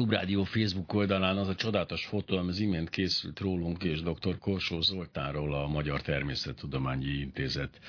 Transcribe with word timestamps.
Klubrádió 0.00 0.44
Facebook 0.44 0.92
oldalán 0.92 1.36
az 1.36 1.48
a 1.48 1.54
csodálatos 1.54 2.06
fotó, 2.06 2.36
ami 2.36 2.48
az 2.48 2.58
imént 2.58 2.90
készült 2.90 3.40
rólunk 3.40 3.84
és 3.84 4.02
dr. 4.02 4.38
Korsó 4.38 4.80
Zoltánról, 4.80 5.54
a 5.54 5.66
Magyar 5.66 6.02
Természettudományi 6.02 7.06
Intézet 7.06 7.80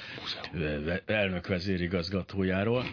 elnök 1.06 1.48
vezérigazgatójáról, 1.48 2.86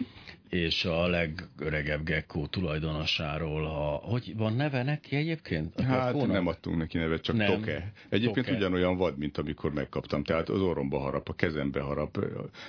és 0.49 0.85
a 0.85 1.07
legöregebb 1.07 2.03
gekkó 2.03 2.47
tulajdonosáról, 2.47 3.65
a, 3.65 4.07
hogy 4.07 4.33
van 4.37 4.53
neve 4.53 4.83
neki 4.83 5.15
egyébként? 5.15 5.75
A 5.75 5.83
hát 5.83 6.05
gekkónak? 6.05 6.31
nem 6.31 6.47
adtunk 6.47 6.77
neki 6.77 6.97
nevet, 6.97 7.21
csak 7.21 7.35
nem. 7.35 7.47
Toke. 7.47 7.91
Egyébként 8.09 8.45
Toke. 8.45 8.57
ugyanolyan 8.57 8.97
vad, 8.97 9.17
mint 9.17 9.37
amikor 9.37 9.73
megkaptam. 9.73 10.23
Tehát 10.23 10.49
az 10.49 10.61
orromba 10.61 10.99
harap, 10.99 11.29
a 11.29 11.33
kezembe 11.33 11.81
harap, 11.81 12.25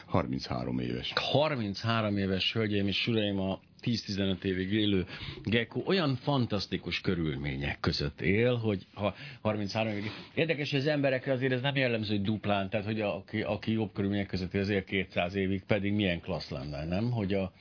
33 0.07 0.79
éves. 0.79 1.13
33 1.15 2.17
éves 2.17 2.53
hölgyeim 2.53 2.87
és 2.87 3.07
uraim, 3.07 3.41
a 3.41 3.61
10-15 3.83 4.45
évig 4.45 4.73
élő 4.73 5.07
Gecko 5.45 5.83
olyan 5.87 6.17
fantasztikus 6.17 7.01
körülmények 7.01 7.81
között 7.81 8.21
él, 8.21 8.57
hogy 8.57 8.87
ha 8.95 9.15
33 9.41 9.93
évig... 9.93 10.11
Érdekes, 10.35 10.71
hogy 10.71 10.81
az 10.81 10.87
emberekre 10.87 11.33
azért 11.33 11.53
ez 11.53 11.61
nem 11.61 11.77
jellemző, 11.77 12.15
hogy 12.17 12.25
duplán, 12.25 12.71
tehát 12.71 12.87
hogy 12.87 13.01
aki, 13.01 13.43
aki 13.43 13.73
jobb 13.73 13.93
körülmények 13.93 14.27
között 14.27 14.55
él, 14.55 14.61
azért 14.61 14.85
200 14.85 15.35
évig, 15.35 15.63
pedig 15.65 15.93
milyen 15.93 16.21
klassz 16.21 16.51
lenne, 16.51 16.85
nem? 16.85 17.11
Hogy 17.11 17.35
a, 17.35 17.53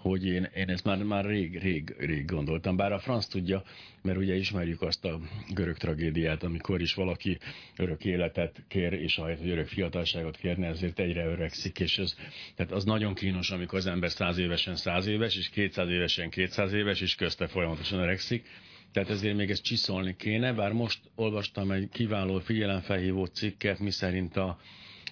hogy 0.00 0.26
én, 0.26 0.50
én 0.54 0.68
ezt 0.68 0.84
már, 0.84 1.02
már 1.02 1.24
rég, 1.24 1.58
rég, 1.58 1.94
rég 1.98 2.24
gondoltam, 2.24 2.76
bár 2.76 2.92
a 2.92 2.98
franc 2.98 3.26
tudja, 3.26 3.62
mert 4.02 4.18
ugye 4.18 4.34
ismerjük 4.34 4.82
azt 4.82 5.04
a 5.04 5.20
görög 5.54 5.76
tragédiát, 5.76 6.42
amikor 6.42 6.80
is 6.80 6.94
valaki 6.94 7.38
örök 7.76 8.04
életet 8.04 8.62
kér, 8.68 8.92
és 8.92 9.18
ahelyett, 9.18 9.40
hogy 9.40 9.50
örök 9.50 9.66
fiatalságot 9.66 10.36
kérne, 10.36 10.66
ezért 10.66 10.98
egyre 10.98 11.26
öregszik, 11.26 11.80
és 11.80 11.98
ez, 11.98 12.16
tehát 12.54 12.72
az 12.72 12.84
nagyon 12.84 13.14
kínos, 13.14 13.50
amikor 13.50 13.78
az 13.78 13.86
ember 13.86 14.10
száz 14.10 14.38
évesen 14.38 14.76
száz 14.76 15.06
éves, 15.06 15.36
és 15.36 15.48
200 15.48 15.88
évesen 15.88 16.30
200 16.30 16.72
éves, 16.72 17.00
és 17.00 17.14
közte 17.14 17.46
folyamatosan 17.46 17.98
öregszik. 17.98 18.46
Tehát 18.92 19.10
ezért 19.10 19.36
még 19.36 19.50
ezt 19.50 19.62
csiszolni 19.62 20.16
kéne, 20.16 20.52
bár 20.52 20.72
most 20.72 21.00
olvastam 21.14 21.70
egy 21.70 21.88
kiváló 21.92 22.38
figyelemfelhívó 22.38 23.24
cikket, 23.24 23.78
miszerint 23.78 24.36
a, 24.36 24.58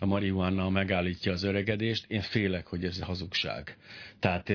a 0.00 0.06
marihuana 0.06 0.70
megállítja 0.70 1.32
az 1.32 1.42
öregedést. 1.42 2.04
Én 2.08 2.20
félek, 2.20 2.66
hogy 2.66 2.84
ez 2.84 3.00
hazugság. 3.00 3.76
Tehát 4.18 4.48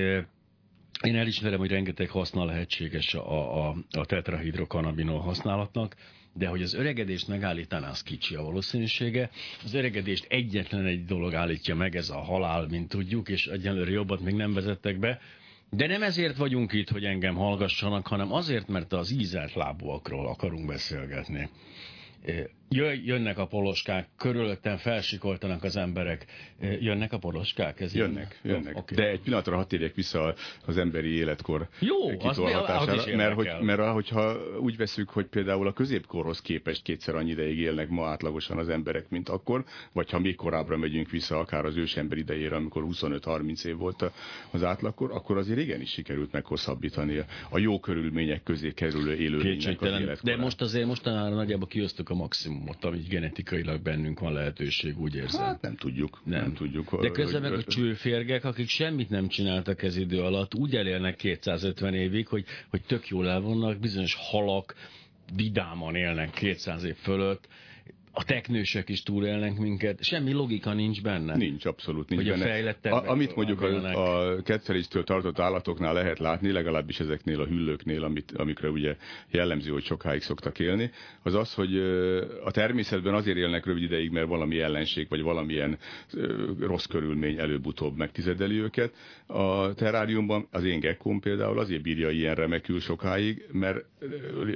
én 1.03 1.16
elismerem, 1.16 1.59
hogy 1.59 1.70
rengeteg 1.70 2.09
haszna 2.09 2.45
lehetséges 2.45 3.14
a, 3.14 3.67
a, 3.67 3.75
a 3.92 4.06
tetrahidrokanabinol 4.06 5.19
használatnak, 5.19 5.95
de 6.34 6.47
hogy 6.47 6.62
az 6.62 6.73
öregedést 6.73 7.28
megállítaná, 7.28 7.89
az 7.89 8.03
kicsi 8.03 8.36
a 8.36 8.42
valószínűsége. 8.42 9.30
Az 9.64 9.73
öregedést 9.73 10.25
egyetlen 10.30 10.86
egy 10.86 11.06
dolog 11.06 11.34
állítja 11.34 11.75
meg, 11.75 11.95
ez 11.95 12.09
a 12.09 12.17
halál, 12.17 12.67
mint 12.69 12.89
tudjuk, 12.89 13.30
és 13.30 13.47
egyelőre 13.47 13.92
jobbat 13.92 14.19
még 14.19 14.34
nem 14.34 14.53
vezettek 14.53 15.00
be. 15.00 15.19
De 15.69 15.88
nem 15.88 16.03
ezért 16.03 16.38
vagyunk 16.38 16.73
itt, 16.73 16.89
hogy 16.89 17.06
engem 17.06 17.36
hallgassanak, 17.36 18.08
hanem 18.08 18.34
azért, 18.34 18.67
mert 18.67 18.94
az 18.94 19.12
ízelt 19.12 19.53
lábúakról 19.53 20.28
akarunk 20.28 20.67
beszélgetni 20.67 21.50
jönnek 23.03 23.38
a 23.38 23.45
poloskák, 23.45 24.08
körülöttem 24.17 24.77
felsikoltanak 24.77 25.64
az 25.64 25.75
emberek. 25.75 26.25
Jönnek 26.80 27.13
a 27.13 27.17
poloskák? 27.17 27.80
Ez 27.80 27.95
jönnek, 27.95 28.39
így? 28.44 28.52
jönnek. 28.52 28.78
Okay. 28.78 28.97
De 28.97 29.09
egy 29.09 29.19
pillanatra 29.19 29.55
hadd 29.55 29.67
térjek 29.67 29.95
vissza 29.95 30.36
az 30.66 30.78
emberi 30.78 31.09
életkor 31.09 31.67
Jó, 31.80 32.17
kitolhatására, 32.17 33.16
mert, 33.16 33.33
hogy, 33.33 33.50
mert 33.61 33.81
hogyha 33.81 34.38
úgy 34.59 34.78
veszük, 34.78 35.09
hogy 35.09 35.25
például 35.25 35.67
a 35.67 35.73
középkorhoz 35.73 36.41
képest 36.41 36.83
kétszer 36.83 37.16
annyi 37.16 37.30
ideig 37.30 37.59
élnek 37.59 37.89
ma 37.89 38.08
átlagosan 38.08 38.58
az 38.58 38.69
emberek, 38.69 39.09
mint 39.09 39.30
akkor, 39.30 39.63
vagy 39.91 40.09
ha 40.09 40.19
még 40.19 40.35
korábbra 40.35 40.78
megyünk 40.78 41.09
vissza, 41.09 41.39
akár 41.39 41.66
az 41.66 41.78
ősember 41.78 42.17
idejére, 42.17 42.56
amikor 42.56 42.83
25-30 42.88 43.66
év 43.66 43.78
volt 43.78 44.11
az 44.52 44.63
átlagkor, 44.63 45.11
akkor 45.11 45.38
azért 45.38 45.59
igenis 45.59 45.89
sikerült 45.89 46.31
meghosszabbítani 46.31 47.23
a 47.50 47.58
jó 47.58 47.80
körülmények 47.80 48.44
közé 48.44 48.72
kerülő 48.72 49.16
élőlénynek 49.16 49.81
az 49.81 49.88
életkorát. 49.88 50.23
De 50.23 50.38
most 50.38 50.61
azért 50.61 50.85
mostanára 50.85 51.35
nagyjából 51.35 51.67
kiosztuk 51.67 52.09
a 52.09 52.13
maximumot, 52.61 52.83
amit 52.83 53.07
genetikailag 53.07 53.81
bennünk 53.81 54.19
van 54.19 54.33
lehetőség, 54.33 54.99
úgy 54.99 55.15
érzem. 55.15 55.41
Hát 55.41 55.61
nem 55.61 55.75
tudjuk. 55.75 56.21
Nem, 56.23 56.41
nem 56.41 56.53
tudjuk. 56.53 57.01
De 57.01 57.09
közben 57.09 57.41
meg 57.41 57.53
a 57.53 57.63
csőférgek, 57.63 58.44
akik 58.44 58.67
semmit 58.67 59.09
nem 59.09 59.27
csináltak 59.27 59.83
ez 59.83 59.97
idő 59.97 60.22
alatt, 60.22 60.55
úgy 60.55 60.75
elélnek 60.75 61.16
250 61.16 61.94
évig, 61.94 62.27
hogy, 62.27 62.45
hogy 62.69 62.81
tök 62.81 63.07
jól 63.07 63.29
elvonnak, 63.29 63.79
bizonyos 63.79 64.16
halak 64.19 64.75
vidáman 65.35 65.95
élnek 65.95 66.29
200 66.29 66.83
év 66.83 66.95
fölött, 66.95 67.47
a 68.11 68.23
teknősök 68.23 68.89
is 68.89 69.03
túlélnek 69.03 69.57
minket, 69.57 70.03
semmi 70.03 70.31
logika 70.31 70.73
nincs 70.73 71.01
benne. 71.01 71.35
Nincs, 71.35 71.66
abszolút 71.66 72.09
nincs 72.09 72.29
hogy 72.29 72.39
benne. 72.39 72.89
A 72.89 72.89
a, 72.89 73.09
amit 73.09 73.35
mondjuk 73.35 73.61
a, 73.61 74.33
a 74.33 74.41
ketteléstől 74.41 75.03
tartott 75.03 75.39
állatoknál 75.39 75.94
lehet 75.94 76.19
látni, 76.19 76.51
legalábbis 76.51 77.00
ezeknél 77.00 77.41
a 77.41 77.45
hüllőknél, 77.45 78.03
amit, 78.03 78.31
amikre 78.31 78.69
ugye 78.69 78.95
jellemző, 79.29 79.71
hogy 79.71 79.83
sokáig 79.83 80.21
szoktak 80.21 80.59
élni, 80.59 80.91
az 81.23 81.33
az, 81.33 81.53
hogy 81.53 81.77
a 82.44 82.51
természetben 82.51 83.13
azért 83.13 83.38
élnek 83.38 83.66
rövid 83.66 83.83
ideig, 83.83 84.11
mert 84.11 84.27
valami 84.27 84.59
ellenség, 84.59 85.07
vagy 85.09 85.21
valamilyen 85.21 85.77
rossz 86.59 86.85
körülmény 86.85 87.39
előbb-utóbb 87.39 87.97
megtizedeli 87.97 88.59
őket. 88.59 88.94
A 89.25 89.73
teráriumban 89.73 90.47
az 90.51 90.63
én 90.63 90.79
gekkóm 90.79 91.19
például 91.19 91.59
azért 91.59 91.81
bírja 91.81 92.09
ilyen 92.09 92.35
remekül 92.35 92.79
sokáig, 92.79 93.45
mert 93.51 93.85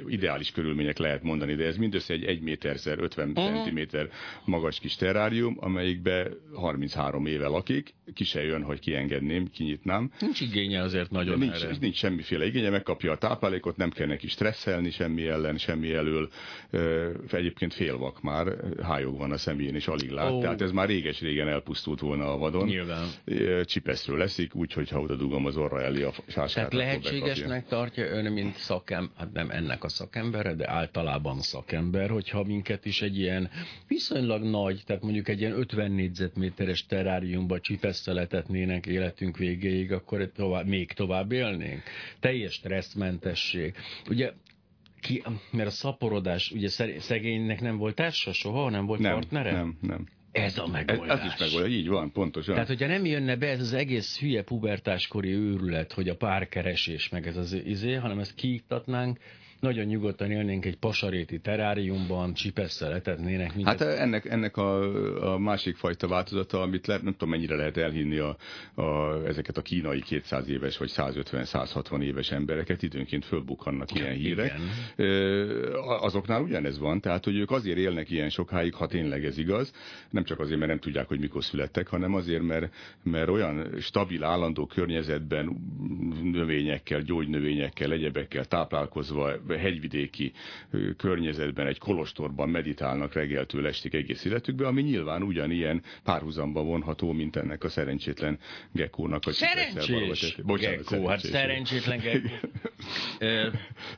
ideális 0.07 0.51
körülmények 0.51 0.97
lehet 0.97 1.23
mondani, 1.23 1.55
de 1.55 1.65
ez 1.65 1.77
mindössze 1.77 2.13
egy 2.13 2.23
1 2.23 2.41
méterszer 2.41 2.99
50 2.99 3.33
centiméter 3.53 4.09
magas 4.45 4.79
kis 4.79 4.95
terrárium, 4.95 5.57
amelyikbe 5.59 6.27
33 6.53 7.25
éve 7.25 7.47
lakik, 7.47 7.93
ki 8.13 8.23
se 8.23 8.43
jön, 8.43 8.63
hogy 8.63 8.79
kiengedném, 8.79 9.49
kinyitnám. 9.51 10.11
Nincs 10.19 10.41
igénye 10.41 10.81
azért 10.81 11.11
nagyon 11.11 11.39
nincs, 11.39 11.63
erre. 11.63 11.75
Nincs 11.79 11.95
semmiféle 11.95 12.45
igénye, 12.45 12.69
megkapja 12.69 13.11
a 13.11 13.17
táplálékot, 13.17 13.77
nem 13.77 13.89
kell 13.89 14.07
neki 14.07 14.27
stresszelni 14.27 14.89
semmi 14.89 15.27
ellen, 15.27 15.57
semmi 15.57 15.93
elől. 15.93 16.29
Egyébként 17.31 17.73
félvak 17.73 18.21
már, 18.21 18.47
hájog 18.81 19.17
van 19.17 19.31
a 19.31 19.37
szemén, 19.37 19.75
és 19.75 19.87
alig 19.87 20.09
lát. 20.09 20.31
Oh. 20.31 20.41
Tehát 20.41 20.61
ez 20.61 20.71
már 20.71 20.87
réges-régen 20.87 21.47
elpusztult 21.47 21.99
volna 21.99 22.33
a 22.33 22.37
vadon. 22.37 22.67
Nyilván. 22.67 23.07
Csipeszről 23.63 24.17
leszik, 24.17 24.55
úgyhogy 24.55 24.89
ha 24.89 24.99
oda 24.99 25.15
dugom 25.15 25.45
az 25.45 25.57
orra 25.57 25.81
elé 25.81 26.03
a 26.03 26.11
sáskát. 26.27 26.53
Tehát 26.53 26.73
lehetségesnek 26.73 27.67
tartja 27.67 28.05
ön, 28.05 28.31
mint 28.31 28.55
szakem, 28.55 29.11
hát 29.17 29.33
nem 29.33 29.49
ennek 29.49 29.83
a 29.83 29.89
szakembere, 29.89 30.53
de 30.53 30.69
általában 30.69 31.39
szakember, 31.39 32.09
hogyha 32.09 32.43
minket 32.43 32.85
is 32.85 33.01
egy 33.01 33.17
ilyen 33.17 33.34
viszonylag 33.87 34.43
nagy, 34.43 34.81
tehát 34.85 35.01
mondjuk 35.01 35.27
egy 35.27 35.39
ilyen 35.39 35.57
50 35.57 35.91
négyzetméteres 35.91 36.85
teráriumba 36.85 37.59
csipeszteletetnének 37.59 38.85
életünk 38.85 39.37
végéig, 39.37 39.91
akkor 39.91 40.31
tovább, 40.35 40.67
még 40.67 40.91
tovább 40.91 41.31
élnénk. 41.31 41.83
Teljes 42.19 42.53
stresszmentesség. 42.53 43.73
Ugye 44.09 44.31
ki, 45.01 45.23
mert 45.51 45.67
a 45.67 45.71
szaporodás, 45.71 46.51
ugye 46.51 46.69
szegénynek 46.99 47.61
nem 47.61 47.77
volt 47.77 47.95
társa 47.95 48.33
soha, 48.33 48.69
nem 48.69 48.85
volt 48.85 48.99
nem, 48.99 49.13
partnere? 49.13 49.51
Nem, 49.51 49.77
nem. 49.81 50.05
Ez 50.31 50.57
a 50.57 50.67
megoldás. 50.67 51.19
Ez, 51.19 51.25
ez 51.25 51.33
is 51.33 51.39
megoldás, 51.39 51.77
így 51.77 51.87
van, 51.87 52.11
pontosan. 52.11 52.53
Tehát, 52.53 52.69
hogyha 52.69 52.87
nem 52.87 53.05
jönne 53.05 53.35
be 53.35 53.47
ez 53.47 53.59
az 53.59 53.73
egész 53.73 54.19
hülye 54.19 54.43
pubertáskori 54.43 55.31
őrület, 55.31 55.93
hogy 55.93 56.09
a 56.09 56.15
párkeresés 56.15 57.09
meg 57.09 57.27
ez 57.27 57.37
az 57.37 57.53
izé, 57.65 57.93
hanem 57.93 58.19
ezt 58.19 58.35
kiiktatnánk, 58.35 59.19
nagyon 59.59 59.85
nyugodtan 59.85 60.31
élnénk 60.31 60.65
egy 60.65 60.77
pasaréti 60.77 61.39
teráriumban, 61.39 62.33
csipesszel 62.33 62.93
etetnének. 62.93 63.55
Minket. 63.55 63.79
Hát 63.79 63.97
ennek, 63.97 64.25
ennek 64.25 64.57
a, 64.57 65.33
a 65.33 65.37
másik 65.37 65.75
fajta 65.75 66.07
változata, 66.07 66.61
amit 66.61 66.87
le, 66.87 66.99
nem 67.03 67.11
tudom 67.11 67.29
mennyire 67.29 67.55
lehet 67.55 67.77
elhinni 67.77 68.17
a, 68.17 68.37
a, 68.81 69.15
ezeket 69.25 69.57
a 69.57 69.61
kínai 69.61 70.01
200 70.01 70.49
éves 70.49 70.77
vagy 70.77 70.91
150-160 70.95 72.01
éves 72.01 72.31
embereket, 72.31 72.83
időnként 72.83 73.25
fölbukkannak 73.25 73.93
ilyen 73.93 74.13
hírek. 74.13 74.53
Igen. 74.95 75.73
Azoknál 75.99 76.41
ugyanez 76.41 76.79
van, 76.79 77.01
tehát 77.01 77.23
hogy 77.23 77.35
ők 77.35 77.51
azért 77.51 77.77
élnek 77.77 78.09
ilyen 78.09 78.29
sokáig, 78.29 78.73
ha 78.73 78.87
tényleg 78.87 79.25
ez 79.25 79.37
igaz, 79.37 79.71
nem 80.09 80.23
csak 80.23 80.39
azért, 80.39 80.57
mert 80.57 80.71
nem 80.71 80.79
tudják, 80.79 81.07
hogy 81.07 81.19
mikor 81.19 81.43
születtek, 81.43 81.87
hanem 81.87 82.13
azért, 82.13 82.43
mert, 82.43 82.73
mert 83.03 83.29
olyan 83.29 83.67
stabil, 83.79 84.23
állandó 84.23 84.65
környezetben 84.65 85.57
növényekkel, 86.23 87.01
gyógynövényekkel, 87.01 87.91
egyebekkel 87.91 88.45
táplálkozva 88.45 89.31
hegyvidéki 89.49 90.31
környezetben, 90.97 91.67
egy 91.67 91.77
kolostorban 91.77 92.49
meditálnak 92.49 93.13
reggeltől 93.13 93.67
estig 93.67 93.95
egész 93.95 94.25
életükbe, 94.25 94.67
ami 94.67 94.81
nyilván 94.81 95.23
ugyanilyen 95.23 95.81
párhuzamba 96.03 96.63
vonható, 96.63 97.11
mint 97.11 97.35
ennek 97.35 97.63
a 97.63 97.69
szerencsétlen 97.69 98.39
gekkónak 98.71 99.25
a 99.25 99.31
Szerencsés? 99.31 100.35
Bocsánat, 100.43 100.89
gekkó, 100.89 101.07
hát 101.07 101.19
szerencsétlen 101.19 101.99
gekkó. 101.99 102.29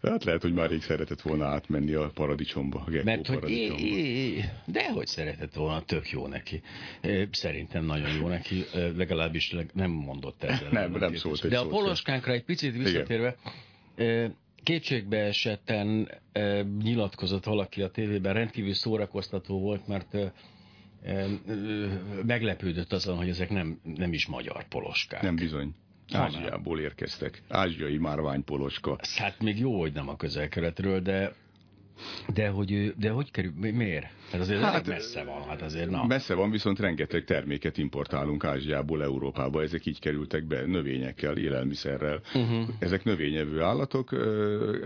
hát 0.09 0.23
lehet, 0.23 0.41
hogy 0.41 0.53
már 0.53 0.69
rég 0.69 0.81
szeretett 0.81 1.21
volna 1.21 1.45
átmenni 1.45 1.93
a 1.93 2.11
paradicsomba, 2.13 2.83
a 2.85 2.89
gekkó 2.89 3.05
Mert 3.05 3.27
hogy 3.27 3.49
é, 3.49 4.43
de 4.65 4.91
hogy 4.91 5.07
szeretett 5.07 5.53
volna, 5.53 5.81
tök 5.81 6.09
jó 6.09 6.27
neki. 6.27 6.61
Szerintem 7.31 7.85
nagyon 7.85 8.09
jó 8.21 8.27
neki, 8.27 8.65
legalábbis 8.95 9.55
nem 9.73 9.91
mondott 9.91 10.43
ezzel. 10.43 10.69
Nem, 10.71 10.91
nem 10.91 11.15
szólt 11.15 11.47
De 11.47 11.59
a 11.59 11.67
poloskánkra 11.67 12.31
egy 12.31 12.43
picit 12.43 12.77
visszatérve, 12.77 13.35
Igen 13.97 14.35
kétségbe 14.67 15.17
esetten 15.17 16.11
e, 16.31 16.61
nyilatkozott 16.61 17.45
valaki 17.45 17.81
a 17.81 17.89
tévében, 17.89 18.33
rendkívül 18.33 18.73
szórakoztató 18.73 19.59
volt, 19.59 19.87
mert 19.87 20.13
e, 20.13 20.33
e, 21.03 21.25
meglepődött 22.25 22.93
azon, 22.93 23.17
hogy 23.17 23.29
ezek 23.29 23.49
nem, 23.49 23.79
nem 23.83 24.13
is 24.13 24.25
magyar 24.25 24.67
poloskák. 24.67 25.21
Nem 25.21 25.35
bizony. 25.35 25.75
Ázsiából 26.11 26.79
érkeztek. 26.79 27.41
Ázsiai 27.47 27.97
márványpoloska. 27.97 28.97
Hát 29.15 29.41
még 29.41 29.59
jó, 29.59 29.79
hogy 29.79 29.93
nem 29.93 30.09
a 30.09 30.15
közel-keletről, 30.15 30.99
de 30.99 31.33
de 32.33 32.47
hogy, 32.47 32.93
de 32.97 33.09
hogy 33.09 33.31
kerül, 33.31 33.51
miért? 33.57 34.07
Hát 34.31 34.41
azért 34.41 34.61
hát, 34.61 34.87
messze 34.87 35.23
van, 35.23 35.43
hát 35.47 35.61
azért 35.61 35.89
na. 35.89 36.05
Messze 36.05 36.33
van, 36.33 36.51
viszont 36.51 36.79
rengeteg 36.79 37.23
terméket 37.23 37.77
importálunk 37.77 38.43
Ázsiából 38.43 39.03
Európába, 39.03 39.61
ezek 39.61 39.85
így 39.85 39.99
kerültek 39.99 40.43
be 40.43 40.65
növényekkel, 40.65 41.37
élelmiszerrel. 41.37 42.21
Uh-huh. 42.33 42.67
Ezek 42.79 43.03
növényevő 43.03 43.61
állatok, 43.61 44.15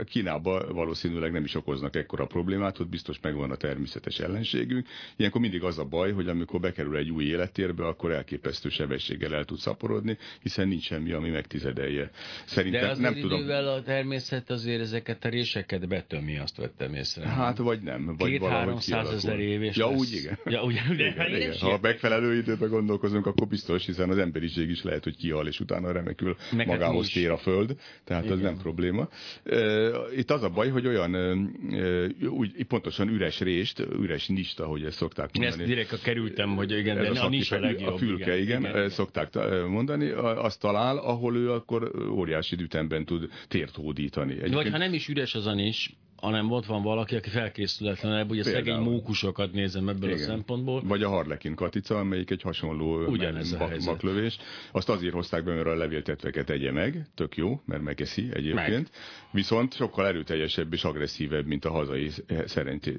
Kínába 0.05 0.73
valószínűleg 0.73 1.31
nem 1.31 1.43
is 1.43 1.55
okoznak 1.55 1.95
ekkora 1.95 2.25
problémát, 2.25 2.79
ott 2.79 2.89
biztos 2.89 3.19
megvan 3.21 3.51
a 3.51 3.55
természetes 3.55 4.19
ellenségünk. 4.19 4.87
Ilyenkor 5.15 5.41
mindig 5.41 5.63
az 5.63 5.77
a 5.77 5.85
baj, 5.85 6.11
hogy 6.11 6.27
amikor 6.27 6.59
bekerül 6.59 6.97
egy 6.97 7.09
új 7.09 7.23
élettérbe, 7.23 7.87
akkor 7.87 8.11
elképesztő 8.11 8.69
sebességgel 8.69 9.35
el 9.35 9.45
tud 9.45 9.57
szaporodni, 9.57 10.17
hiszen 10.41 10.67
nincs 10.67 10.83
semmi, 10.83 11.11
ami 11.11 11.29
megtizedelje. 11.29 12.09
Szerintem 12.45 12.93
De 12.93 13.01
nem 13.01 13.13
tudom. 13.13 13.49
a 13.49 13.81
természet 13.81 14.49
azért 14.49 14.81
ezeket 14.81 15.25
a 15.25 15.29
réseket 15.29 15.87
betömi, 15.87 16.37
azt 16.37 16.57
vettem 16.57 16.93
észre. 17.01 17.27
Hát 17.27 17.57
vagy 17.57 17.81
nem. 17.81 18.15
Vagy 18.17 18.29
Két 18.29 18.43
ezer 18.93 19.39
év, 19.39 19.61
és 19.61 19.75
Ja, 19.75 19.89
lesz... 19.89 19.99
úgy 19.99 20.13
igen. 20.13 20.37
Ja, 20.45 20.63
úgy, 20.63 20.73
de, 20.97 21.07
igen, 21.07 21.35
igen. 21.35 21.53
Ha 21.59 21.79
megfelelő 21.81 22.37
időben 22.37 22.69
gondolkozunk, 22.69 23.25
akkor 23.25 23.47
biztos, 23.47 23.85
hiszen 23.85 24.09
az 24.09 24.17
emberiség 24.17 24.69
is 24.69 24.83
lehet, 24.83 25.03
hogy 25.03 25.15
kihal, 25.15 25.47
és 25.47 25.59
utána 25.59 25.91
remekül 25.91 26.35
Meg 26.51 26.67
hát 26.67 26.77
magához 26.77 27.09
tér 27.09 27.29
a 27.29 27.37
föld, 27.37 27.75
tehát 28.03 28.23
igen. 28.23 28.35
az 28.35 28.41
nem 28.41 28.57
probléma. 28.57 29.09
Itt 30.15 30.31
az 30.31 30.43
a 30.43 30.49
baj, 30.49 30.69
hogy 30.69 30.87
olyan 30.87 31.15
úgy, 32.29 32.63
pontosan 32.67 33.09
üres 33.09 33.39
rést, 33.39 33.79
üres 33.79 34.27
nista, 34.27 34.65
hogy 34.65 34.83
ezt 34.83 34.97
szokták 34.97 35.29
mondani. 35.33 35.61
Ezt 35.61 35.71
direkt 35.71 35.91
a 35.91 35.97
kerültem, 36.03 36.55
hogy 36.55 36.71
igen, 36.71 36.95
de 36.95 37.09
a, 37.09 37.25
a, 37.25 37.55
a 37.55 37.59
legjobb. 37.59 37.93
A 37.93 37.97
fülke, 37.97 38.39
igen, 38.39 38.59
igen, 38.59 38.75
igen, 38.75 38.89
szokták 38.89 39.29
mondani, 39.67 40.09
azt 40.19 40.59
talál, 40.59 40.97
ahol 40.97 41.35
ő 41.35 41.51
akkor 41.51 41.91
óriási 42.09 42.55
ütemben 42.61 43.05
tud 43.05 43.29
tért 43.47 43.75
hódítani. 43.75 44.31
Egyébként... 44.31 44.53
Vagy 44.53 44.69
ha 44.71 44.77
nem 44.77 44.93
is 44.93 45.07
üres 45.07 45.35
az 45.35 45.45
a 45.45 45.53
nis, 45.53 45.93
hanem 46.21 46.51
ott 46.51 46.65
van 46.65 46.81
valaki, 46.81 47.15
aki 47.15 47.29
felkészületlenebb, 47.29 48.29
ugye 48.29 48.43
Például. 48.43 48.65
szegény 48.65 48.83
mókusokat 48.83 49.51
nézem 49.51 49.89
ebből 49.89 50.09
Igen. 50.09 50.21
a 50.21 50.25
szempontból. 50.25 50.81
Vagy 50.83 51.03
a 51.03 51.09
harlekin 51.09 51.55
katica, 51.55 51.99
amelyik 51.99 52.31
egy 52.31 52.41
hasonló 52.41 53.05
Ugyanez 53.05 53.55
bak, 53.55 53.77
baklövés. 53.85 54.37
Azt 54.71 54.89
azért 54.89 55.13
hozták 55.13 55.43
be, 55.43 55.53
mert 55.53 55.67
a 55.67 55.75
levéltetveket 55.75 56.45
tegye 56.45 56.71
meg, 56.71 57.05
tök 57.15 57.35
jó, 57.35 57.61
mert 57.65 57.81
megeszi 57.81 58.29
egyébként. 58.33 58.89
Meg. 58.91 59.01
Viszont 59.31 59.73
sokkal 59.73 60.07
erőteljesebb 60.07 60.73
és 60.73 60.83
agresszívebb, 60.83 61.45
mint 61.45 61.65
a 61.65 61.71
hazai 61.71 62.09
szerinti 62.45 62.95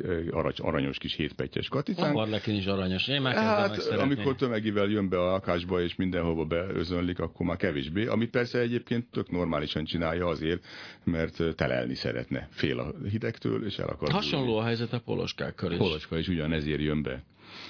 aranyos 0.56 0.98
kis 0.98 1.14
hétpettyes 1.14 1.68
katica. 1.68 2.02
A 2.02 2.12
harlekin 2.12 2.54
is 2.54 2.66
aranyos. 2.66 3.08
Én 3.08 3.20
már 3.20 3.34
hát, 3.34 3.86
amikor 3.86 4.34
tömegivel 4.34 4.88
jön 4.88 5.08
be 5.08 5.18
a 5.18 5.30
lakásba 5.30 5.82
és 5.82 5.96
mindenhova 5.96 6.44
beözönlik, 6.44 7.18
akkor 7.18 7.46
már 7.46 7.56
kevésbé. 7.56 8.06
Ami 8.06 8.26
persze 8.26 8.58
egyébként 8.58 9.06
tök 9.10 9.30
normálisan 9.30 9.84
csinálja 9.84 10.26
azért, 10.26 10.64
mert 11.04 11.54
telelni 11.54 11.94
szeretne. 11.94 12.48
Fél 12.50 12.78
a 12.78 12.92
hidegtől, 13.12 13.64
és 13.64 13.78
el 13.78 13.88
akar 13.88 14.10
Hasonló 14.10 14.46
bújni. 14.46 14.60
a 14.60 14.64
helyzet 14.64 14.92
a 14.92 15.00
poloskákkal 15.00 15.72
is. 15.72 15.78
Poloska 15.78 16.18
is 16.18 16.28
ugyanezért 16.28 16.80
jön 16.80 17.02
be. 17.02 17.24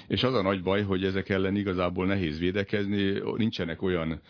És 0.07 0.23
az 0.23 0.33
a 0.33 0.41
nagy 0.41 0.61
baj, 0.63 0.83
hogy 0.83 1.03
ezek 1.03 1.29
ellen 1.29 1.55
igazából 1.55 2.05
nehéz 2.05 2.39
védekezni, 2.39 3.21
nincsenek 3.35 3.81
olyan 3.81 4.21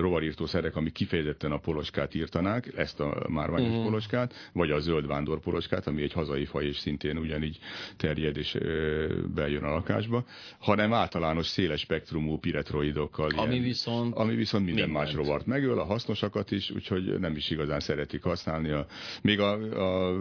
rovarírtószerek, 0.00 0.76
amik 0.76 0.92
kifejezetten 0.92 1.52
a 1.52 1.58
poloskát 1.58 2.14
írtanák, 2.14 2.72
ezt 2.76 3.00
a 3.00 3.26
márványos 3.28 3.68
uh-huh. 3.68 3.84
poloskát, 3.84 4.50
vagy 4.52 4.70
a 4.70 4.78
zöld 4.78 5.06
vándor 5.06 5.40
poloskát, 5.40 5.86
ami 5.86 6.02
egy 6.02 6.12
hazai 6.12 6.44
faj, 6.44 6.66
és 6.66 6.78
szintén 6.78 7.18
ugyanígy 7.18 7.58
terjed 7.96 8.36
és 8.36 8.58
bejön 9.34 9.64
a 9.64 9.70
lakásba, 9.70 10.24
hanem 10.58 10.92
általános 10.92 11.46
széles 11.46 11.80
spektrumú 11.80 12.38
piretroidokkal. 12.38 13.30
Ami 13.36 13.52
ilyen, 13.52 13.64
viszont... 13.64 14.14
Ami 14.14 14.34
viszont 14.34 14.64
minden 14.64 14.88
mindent. 14.88 15.06
más 15.06 15.14
rovart 15.14 15.46
megöl, 15.46 15.78
a 15.78 15.84
hasznosakat 15.84 16.50
is, 16.50 16.70
úgyhogy 16.70 17.18
nem 17.18 17.36
is 17.36 17.50
igazán 17.50 17.80
szeretik 17.80 18.22
használni. 18.22 18.70
A, 18.70 18.86
még 19.22 19.40
a, 19.40 19.52
a 19.52 20.12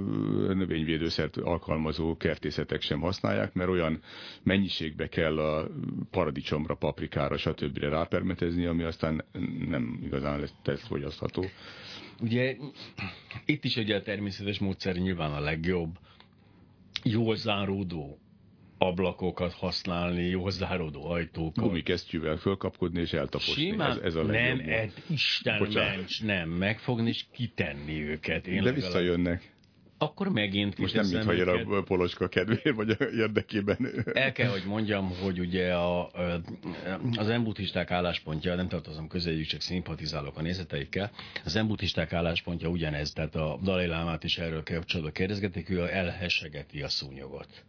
növényvédőszert 0.53 1.37
alkalmazó 1.37 2.17
kertészetek 2.17 2.81
sem 2.81 2.99
használják, 2.99 3.53
mert 3.53 3.69
olyan 3.69 3.99
mennyiségbe 4.43 5.07
kell 5.07 5.39
a 5.39 5.67
paradicsomra, 6.11 6.75
paprikára, 6.75 7.37
stb. 7.37 7.77
rápermetezni, 7.77 8.65
ami 8.65 8.83
aztán 8.83 9.24
nem 9.67 9.99
igazán 10.03 10.39
lesz 10.39 10.53
tesztfogyasztható. 10.61 11.45
Ugye 12.21 12.55
itt 13.45 13.63
is 13.63 13.75
ugye 13.75 13.95
a 13.95 14.01
természetes 14.01 14.59
módszer 14.59 14.95
nyilván 14.95 15.31
a 15.31 15.39
legjobb. 15.39 15.97
Jól 17.03 17.35
záródó 17.35 18.19
ablakokat 18.77 19.53
használni, 19.53 20.23
jól 20.23 20.51
záródó 20.51 21.05
ajtókat. 21.05 21.63
Gumikesztyűvel 21.63 22.37
fölkapkodni 22.37 22.99
és 22.99 23.13
eltaposni. 23.13 23.53
Simán, 23.53 23.91
ez, 23.91 23.97
ez 23.97 24.15
a 24.15 24.23
legjobb. 24.23 24.57
Nem, 24.57 24.69
ez 24.69 24.93
Isten 25.09 25.67
ments, 25.73 26.23
nem, 26.23 26.49
megfogni 26.49 27.07
és 27.07 27.25
kitenni 27.31 28.01
őket. 28.01 28.47
Én 28.47 28.63
De 28.63 28.71
visszajönnek 28.71 29.54
akkor 29.97 30.29
megint 30.29 30.77
Most 30.77 30.93
nem 30.95 31.07
mintha 31.07 31.31
jön 31.31 31.47
a 31.47 31.81
poloska 31.81 32.27
kedvéért, 32.27 32.75
vagy 32.75 32.89
a 32.89 33.03
érdekében. 33.03 33.77
El 34.13 34.31
kell, 34.31 34.49
hogy 34.49 34.63
mondjam, 34.65 35.11
hogy 35.21 35.39
ugye 35.39 35.73
a, 35.73 36.11
az 37.15 37.29
embutisták 37.29 37.91
álláspontja, 37.91 38.55
nem 38.55 38.67
tartozom 38.67 39.07
közéjük, 39.07 39.45
csak 39.45 39.61
szimpatizálok 39.61 40.37
a 40.37 40.41
nézeteikkel, 40.41 41.11
az 41.45 41.55
embutisták 41.55 42.13
álláspontja 42.13 42.69
ugyanez, 42.69 43.11
tehát 43.11 43.35
a 43.35 43.59
Dalai 43.63 43.87
Lámát 43.87 44.23
is 44.23 44.37
erről 44.37 44.63
kapcsolatban 44.63 45.13
kérdezgetik, 45.13 45.69
ő 45.69 45.87
elhessegeti 45.91 46.81
a 46.81 46.89
szúnyogot. 46.89 47.63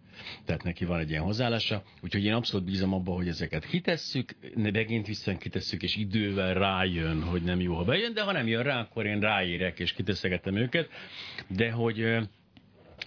Tehát 0.45 0.63
neki 0.63 0.85
van 0.85 0.99
egy 0.99 1.11
ilyen 1.11 1.23
hozzáállása, 1.23 1.83
úgyhogy 2.01 2.25
én 2.25 2.33
abszolút 2.33 2.67
bízom 2.67 2.93
abba, 2.93 3.13
hogy 3.13 3.29
ezeket 3.29 3.67
kitesszük, 3.67 4.37
megint 4.55 5.07
vissza 5.07 5.37
kitesszük, 5.37 5.83
és 5.83 5.97
idővel 5.97 6.55
rájön, 6.55 7.23
hogy 7.23 7.43
nem 7.43 7.61
jó, 7.61 7.75
ha 7.75 7.85
bejön, 7.85 8.15
de 8.15 8.23
ha 8.23 8.33
nem 8.33 8.47
jön 8.47 8.63
rá, 8.63 8.81
akkor 8.81 9.07
én 9.07 9.21
ráérek, 9.21 9.79
és 9.79 9.93
kiteszegetem 9.93 10.57
őket. 10.57 10.89
De 11.49 11.71
hogy 11.71 12.19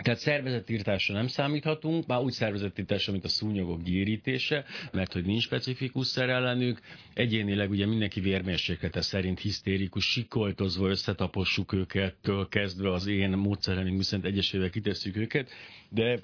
tehát 0.03 0.19
szervezetírtásra 0.19 1.13
nem 1.13 1.27
számíthatunk, 1.27 2.07
már 2.07 2.19
úgy 2.19 2.31
szervezetírtásra, 2.31 3.11
mint 3.11 3.23
a 3.23 3.27
szúnyogok 3.27 3.83
gyérítése, 3.83 4.65
mert 4.91 5.13
hogy 5.13 5.25
nincs 5.25 5.43
specifikus 5.43 6.07
szer 6.07 6.29
ellenük. 6.29 6.79
Egyénileg 7.13 7.69
ugye 7.69 7.85
mindenki 7.85 8.19
vérmérséklete 8.19 9.01
szerint 9.01 9.39
hisztérikus, 9.39 10.05
sikoltozva 10.05 10.89
összetapossuk 10.89 11.73
őket, 11.73 12.15
kezdve 12.49 12.91
az 12.91 13.07
én 13.07 13.29
módszerelünk 13.29 14.03
szerint 14.03 14.27
egyesével 14.27 14.69
kitesszük 14.69 15.15
őket, 15.15 15.49
de 15.89 16.19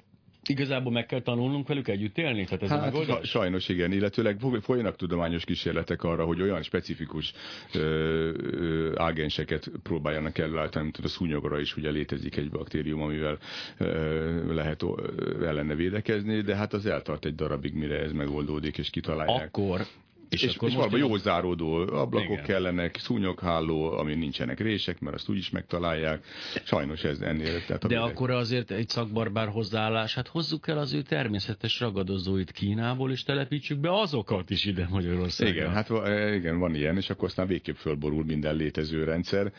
Igazából 0.48 0.92
meg 0.92 1.06
kell 1.06 1.20
tanulnunk 1.20 1.68
velük 1.68 1.88
együtt 1.88 2.18
élni? 2.18 2.44
Tehát 2.44 2.62
ez 2.62 2.68
hát, 2.68 2.94
a 2.94 3.24
sajnos 3.24 3.68
igen, 3.68 3.92
illetőleg 3.92 4.38
folynak 4.60 4.96
tudományos 4.96 5.44
kísérletek 5.44 6.02
arra, 6.02 6.24
hogy 6.24 6.42
olyan 6.42 6.62
specifikus 6.62 7.32
ö, 7.74 7.78
ö, 7.78 8.92
ágenseket 8.96 9.70
próbáljanak 9.82 10.38
előállítani, 10.38 10.84
mint 10.84 10.98
a 10.98 11.08
szúnyogra 11.08 11.60
is 11.60 11.76
ugye 11.76 11.90
létezik 11.90 12.36
egy 12.36 12.50
baktérium, 12.50 13.02
amivel 13.02 13.38
ö, 13.78 14.54
lehet 14.54 14.82
ö, 14.82 15.46
ellene 15.46 15.74
védekezni, 15.74 16.40
de 16.40 16.56
hát 16.56 16.72
az 16.72 16.86
eltart 16.86 17.24
egy 17.24 17.34
darabig, 17.34 17.74
mire 17.74 17.98
ez 17.98 18.12
megoldódik, 18.12 18.78
és 18.78 18.90
kitalálják. 18.90 19.46
Akkor 19.46 19.80
és, 20.28 20.42
és, 20.42 20.54
akkor 20.54 20.68
és 20.68 20.74
valami 20.74 20.98
jó 20.98 21.16
záródó 21.16 21.74
ablakok 21.74 22.30
igen. 22.30 22.44
kellenek, 22.44 22.96
szúnyogháló, 22.98 23.92
ami 23.92 24.14
nincsenek 24.14 24.60
rések, 24.60 25.00
mert 25.00 25.16
azt 25.16 25.28
úgyis 25.28 25.50
megtalálják. 25.50 26.24
Sajnos 26.64 27.04
ez 27.04 27.20
ennél. 27.20 27.64
Tehát 27.66 27.86
De 27.86 27.98
akkor 27.98 28.30
azért 28.30 28.70
egy 28.70 28.88
szakbarbár 28.88 29.48
hozzáállás, 29.48 30.14
hát 30.14 30.28
hozzuk 30.28 30.68
el 30.68 30.78
az 30.78 30.92
ő 30.92 31.02
természetes 31.02 31.80
ragadozóit 31.80 32.50
Kínából, 32.50 33.10
és 33.10 33.22
telepítsük 33.22 33.78
be 33.78 34.00
azokat 34.00 34.50
is 34.50 34.64
ide 34.64 34.86
Magyarországra. 34.90 35.54
Igen, 35.54 35.70
hát 35.70 35.88
igen, 36.34 36.58
van 36.58 36.74
ilyen, 36.74 36.96
és 36.96 37.10
akkor 37.10 37.28
aztán 37.28 37.46
végképp 37.46 37.76
fölborul 37.76 38.24
minden 38.24 38.56
létező 38.56 39.04
rendszer. 39.04 39.52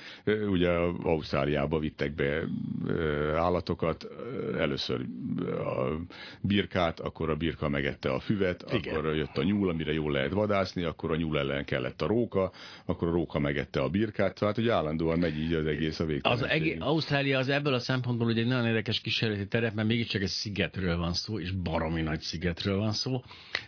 Ugye 0.50 0.70
Ausztráliába 1.04 1.80
vittek 1.80 2.16
be 2.16 2.44
állatokat, 3.36 4.08
először 4.58 5.06
a 5.50 6.02
birkát, 6.42 7.00
akkor 7.00 7.30
a 7.30 7.36
birka 7.36 7.70
megette 7.70 8.10
a 8.10 8.20
füvet, 8.20 8.66
igen. 8.74 8.96
akkor 8.96 9.16
jött 9.16 9.38
a 9.38 9.44
nyúl, 9.44 9.70
amire 9.70 9.94
jól 9.94 10.12
lehet 10.12 10.32
vadászni, 10.32 10.57
vadászni, 10.58 10.84
akkor 10.84 11.12
a 11.12 11.16
nyúl 11.16 11.40
ellen 11.40 11.66
kellett 11.66 12.02
a 12.02 12.08
róka, 12.08 12.52
akkor 12.86 13.08
a 13.08 13.12
róka 13.12 13.40
megette 13.40 13.82
a 13.82 13.90
birkát, 13.90 14.40
tehát 14.40 14.56
hogy 14.56 14.70
állandóan 14.70 15.20
megy 15.20 15.40
így 15.40 15.54
az 15.54 15.66
egész 15.66 16.00
a 16.00 16.06
Az 16.22 16.44
egész, 16.44 16.78
Ausztrália 16.80 17.38
az 17.38 17.50
ebből 17.50 17.74
a 17.74 17.80
szempontból 17.80 18.28
ugye 18.28 18.42
egy 18.42 18.48
nagyon 18.48 18.66
érdekes 18.66 19.02
kísérleti 19.02 19.48
terep, 19.48 19.74
mert 19.74 19.88
mégiscsak 19.88 20.22
egy 20.22 20.28
szigetről 20.28 20.98
van 20.98 21.14
szó, 21.14 21.40
és 21.40 21.52
baromi 21.52 22.02
nagy 22.02 22.22
szigetről 22.22 22.78
van 22.78 22.92
szó. 22.92 23.22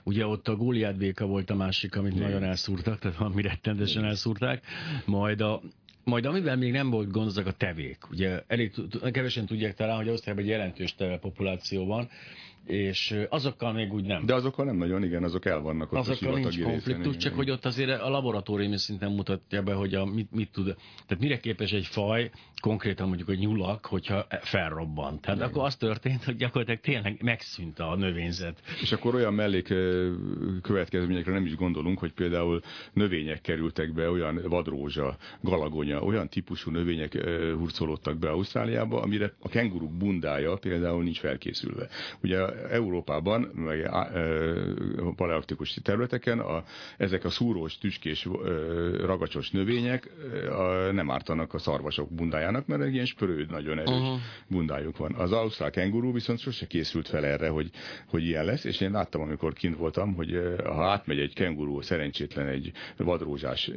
Ugye 0.04 0.26
ott 0.26 0.48
a 0.48 0.56
Góliát 0.56 0.98
béka 0.98 1.26
volt 1.26 1.50
a 1.50 1.56
másik, 1.56 1.96
amit 1.96 2.16
Igen. 2.16 2.24
nagyon 2.28 2.44
elszúrtak, 2.44 3.00
tehát 3.00 3.18
valami 3.18 3.42
rettendesen 3.42 4.06
elszúrták, 4.06 4.64
majd 5.06 5.42
a, 5.42 5.62
majd 6.04 6.26
amivel 6.26 6.58
még 6.58 6.72
nem 6.72 6.90
volt 6.90 7.12
gond, 7.12 7.28
azok 7.28 7.46
a 7.46 7.52
tevék. 7.52 7.98
Ugye 8.12 8.44
elég 8.48 8.72
kevesen 9.12 9.46
tudják 9.46 9.74
talán, 9.74 9.98
hogy 9.98 10.08
Ausztriában 10.08 10.44
egy 10.44 10.50
jelentős 10.50 10.96
teve 10.96 11.18
populáció 11.18 11.86
van, 11.86 12.10
és 12.70 13.16
azokkal 13.30 13.74
még 13.74 13.94
úgy 13.94 14.06
nem. 14.06 14.26
De 14.26 14.34
azokkal 14.34 14.66
nem 14.66 14.76
nagyon, 14.76 15.04
igen, 15.04 15.24
azok 15.24 15.46
el 15.46 15.60
vannak 15.60 15.92
ott 15.92 16.00
azokkal 16.00 16.40
nincs 16.40 16.62
konfliktus, 16.62 17.06
részen, 17.06 17.20
csak 17.20 17.34
hogy 17.34 17.50
ott 17.50 17.66
azért 17.66 18.02
a 18.02 18.10
laboratóriumi 18.10 18.78
szinten 18.78 19.12
mutatja 19.12 19.62
be, 19.62 19.74
hogy 19.74 19.94
a, 19.94 20.06
mit, 20.06 20.32
mit 20.32 20.52
tud. 20.52 20.76
Tehát 21.08 21.24
mire 21.24 21.40
képes 21.40 21.72
egy 21.72 21.86
faj, 21.86 22.32
konkrétan 22.62 23.08
mondjuk 23.08 23.30
a 23.30 23.34
nyulak, 23.34 23.86
hogyha 23.86 24.28
felrobbant. 24.42 25.22
Tehát 25.22 25.40
igen. 25.40 25.50
akkor 25.50 25.66
az 25.66 25.76
történt, 25.76 26.24
hogy 26.24 26.36
gyakorlatilag 26.36 26.80
tényleg 26.80 27.22
megszűnt 27.22 27.80
a 27.80 27.96
növényzet. 27.96 28.62
És 28.82 28.92
akkor 28.92 29.16
olyan 29.16 29.34
mellék 29.34 29.74
következményekre 30.62 31.32
nem 31.32 31.46
is 31.46 31.56
gondolunk, 31.56 32.00
hogy 32.00 32.14
például 32.14 32.62
növények 32.94 33.42
kerültek 33.42 33.94
be, 33.94 34.10
olyan 34.10 34.42
vadrózsa, 34.50 35.18
galagonya, 35.42 36.02
olyan 36.02 36.30
típusú 36.30 36.72
növények 36.72 37.14
hurcolódtak 37.58 38.18
be 38.18 38.30
Ausztráliába, 38.30 39.02
amire 39.02 39.34
a 39.40 39.50
kenguruk 39.50 39.98
bundája 39.98 40.56
például 40.56 41.04
nincs 41.04 41.20
felkészülve. 41.20 41.88
Ugye 42.24 42.38
Európában, 42.70 43.42
meg 43.42 43.86
a 44.98 45.14
palearktikus 45.16 45.74
területeken 45.84 46.40
a, 46.40 46.64
ezek 46.98 47.26
a 47.26 47.30
szúrós, 47.30 47.78
tüskés, 47.78 48.28
ragacsos 49.06 49.52
növények 49.52 50.12
a, 50.50 50.92
nem 50.92 51.12
ártanak 51.12 51.54
a 51.54 51.58
szarvasok 51.58 52.10
bundájának, 52.10 52.68
mert 52.68 52.82
egy 52.82 52.94
ilyen 52.94 53.06
spörőd, 53.06 53.50
nagyon 53.50 53.80
erős 53.80 54.00
uh-huh. 54.00 54.20
bundájuk 54.48 54.98
van. 54.98 55.14
Az 55.14 55.32
ausztrál 55.32 55.70
kenguru 55.70 56.14
viszont 56.14 56.40
sose 56.40 56.68
készült 56.68 57.08
fel 57.08 57.26
erre, 57.26 57.48
hogy, 57.50 57.70
hogy 58.06 58.24
ilyen 58.24 58.46
lesz, 58.46 58.64
és 58.64 58.82
én 58.82 58.92
láttam, 58.92 59.22
amikor 59.22 59.54
kint 59.54 59.78
voltam, 59.78 60.14
hogy 60.16 60.56
ha 60.64 60.84
átmegy 60.86 61.20
egy 61.20 61.34
kenguru 61.34 61.82
szerencsétlen 61.82 62.48
egy 62.48 62.72
vadrózsás 62.98 63.72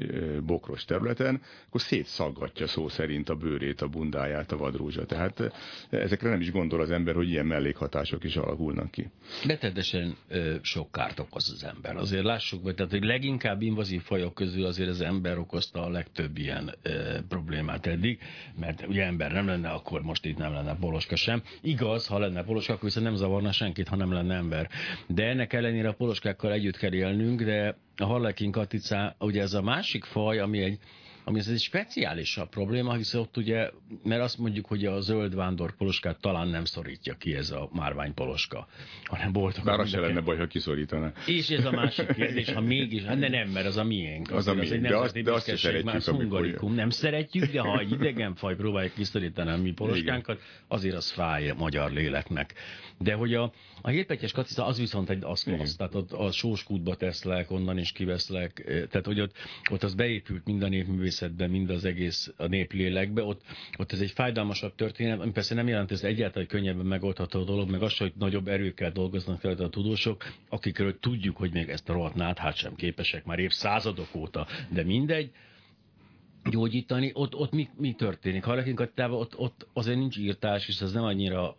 bokros 0.46 0.84
területen, 0.84 1.40
akkor 1.68 1.80
szétszaggatja 1.80 2.66
szó 2.66 2.88
szerint 2.88 3.28
a 3.28 3.34
bőrét, 3.34 3.80
a 3.80 3.88
bundáját 3.88 4.52
a 4.52 4.56
vadrózsa. 4.56 5.06
Tehát 5.06 5.52
ezekre 5.90 6.28
nem 6.28 6.40
is 6.40 6.52
gondol 6.52 6.80
az 6.80 6.90
ember, 6.90 7.14
hogy 7.14 7.28
ilyen 7.28 7.46
mellékhatások 7.46 8.24
is 8.24 8.36
alakulnak 8.36 8.61
ki. 8.90 9.10
Rettenetesen 9.46 10.16
sok 10.62 10.92
kárt 10.92 11.18
okoz 11.18 11.50
az 11.50 11.64
ember. 11.64 11.96
Azért 11.96 12.24
lássuk 12.24 12.62
be, 12.62 12.74
tehát 12.74 12.90
hogy 12.90 13.04
leginkább 13.04 13.62
invazív 13.62 14.02
fajok 14.02 14.34
közül 14.34 14.64
azért 14.64 14.88
az 14.88 15.00
ember 15.00 15.38
okozta 15.38 15.82
a 15.82 15.88
legtöbb 15.88 16.38
ilyen 16.38 16.74
ö, 16.82 17.18
problémát 17.28 17.86
eddig, 17.86 18.18
mert 18.60 18.86
ugye 18.86 19.04
ember 19.04 19.32
nem 19.32 19.46
lenne, 19.46 19.68
akkor 19.68 20.02
most 20.02 20.24
itt 20.24 20.38
nem 20.38 20.52
lenne 20.52 20.76
poloska 20.76 21.16
sem. 21.16 21.42
Igaz, 21.60 22.06
ha 22.06 22.18
lenne 22.18 22.44
poloska, 22.44 22.72
akkor 22.72 22.84
viszont 22.84 23.06
nem 23.06 23.14
zavarna 23.14 23.52
senkit, 23.52 23.88
ha 23.88 23.96
nem 23.96 24.12
lenne 24.12 24.34
ember. 24.34 24.70
De 25.06 25.24
ennek 25.24 25.52
ellenére 25.52 25.88
a 25.88 25.94
poloskákkal 25.94 26.52
együtt 26.52 26.76
kell 26.76 26.92
élnünk, 26.92 27.42
de 27.42 27.76
a 27.96 28.04
harlekin 28.04 28.50
katica, 28.50 29.16
ugye 29.18 29.42
ez 29.42 29.54
a 29.54 29.62
másik 29.62 30.04
faj, 30.04 30.38
ami 30.38 30.62
egy 30.62 30.78
ami 31.24 31.38
ez 31.38 31.48
egy 31.48 31.60
speciálisabb 31.60 32.48
probléma, 32.48 32.94
hiszen 32.94 33.20
ott 33.20 33.36
ugye, 33.36 33.70
mert 34.02 34.22
azt 34.22 34.38
mondjuk, 34.38 34.66
hogy 34.66 34.84
a 34.84 35.00
zöld 35.00 35.34
vándor 35.34 35.76
poloskát 35.76 36.20
talán 36.20 36.48
nem 36.48 36.64
szorítja 36.64 37.14
ki 37.14 37.34
ez 37.34 37.50
a 37.50 37.68
márvány 37.72 38.14
poloska, 38.14 38.66
hanem 39.04 39.32
boltok. 39.32 39.64
Bár 39.64 39.80
az 39.80 39.88
se 39.88 40.00
lenne 40.00 40.20
baj, 40.20 40.36
ha 40.36 40.46
kiszorítaná. 40.46 41.12
És 41.26 41.50
ez 41.50 41.64
a 41.64 41.70
másik 41.70 42.12
kérdés, 42.12 42.52
ha 42.52 42.60
mégis, 42.60 43.02
hát 43.02 43.18
de 43.18 43.28
nem, 43.28 43.48
mert 43.48 43.66
az 43.66 43.76
a 43.76 43.84
miénk. 43.84 44.30
Az, 44.30 44.36
az 44.36 44.46
a 44.46 44.54
miénk, 44.54 44.86
de 44.86 44.96
azt, 44.96 45.22
de 45.22 45.32
azt 45.32 45.48
is 45.48 45.60
szeretjük, 45.60 46.02
hungarikum. 46.04 46.74
Nem 46.74 46.90
szeretjük, 46.90 47.44
de 47.44 47.60
ha 47.60 47.78
egy 47.78 47.90
idegen 47.90 48.34
faj 48.34 48.56
próbálja 48.56 48.90
kiszorítani 48.94 49.50
a 49.50 49.56
mi 49.56 49.72
poloskánkat, 49.72 50.40
azért 50.68 50.96
az 50.96 51.10
fáj 51.10 51.50
a 51.50 51.54
magyar 51.54 51.92
léleknek. 51.92 52.54
De 52.98 53.14
hogy 53.14 53.34
a, 53.34 53.52
a 53.82 53.88
hétpetyes 53.88 54.32
kacica 54.32 54.66
az 54.66 54.78
viszont 54.78 55.10
egy 55.10 55.24
aszklasz, 55.24 55.76
tehát 55.76 55.94
ott 55.94 56.12
a 56.12 56.32
sóskútba 56.32 56.94
teszlek, 56.94 57.50
onnan 57.50 57.78
is 57.78 57.92
kiveszlek, 57.92 58.64
tehát 58.66 59.06
hogy 59.06 59.20
ott, 59.20 59.36
ott 59.70 59.82
az 59.82 59.94
beépült 59.94 60.44
mind 60.44 60.62
a 60.62 60.68
népművészetbe, 61.20 61.46
mind 61.46 61.70
az 61.70 61.84
egész 61.84 62.32
a 62.36 62.46
néplélekbe, 62.46 63.22
ott, 63.22 63.42
ott 63.78 63.92
ez 63.92 64.00
egy 64.00 64.10
fájdalmasabb 64.10 64.74
történet, 64.74 65.20
ami 65.20 65.30
persze 65.30 65.54
nem 65.54 65.68
jelent 65.68 65.90
ez 65.90 66.04
egyáltalán 66.04 66.44
egy 66.44 66.52
könnyebben 66.52 66.86
megoldható 66.86 67.44
dolog, 67.44 67.70
meg 67.70 67.82
az, 67.82 67.96
hogy 67.96 68.12
nagyobb 68.18 68.48
erőkkel 68.48 68.90
dolgoznak 68.92 69.40
fel 69.40 69.52
a 69.52 69.68
tudósok, 69.68 70.24
akikről 70.48 70.98
tudjuk, 70.98 71.36
hogy 71.36 71.52
még 71.52 71.68
ezt 71.68 71.88
a 71.88 71.92
rohadt 71.92 72.14
náthát 72.14 72.56
sem 72.56 72.74
képesek 72.74 73.24
már 73.24 73.38
évszázadok 73.38 74.14
óta, 74.14 74.46
de 74.68 74.84
mindegy, 74.84 75.30
gyógyítani, 76.50 77.10
ott, 77.14 77.34
ott 77.34 77.52
mi, 77.52 77.68
mi 77.76 77.92
történik? 77.92 78.44
Ha 78.44 79.10
ott, 79.10 79.38
ott 79.38 79.66
azért 79.72 79.98
nincs 79.98 80.16
írtás, 80.16 80.68
és 80.68 80.80
ez 80.80 80.92
nem 80.92 81.04
annyira 81.04 81.54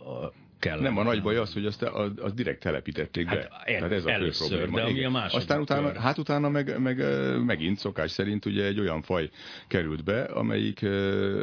kell. 0.64 0.80
Nem, 0.80 0.98
a 0.98 1.04
nagy 1.04 1.22
baj 1.22 1.38
az, 1.38 1.54
hogy 1.54 1.66
azt, 1.66 1.82
az, 1.82 2.12
az 2.18 2.34
direkt 2.34 2.60
telepítették 2.60 3.26
be. 3.26 3.48
Hát, 3.52 3.66
Tehát 3.66 3.92
ez 3.92 4.06
a 4.06 4.14
fő 4.14 4.32
probléma. 4.38 4.76
De 4.76 4.84
ami 4.84 5.04
a 5.04 5.10
második 5.10 5.38
Aztán 5.38 5.60
utána, 5.60 6.00
hát 6.00 6.18
utána 6.18 6.50
meg, 6.50 6.80
meg, 6.80 7.04
megint 7.46 7.78
szokás 7.78 8.12
szerint 8.12 8.46
ugye 8.46 8.66
egy 8.66 8.80
olyan 8.80 9.02
faj 9.02 9.30
került 9.68 10.04
be, 10.04 10.24
amelyik 10.24 10.82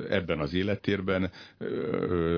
ebben 0.08 0.38
az 0.38 0.54
élettérben 0.54 1.30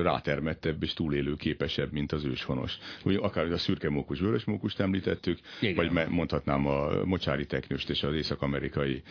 rátermettebb 0.02 0.82
és 0.82 0.92
túlélő 0.92 1.36
képesebb, 1.36 1.92
mint 1.92 2.12
az 2.12 2.24
őshonos. 2.24 2.78
Ugye 3.04 3.18
akár 3.18 3.52
a 3.52 3.58
szürke 3.58 3.90
mókus, 3.90 4.20
vörös 4.20 4.44
mókust 4.44 4.80
említettük, 4.80 5.38
Igen. 5.60 5.74
vagy 5.74 6.08
mondhatnám 6.08 6.66
a 6.66 7.04
mocsári 7.04 7.46
teknőst 7.46 7.90
és 7.90 8.02
az 8.02 8.14
észak-amerikai 8.14 9.02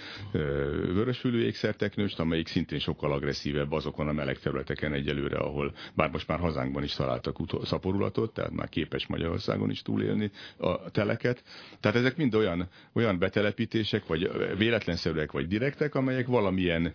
vörösfülű 0.94 1.46
ékszerteknőst, 1.46 2.20
amelyik 2.20 2.48
szintén 2.48 2.80
sokkal 2.80 3.12
agresszívebb 3.12 3.72
azokon 3.72 4.08
a 4.08 4.12
meleg 4.12 4.40
területeken 4.40 4.94
egyelőre, 4.94 5.38
ahol 5.38 5.74
bár 5.94 6.10
most 6.10 6.28
már 6.28 6.40
hazánkban 6.40 6.84
is 6.84 6.94
találtak 6.94 7.40
utol 7.40 7.61
szaporulatot, 7.66 8.34
tehát 8.34 8.52
már 8.52 8.70
képes 8.70 9.08
Magyarországon 9.08 9.70
is 9.70 9.82
túlélni 9.82 10.32
a 10.58 10.92
teleket. 10.92 11.44
Tehát 11.80 11.98
ezek 11.98 12.18
mind 12.18 12.36
olyan, 12.36 12.68
olyan 12.94 13.20
betelepítések, 13.20 14.08
vagy 14.08 14.32
véletlenszerűek, 14.58 15.32
vagy 15.32 15.48
direktek, 15.48 15.96
amelyek 15.96 16.28
valamilyen 16.28 16.94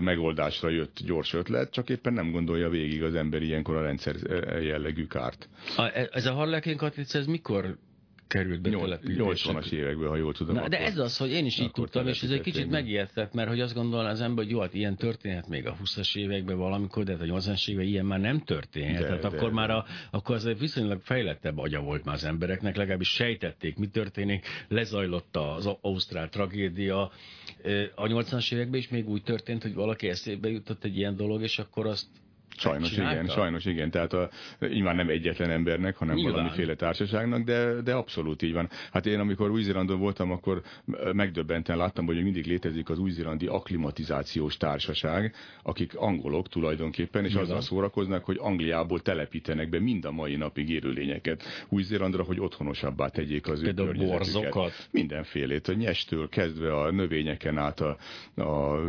megoldásra 0.00 0.68
jött 0.68 0.98
gyors 1.04 1.34
ötlet, 1.34 1.70
csak 1.72 1.88
éppen 1.90 2.12
nem 2.12 2.30
gondolja 2.30 2.68
végig 2.68 3.02
az 3.02 3.14
ember 3.14 3.42
ilyenkor 3.42 3.76
a 3.76 3.82
rendszer 3.82 4.16
jellegű 4.62 5.06
kárt. 5.06 5.48
A, 5.76 5.82
ez 6.12 6.26
a 6.26 6.32
harlekin 6.32 6.78
ez 7.12 7.26
mikor 7.26 7.76
került 8.32 8.60
be 8.60 8.70
80-as 8.72 9.70
évekből, 9.70 10.08
ha 10.08 10.16
jól 10.16 10.32
tudom. 10.32 10.54
Na, 10.54 10.68
de 10.68 10.78
ez 10.78 10.98
az, 10.98 11.16
hogy 11.16 11.30
én 11.30 11.44
is 11.44 11.58
így 11.58 11.70
tudtam, 11.70 12.08
és 12.08 12.22
ez 12.22 12.30
egy 12.30 12.40
kicsit 12.40 12.70
megijedtett, 12.70 13.32
mert 13.32 13.48
hogy 13.48 13.60
azt 13.60 13.74
gondolom 13.74 14.06
az 14.06 14.20
ember, 14.20 14.44
hogy 14.44 14.52
jó, 14.52 14.60
hát 14.60 14.74
ilyen 14.74 14.96
történhet 14.96 15.48
még 15.48 15.66
a 15.66 15.76
20-as 15.84 16.16
években 16.16 16.56
valamikor, 16.56 17.04
de 17.04 17.12
hát 17.12 17.20
a 17.20 17.24
80-as 17.24 17.68
években 17.68 17.90
ilyen 17.92 18.06
már 18.06 18.20
nem 18.20 18.40
történhet. 18.40 19.00
De, 19.00 19.06
Tehát 19.06 19.20
de, 19.20 19.26
akkor 19.26 19.48
de. 19.48 19.54
már 19.54 19.70
a, 19.70 19.84
akkor 20.10 20.34
az 20.34 20.48
viszonylag 20.58 21.00
fejlettebb 21.00 21.58
agya 21.58 21.80
volt 21.80 22.04
már 22.04 22.14
az 22.14 22.24
embereknek, 22.24 22.76
legalábbis 22.76 23.08
sejtették, 23.08 23.76
mi 23.76 23.86
történik, 23.86 24.46
lezajlott 24.68 25.36
az 25.36 25.68
ausztrál 25.80 26.28
tragédia. 26.28 27.10
A 27.94 28.06
80-as 28.06 28.52
években 28.52 28.80
is 28.80 28.88
még 28.88 29.08
úgy 29.08 29.22
történt, 29.22 29.62
hogy 29.62 29.74
valaki 29.74 30.08
eszébe 30.08 30.48
jutott 30.48 30.84
egy 30.84 30.96
ilyen 30.96 31.16
dolog, 31.16 31.42
és 31.42 31.58
akkor 31.58 31.86
azt 31.86 32.06
Sajnos 32.56 32.92
igen, 32.92 33.26
sajnos 33.28 33.64
igen. 33.64 33.90
Tehát 33.90 34.12
a, 34.12 34.28
így 34.72 34.82
már 34.82 34.94
nem 34.94 35.08
egyetlen 35.08 35.50
embernek, 35.50 35.96
hanem 35.96 36.14
Nyilván. 36.14 36.32
valamiféle 36.32 36.74
társaságnak, 36.74 37.44
de, 37.44 37.80
de 37.80 37.94
abszolút 37.94 38.42
így 38.42 38.52
van. 38.52 38.68
Hát 38.92 39.06
én 39.06 39.20
amikor 39.20 39.50
Új-Zélandon 39.50 39.98
voltam, 39.98 40.30
akkor 40.30 40.62
megdöbbenten 41.12 41.76
láttam, 41.76 42.06
hogy 42.06 42.22
mindig 42.22 42.46
létezik 42.46 42.90
az 42.90 42.98
új-zélandi 42.98 43.46
akklimatizációs 43.46 44.56
társaság, 44.56 45.34
akik 45.62 45.94
angolok 45.96 46.48
tulajdonképpen, 46.48 47.24
és 47.24 47.28
Nyilván. 47.28 47.46
azzal 47.46 47.60
szórakoznak, 47.60 48.24
hogy 48.24 48.36
Angliából 48.40 49.00
telepítenek 49.00 49.68
be 49.68 49.80
mind 49.80 50.04
a 50.04 50.10
mai 50.10 50.36
napig 50.36 50.68
élőlényeket 50.68 51.42
Új-Zélandra, 51.68 52.22
hogy 52.22 52.40
otthonosabbá 52.40 53.08
tegyék 53.08 53.48
az 53.48 53.62
ő 53.62 53.72
borzokat. 53.94 54.88
Mindenfélét, 54.90 55.68
a 55.68 55.72
nyestől 55.72 56.28
kezdve 56.28 56.76
a 56.76 56.90
növényeken 56.90 57.58
át 57.58 57.80
a, 57.80 57.96
a 58.34 58.80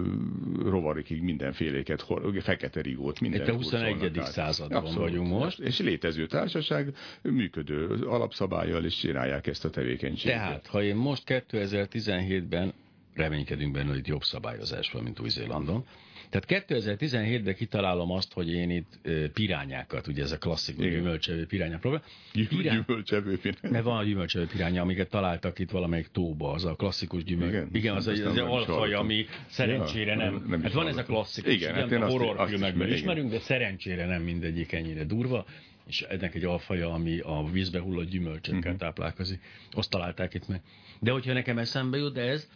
rovarikig 0.64 1.22
mindenféléket, 1.22 2.06
fekete 2.42 2.82
rigót, 2.82 3.20
minden 3.20 3.53
a 3.54 3.58
21. 3.58 4.22
században 4.24 4.78
Abszolút. 4.78 5.10
vagyunk 5.10 5.28
most. 5.28 5.60
És 5.60 5.80
létező 5.80 6.26
társaság 6.28 6.96
működő 7.22 7.88
alapszabályjal 7.88 8.86
is 8.86 8.96
csinálják 8.96 9.48
ezt 9.48 9.66
a 9.66 9.70
tevékenységet. 9.70 10.38
Tehát, 10.38 10.68
ha 10.68 10.84
én 10.84 10.96
most 10.96 11.24
2017-ben 11.26 12.74
reménykedünk 13.14 13.72
benne, 13.74 13.90
hogy 13.90 14.08
jobb 14.08 14.24
szabályozás 14.24 14.92
van, 14.92 15.04
mint 15.04 15.20
Új-Zélandon, 15.20 15.86
tehát 16.34 16.66
2017-ben 16.68 17.56
kitalálom 17.56 18.12
azt, 18.12 18.34
hogy 18.34 18.52
én 18.52 18.70
itt 18.70 19.00
pirányákat, 19.34 20.08
ugye 20.08 20.24
ez 20.24 20.32
a 20.32 20.38
klasszikus 20.38 20.90
gyümölcsevő 20.90 21.46
piránya 21.46 21.78
probléma. 21.78 22.04
Pirány... 22.50 22.84
Gyümölcsevő 22.86 23.40
piránya. 23.40 23.70
Mert 23.70 23.84
van 23.84 23.98
a 23.98 24.04
gyümölcsevő 24.04 24.46
piránya, 24.46 24.82
amiket 24.82 25.10
találtak 25.10 25.60
itt 25.60 25.72
valamelyik 25.72 26.08
tóba, 26.08 26.52
az 26.52 26.66
a 26.66 26.76
klasszikus 26.76 27.24
gyümölcs. 27.24 27.52
Igen, 27.52 27.70
Igen 27.72 27.96
az, 27.96 28.08
az, 28.08 28.20
az, 28.20 28.38
alfaj, 28.38 28.94
ami 28.94 29.26
szerencsére 29.48 30.16
nem. 30.16 30.34
nem, 30.34 30.46
nem 30.48 30.62
hát 30.62 30.74
van 30.74 30.88
ez 30.88 30.98
a 30.98 31.04
klasszikus, 31.04 31.54
Igen, 31.54 31.74
hát 31.74 31.92
a 31.92 32.08
horrorfilmekben 32.08 32.92
ismerünk, 32.92 33.30
de 33.30 33.40
szerencsére 33.40 34.06
nem 34.06 34.22
mindegyik 34.22 34.72
ennyire 34.72 35.04
durva 35.04 35.46
és 35.88 36.02
ennek 36.02 36.36
egy 36.36 36.44
alfaja, 36.44 36.94
ami 36.94 37.20
a 37.20 37.50
vízbe 37.52 37.80
hullott 37.80 38.10
gyümölcsökkel 38.10 38.60
uh-huh. 38.60 38.78
táplálkozik. 38.78 39.42
Azt 39.72 39.90
találták 39.90 40.34
itt 40.34 40.48
meg. 40.48 40.62
De 41.00 41.12
hogyha 41.12 41.34
nekem 41.34 41.58
eszembe 41.58 41.98
jut, 41.98 42.18
ez, 42.18 42.50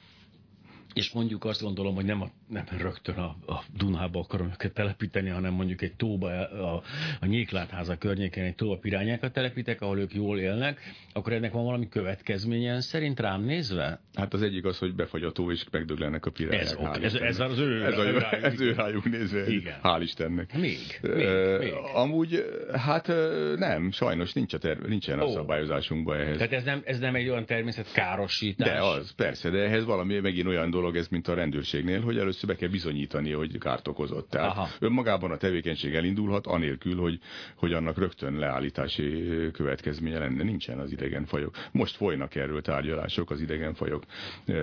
és 0.98 1.12
mondjuk 1.12 1.46
azt 1.46 1.62
gondolom, 1.62 1.96
hogy 1.96 2.06
nem, 2.06 2.22
a, 2.22 2.30
nem 2.48 2.64
rögtön 2.78 3.16
a, 3.16 3.36
a 3.54 3.64
Dunába 3.78 4.20
akarom 4.20 4.48
őket 4.48 4.74
telepíteni, 4.74 5.30
hanem 5.30 5.54
mondjuk 5.54 5.82
egy 5.82 5.96
tóba, 5.96 6.28
a, 6.50 6.84
a 7.20 7.26
Nyéklátháza 7.26 7.98
környékén 7.98 8.44
egy 8.44 8.56
tóba 8.56 8.78
pirányákat 8.78 9.34
telepítek, 9.34 9.82
ahol 9.82 10.00
ők 10.00 10.14
jól 10.14 10.40
élnek, 10.40 10.80
akkor 11.14 11.34
ennek 11.34 11.52
van 11.52 11.64
valami 11.64 11.90
következménye 11.90 12.82
szerint 12.82 13.20
rám 13.20 13.44
nézve? 13.44 14.02
Hát 14.14 14.34
az 14.34 14.42
egyik 14.42 14.66
az, 14.66 14.78
hogy 14.78 14.96
befagy 14.96 15.24
a 15.24 15.32
tó, 15.32 15.52
és 15.52 15.66
megdöglenek 15.72 16.26
a 16.26 16.32
pirányák. 16.32 16.62
Ez, 16.62 16.76
okay. 16.76 17.04
ez, 17.04 17.14
ez, 17.14 17.40
az 17.40 17.60
ő, 17.60 17.86
ez, 17.86 17.98
ő, 17.98 18.18
rájuk, 18.18 18.44
ez 18.44 18.62
ő 18.62 18.72
rájuk 18.72 19.10
nézve. 19.10 19.48
Igen. 19.48 19.80
Hál' 19.84 20.00
Istennek. 20.02 20.54
Még, 20.54 21.00
még, 21.02 21.14
uh, 21.14 21.60
még. 21.60 21.74
Amúgy, 21.94 22.46
hát 22.74 23.08
nem, 23.56 23.92
sajnos 23.92 24.34
nincs 24.34 24.54
a 24.54 24.58
terv, 24.58 24.86
nincsen 24.86 25.20
oh. 25.20 25.30
a 25.30 25.32
szabályozásunkban 25.32 26.20
ehhez. 26.20 26.38
Tehát 26.38 26.54
ez 26.54 26.64
nem, 26.64 26.82
ez 26.86 27.00
nem 27.00 27.16
egy 27.16 27.30
olyan 27.30 27.46
természetkárosítás? 27.46 28.68
De 28.68 28.84
az, 28.84 29.12
persze, 29.16 29.50
de 29.50 29.58
ehhez 29.58 29.86
valami 29.86 30.20
megint 30.20 30.48
olyan 30.48 30.70
dolog, 30.70 30.87
ez 30.96 31.08
mint 31.08 31.28
a 31.28 31.34
rendőrségnél, 31.34 32.02
hogy 32.02 32.18
először 32.18 32.50
be 32.50 32.56
kell 32.56 32.70
bizonyítani, 32.70 33.32
hogy 33.32 33.58
kárt 33.58 33.88
okozott. 33.88 34.30
Tehát 34.30 34.52
Aha. 34.52 34.68
önmagában 34.80 35.32
a 35.32 35.38
tevékenység 35.38 35.96
elindulhat, 35.96 36.48
anélkül, 36.48 36.96
hogy, 36.96 37.20
hogy 37.56 37.74
annak 37.74 37.98
rögtön 37.98 38.34
leállítási 38.34 39.24
következménye 39.52 40.20
lenne. 40.20 40.44
Nincsen 40.44 40.80
az 40.80 40.92
idegenfajok. 40.92 41.56
Most 41.72 41.96
folynak 41.96 42.36
erről 42.36 42.62
tárgyalások 42.62 43.32
az 43.32 43.42
idegenfajok 43.42 44.04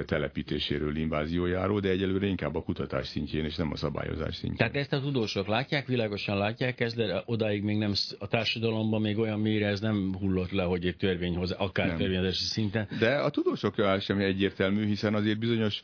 telepítéséről, 0.07 0.97
inváziójáról, 0.97 1.81
de 1.81 1.89
egyelőre 1.89 2.27
inkább 2.27 2.55
a 2.55 2.63
kutatás 2.63 3.07
szintjén, 3.07 3.45
és 3.45 3.57
nem 3.57 3.73
a 3.73 3.77
szabályozás 3.77 4.35
szintjén. 4.35 4.57
Tehát 4.57 4.77
ezt 4.77 4.93
a 4.93 5.01
tudósok 5.01 5.47
látják, 5.47 5.87
világosan 5.87 6.39
látják 6.39 6.81
ezt, 6.81 6.97
de 6.97 7.23
odáig 7.27 7.63
még 7.63 7.79
nem 7.79 7.93
a 8.19 8.27
társadalomban 8.27 9.01
még 9.01 9.19
olyan 9.19 9.41
mélyre 9.41 9.67
ez 9.67 9.81
nem 9.81 10.15
hullott 10.19 10.51
le, 10.51 10.63
hogy 10.63 10.87
egy 10.87 10.97
törvényhoz, 10.97 11.51
akár 11.51 11.97
törvényezési 11.97 12.45
szinten. 12.45 12.89
De 12.99 13.15
a 13.15 13.31
tudósok 13.31 13.75
sem 14.01 14.19
egyértelmű, 14.19 14.87
hiszen 14.87 15.15
azért 15.15 15.39
bizonyos 15.39 15.83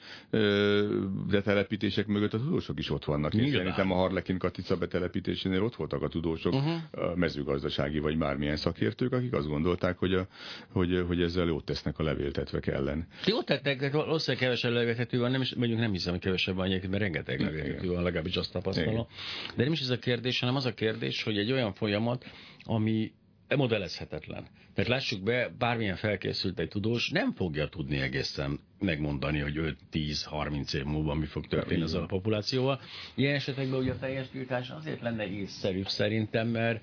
betelepítések 1.30 2.06
mögött 2.06 2.34
a 2.34 2.38
tudósok 2.38 2.78
is 2.78 2.90
ott 2.90 3.04
vannak. 3.04 3.34
Én 3.34 3.50
szerintem 3.50 3.90
a 3.90 3.94
Harlekin 3.94 4.38
Katica 4.38 4.76
betelepítésénél 4.76 5.62
ott 5.62 5.76
voltak 5.76 6.02
a 6.02 6.08
tudósok, 6.08 6.52
uh-huh. 6.52 6.72
a 6.90 7.14
mezőgazdasági 7.14 7.98
vagy 7.98 8.18
bármilyen 8.18 8.56
szakértők, 8.56 9.12
akik 9.12 9.32
azt 9.32 9.46
gondolták, 9.46 9.98
hogy, 9.98 10.14
a, 10.14 10.26
hogy, 10.72 11.04
hogy 11.06 11.22
ezzel 11.22 11.46
jót 11.46 11.64
tesznek 11.64 11.98
a 11.98 12.02
levéltetvek 12.02 12.66
ellen. 12.66 13.06
Jót 13.26 13.44
tettek, 13.44 13.92
valószínűleg 13.92 14.44
kevesebb 14.44 14.72
levéltető 14.72 15.18
van, 15.18 15.30
nem 15.30 15.40
is, 15.40 15.54
mondjuk 15.54 15.78
nem 15.80 15.92
hiszem, 15.92 16.12
hogy 16.12 16.22
kevesebb 16.22 16.54
van 16.54 16.66
egyébként, 16.66 16.90
mert 16.90 17.02
rengeteg 17.02 17.40
levéltető 17.40 17.88
van, 17.88 18.02
legalábbis 18.02 18.36
azt 18.36 18.52
tapasztalom. 18.52 19.06
De 19.56 19.62
nem 19.62 19.72
is 19.72 19.80
ez 19.80 19.90
a 19.90 19.98
kérdés, 19.98 20.40
hanem 20.40 20.56
az 20.56 20.66
a 20.66 20.74
kérdés, 20.74 21.22
hogy 21.22 21.38
egy 21.38 21.52
olyan 21.52 21.72
folyamat, 21.72 22.24
ami 22.64 23.12
modellezhetetlen. 23.56 24.46
Mert 24.74 24.88
lássuk 24.88 25.22
be, 25.22 25.48
bármilyen 25.58 25.96
felkészült 25.96 26.58
egy 26.58 26.68
tudós 26.68 27.10
nem 27.10 27.32
fogja 27.32 27.68
tudni 27.68 28.00
egészen 28.00 28.60
megmondani, 28.78 29.38
hogy 29.38 29.76
5-10-30 29.92 30.74
év 30.74 30.84
múlva 30.84 31.14
mi 31.14 31.26
fog 31.26 31.46
történni 31.46 31.82
ezzel 31.82 32.02
a 32.02 32.06
populációval. 32.06 32.80
Ilyen 33.14 33.34
esetekben 33.34 33.80
ugye 33.80 33.92
a 33.92 33.98
teljes 33.98 34.28
tiltás 34.28 34.70
azért 34.70 35.00
lenne 35.00 35.30
észszerűbb 35.30 35.88
szerintem, 35.88 36.48
mert 36.48 36.82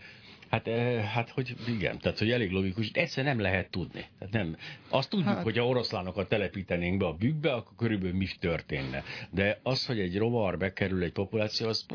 Hát, 0.49 0.67
hát, 1.13 1.29
hogy 1.29 1.55
igen, 1.67 1.99
tehát, 1.99 2.19
hogy 2.19 2.31
elég 2.31 2.51
logikus, 2.51 2.91
de 2.91 3.01
egyszer 3.01 3.23
nem 3.23 3.39
lehet 3.39 3.69
tudni. 3.69 4.05
Tehát 4.19 4.33
nem. 4.33 4.57
Azt 4.89 5.09
tudjuk, 5.09 5.27
hát... 5.27 5.43
hogy 5.43 5.57
ha 5.57 5.67
oroszlánokat 5.67 6.29
telepítenénk 6.29 6.97
be 6.97 7.05
a 7.05 7.13
bükkbe, 7.13 7.53
akkor 7.53 7.75
körülbelül 7.77 8.17
mi 8.17 8.27
történne. 8.39 9.03
De 9.29 9.59
az, 9.63 9.85
hogy 9.85 9.99
egy 9.99 10.17
rovar 10.17 10.57
bekerül 10.57 11.03
egy 11.03 11.11
populáció, 11.11 11.67
az 11.67 11.85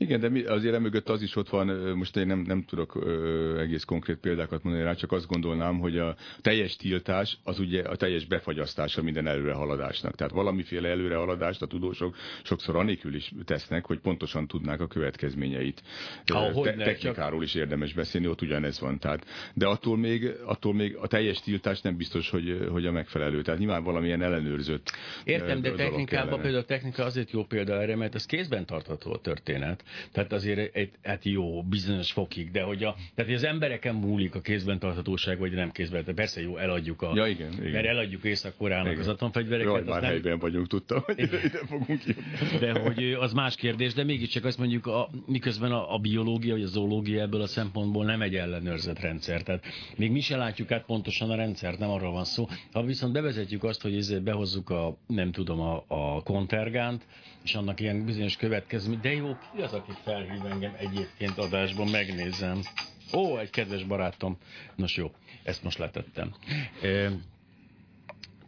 igen, 0.00 0.20
de 0.20 0.28
mi, 0.28 0.42
azért 0.42 0.74
emögött 0.74 1.08
az 1.08 1.22
is 1.22 1.36
ott 1.36 1.48
van, 1.48 1.66
most 1.96 2.16
én 2.16 2.26
nem, 2.26 2.38
nem 2.38 2.64
tudok 2.64 2.94
ö, 2.94 3.58
egész 3.60 3.84
konkrét 3.84 4.16
példákat 4.16 4.62
mondani 4.62 4.84
rá, 4.84 4.94
csak 4.94 5.12
azt 5.12 5.26
gondolnám, 5.26 5.78
hogy 5.78 5.98
a 5.98 6.16
teljes 6.40 6.76
tiltás 6.76 7.38
az 7.44 7.58
ugye 7.58 7.82
a 7.82 7.96
teljes 7.96 8.24
befagyasztása 8.26 9.02
minden 9.02 9.26
előrehaladásnak. 9.26 10.14
Tehát 10.14 10.32
valamiféle 10.32 10.88
előrehaladást 10.88 11.62
a 11.62 11.66
tudósok 11.66 12.16
sokszor 12.42 12.76
anélkül 12.76 13.14
is 13.14 13.32
tesznek, 13.44 13.86
hogy 13.86 13.98
pontosan 13.98 14.46
tudnák 14.46 14.80
a 14.80 14.86
következményeit. 14.86 15.82
Ah, 16.26 16.62
Te, 16.62 16.74
technikáról 16.74 17.42
is 17.42 17.54
érdemes 17.54 17.92
beszélni, 17.92 18.26
ott 18.26 18.42
ugyanez 18.42 18.80
van. 18.80 18.98
Tehát, 18.98 19.26
de 19.54 19.66
attól 19.66 19.96
még, 19.96 20.32
attól 20.44 20.74
még 20.74 20.96
a 20.96 21.06
teljes 21.06 21.40
tiltás 21.40 21.80
nem 21.80 21.96
biztos, 21.96 22.30
hogy, 22.30 22.66
hogy 22.70 22.86
a 22.86 22.92
megfelelő. 22.92 23.42
Tehát 23.42 23.60
nyilván 23.60 23.84
valamilyen 23.84 24.22
ellenőrzött. 24.22 24.90
Értem, 25.24 25.60
de 25.60 25.72
technikában 25.72 26.40
például 26.40 26.62
a 26.62 26.66
technika 26.66 27.04
azért 27.04 27.30
jó 27.30 27.44
példa 27.44 27.80
erre, 27.80 27.96
mert 27.96 28.14
ez 28.14 28.26
kézben 28.26 28.66
tartható 28.66 29.12
a 29.12 29.18
történet. 29.18 29.88
Tehát 30.12 30.32
azért 30.32 30.74
egy, 30.74 30.90
hát 31.02 31.24
jó, 31.24 31.62
bizonyos 31.62 32.12
fokig, 32.12 32.50
de 32.50 32.62
hogy, 32.62 32.84
a, 32.84 32.96
tehát, 33.14 33.32
az 33.32 33.44
embereken 33.44 33.94
múlik 33.94 34.34
a 34.34 34.40
kézben 34.40 34.78
tarthatóság, 34.78 35.38
vagy 35.38 35.52
nem 35.52 35.70
kézben. 35.70 36.00
Tehát 36.00 36.16
persze 36.16 36.40
jó, 36.40 36.56
eladjuk 36.56 37.02
a... 37.02 37.12
Ja, 37.14 37.26
igen, 37.26 37.52
igen. 37.52 37.70
Mert 37.70 37.86
eladjuk 37.86 38.24
Észak-Koreának 38.24 38.98
az 38.98 39.08
atomfegyvereket. 39.08 39.72
Jaj, 39.72 39.82
már 39.82 40.00
nem... 40.00 40.10
helyben 40.10 40.38
vagyunk, 40.38 40.66
tudtam, 40.66 41.00
hogy 41.04 41.18
ide, 41.18 41.38
ide 41.44 41.60
fogunk 41.66 42.04
jönni. 42.04 42.58
De 42.58 42.80
hogy 42.80 43.12
az 43.12 43.32
más 43.32 43.56
kérdés, 43.56 43.94
de 43.94 44.04
mégiscsak 44.04 44.44
azt 44.44 44.58
mondjuk, 44.58 44.86
a, 44.86 45.10
miközben 45.26 45.72
a, 45.72 45.94
a 45.94 45.98
biológia, 45.98 46.52
vagy 46.52 46.62
a 46.62 46.66
zoológia 46.66 47.20
ebből 47.20 47.40
a 47.40 47.46
szempontból 47.46 48.04
nem 48.04 48.22
egy 48.22 48.34
ellenőrzött 48.34 48.98
rendszer. 48.98 49.42
Tehát 49.42 49.64
még 49.96 50.10
mi 50.10 50.20
se 50.20 50.36
látjuk 50.36 50.70
át 50.70 50.84
pontosan 50.84 51.30
a 51.30 51.34
rendszert, 51.34 51.78
nem 51.78 51.90
arról 51.90 52.12
van 52.12 52.24
szó. 52.24 52.48
Ha 52.72 52.82
viszont 52.82 53.12
bevezetjük 53.12 53.64
azt, 53.64 53.82
hogy 53.82 53.96
ezért 53.96 54.22
behozzuk 54.22 54.70
a, 54.70 54.96
nem 55.06 55.32
tudom, 55.32 55.60
a, 55.60 55.84
a 55.88 56.22
kontergánt, 56.22 57.06
és 57.44 57.54
annak 57.54 57.80
ilyen 57.80 58.04
bizonyos 58.04 58.36
következmény, 58.36 59.00
de 59.00 59.12
jó, 59.12 59.36
ki 59.54 59.62
az, 59.62 59.72
aki 59.72 59.92
felhív 60.04 60.46
engem 60.46 60.74
egyébként 60.78 61.38
adásban, 61.38 61.88
megnézem. 61.88 62.60
Ó, 63.12 63.38
egy 63.38 63.50
kedves 63.50 63.84
barátom. 63.84 64.38
Nos 64.74 64.96
jó, 64.96 65.10
ezt 65.42 65.62
most 65.62 65.78
letettem. 65.78 66.34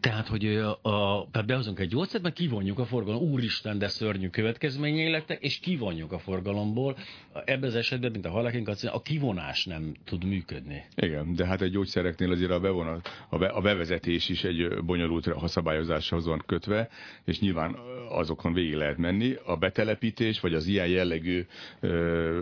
Tehát, 0.02 0.28
hogy 0.28 0.46
a, 0.82 1.28
tehát 1.30 1.46
behozunk 1.46 1.80
egy 1.80 1.88
gyógyszert, 1.88 2.22
mert 2.22 2.34
kivonjuk 2.34 2.78
a 2.78 2.84
forgalom. 2.84 3.22
Úristen, 3.22 3.78
de 3.78 3.88
szörnyű 3.88 4.28
következményei 4.28 5.10
lettek, 5.10 5.42
és 5.42 5.58
kivonjuk 5.58 6.12
a 6.12 6.18
forgalomból. 6.18 6.96
Ebben 7.44 7.68
az 7.68 7.74
esetben, 7.74 8.10
mint 8.10 8.26
a 8.26 8.30
halakinkat, 8.30 8.82
a 8.82 9.02
kivonás 9.02 9.64
nem 9.64 9.94
tud 10.04 10.24
működni. 10.24 10.84
Igen, 10.94 11.34
de 11.34 11.46
hát 11.46 11.62
egy 11.62 11.70
gyógyszereknél 11.70 12.30
azért 12.30 12.50
a, 12.50 12.60
bevonat, 12.60 13.08
a, 13.28 13.38
be, 13.38 13.46
a 13.46 13.60
bevezetés 13.60 14.28
is 14.28 14.44
egy 14.44 14.82
bonyolult 14.84 15.28
szabályozáshoz 15.44 16.26
van 16.26 16.42
kötve, 16.46 16.88
és 17.24 17.40
nyilván 17.40 17.76
azokon 18.08 18.52
végig 18.52 18.74
lehet 18.74 18.96
menni. 18.96 19.34
A 19.44 19.56
betelepítés, 19.56 20.40
vagy 20.40 20.54
az 20.54 20.66
ilyen 20.66 20.88
jellegű 20.88 21.46
ö, 21.80 22.38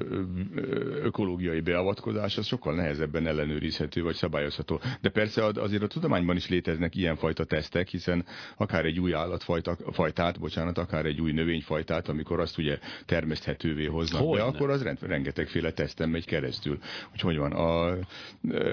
ökológiai 1.02 1.60
beavatkozás, 1.60 2.38
az 2.38 2.46
sokkal 2.46 2.74
nehezebben 2.74 3.26
ellenőrizhető, 3.26 4.02
vagy 4.02 4.14
szabályozható. 4.14 4.80
De 5.00 5.08
persze 5.08 5.44
azért 5.44 5.82
a 5.82 5.86
tudományban 5.86 6.36
is 6.36 6.48
léteznek 6.48 6.94
ilyenfajta 6.94 7.48
tesztek, 7.50 7.88
hiszen 7.88 8.24
akár 8.56 8.84
egy 8.84 9.00
új 9.00 9.14
állatfajtát, 9.14 10.40
bocsánat, 10.40 10.78
akár 10.78 11.06
egy 11.06 11.20
új 11.20 11.32
növényfajtát, 11.32 12.08
amikor 12.08 12.40
azt 12.40 12.58
ugye 12.58 12.78
termeszthetővé 13.06 13.84
hoznak 13.84 14.22
Hogyne. 14.22 14.42
be, 14.42 14.48
akkor 14.48 14.70
az 14.70 14.82
rengetegféle 15.00 15.72
teszten 15.72 16.08
megy 16.08 16.24
keresztül. 16.24 16.78
Hogy 17.10 17.20
hogy 17.20 17.36
van, 17.36 17.52
a, 17.52 17.88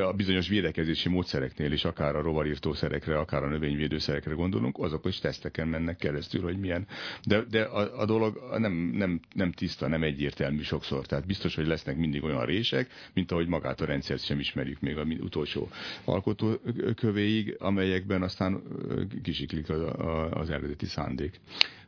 a 0.07 0.13
bizonyos 0.13 0.47
védekezési 0.47 1.09
módszereknél 1.09 1.71
is, 1.71 1.85
akár 1.85 2.15
a 2.15 2.21
rovarírtószerekre, 2.21 3.19
akár 3.19 3.43
a 3.43 3.47
növényvédőszerekre 3.47 4.33
gondolunk, 4.33 4.77
azok 4.79 5.05
is 5.05 5.19
teszteken 5.19 5.67
mennek 5.67 5.97
keresztül, 5.97 6.41
hogy 6.41 6.57
milyen. 6.59 6.87
De, 7.23 7.43
de 7.49 7.61
a, 7.61 7.99
a 7.99 8.05
dolog 8.05 8.39
nem, 8.57 8.73
nem, 8.73 9.19
nem 9.33 9.51
tiszta, 9.51 9.87
nem 9.87 10.03
egyértelmű 10.03 10.61
sokszor. 10.61 11.05
Tehát 11.05 11.25
biztos, 11.25 11.55
hogy 11.55 11.67
lesznek 11.67 11.97
mindig 11.97 12.23
olyan 12.23 12.45
rések, 12.45 12.89
mint 13.13 13.31
ahogy 13.31 13.47
magát 13.47 13.81
a 13.81 13.85
rendszert 13.85 14.23
sem 14.23 14.39
ismerjük 14.39 14.79
még 14.79 14.97
a 14.97 15.05
utolsó 15.19 15.69
alkotókövéig, 16.05 17.55
amelyekben 17.59 18.21
aztán 18.21 18.61
kisiklik 19.21 19.69
az, 19.69 19.81
az 20.31 20.49
eredeti 20.49 20.85
szándék. 20.85 21.39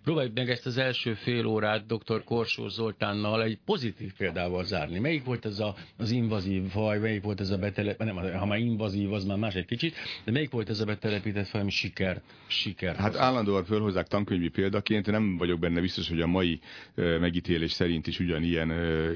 Próbáljuk 0.04 0.34
meg 0.36 0.50
ezt 0.50 0.66
az 0.66 0.78
első 0.78 1.14
fél 1.14 1.46
órát 1.46 1.86
dr. 1.86 2.24
Korsó 2.24 2.68
Zoltánnal 2.68 3.44
egy 3.44 3.58
pozitív 3.66 4.14
példával 4.18 4.64
zárni. 4.64 5.00
Melyik 5.00 5.24
volt 5.24 5.46
ez 5.46 5.60
a, 5.60 5.76
az 5.98 6.12
invazív 6.12 6.64
faj, 6.68 7.00
melyik 7.00 7.24
volt 7.24 7.40
ez 7.40 7.50
a 7.50 7.58
betelepített, 7.58 8.14
nem, 8.14 8.40
ha 8.40 8.46
már 8.46 8.60
invazív, 8.60 9.14
az 9.14 9.24
már 9.24 9.38
más 9.38 9.56
egy 9.56 9.66
kicsit, 9.66 9.96
de 10.24 10.32
melyik 10.32 10.52
volt 10.52 10.70
ez 10.70 10.80
a 10.80 10.86
betelepített 10.86 11.48
faj, 11.48 11.62
ami 11.62 11.70
siker, 11.70 12.22
siker? 12.48 12.96
Hát 12.96 13.16
állandóan 13.16 13.64
fölhozzák 13.64 14.08
tankönyvi 14.08 14.50
példaként, 14.50 15.12
nem 15.12 15.38
vagyok 15.38 15.60
benne 15.60 15.82
biztos, 15.82 16.10
hogy 16.10 16.22
a 16.22 16.28
mai 16.28 16.60
megítélés 16.96 17.72
szerint 17.72 18.08
is 18.08 18.20
ugyanilyen 18.20 18.72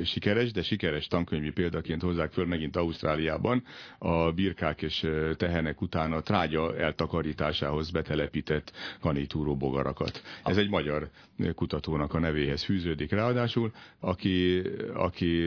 sikeres, 0.05 0.51
de 0.51 0.61
sikeres 0.61 1.07
tankönyvi 1.07 1.51
példaként 1.51 2.01
hozzák 2.01 2.31
föl 2.31 2.45
megint 2.45 2.75
Ausztráliában 2.75 3.63
a 3.97 4.31
birkák 4.31 4.81
és 4.81 5.07
tehenek 5.37 5.81
után 5.81 6.11
a 6.11 6.21
trágya 6.21 6.77
eltakarításához 6.77 7.91
betelepített 7.91 8.71
kanitúró 8.99 9.55
bogarakat. 9.55 10.21
Ez 10.43 10.57
egy 10.57 10.69
magyar 10.69 10.82
melhor 10.83 11.09
kutatónak 11.55 12.13
a 12.13 12.19
nevéhez 12.19 12.63
fűződik 12.63 13.11
ráadásul, 13.11 13.71
aki, 13.99 14.61
aki 14.93 15.43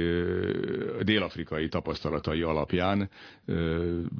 dél-afrikai 1.02 1.68
tapasztalatai 1.68 2.42
alapján 2.42 3.10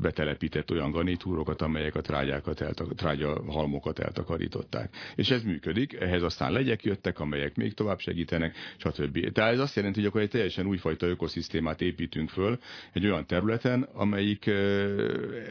betelepített 0.01 0.71
olyan 0.71 0.91
garnitúrokat, 0.91 1.63
amelyek 1.63 1.95
a 1.95 2.01
trágyákat, 2.01 2.61
eltak, 2.61 2.95
trágya 2.95 3.43
halmokat 3.47 3.99
eltakarították. 3.99 4.97
És 5.15 5.31
ez 5.31 5.43
működik, 5.43 5.93
ehhez 5.93 6.23
aztán 6.23 6.53
legyek 6.53 6.85
jöttek, 6.85 7.21
amelyek 7.21 7.57
még 7.57 7.75
tovább 7.75 7.99
segítenek, 7.99 8.57
stb. 8.77 9.33
Tehát 9.33 9.53
ez 9.53 9.61
azt 9.61 9.77
jelenti, 9.77 9.99
hogy 9.99 10.09
akkor 10.09 10.21
egy 10.21 10.31
teljesen 10.31 10.67
újfajta 10.67 11.07
ökoszisztémát 11.07 11.81
építünk 11.81 12.29
föl 12.29 12.59
egy 12.93 13.05
olyan 13.05 13.27
területen, 13.27 13.83
amelyik 13.93 14.51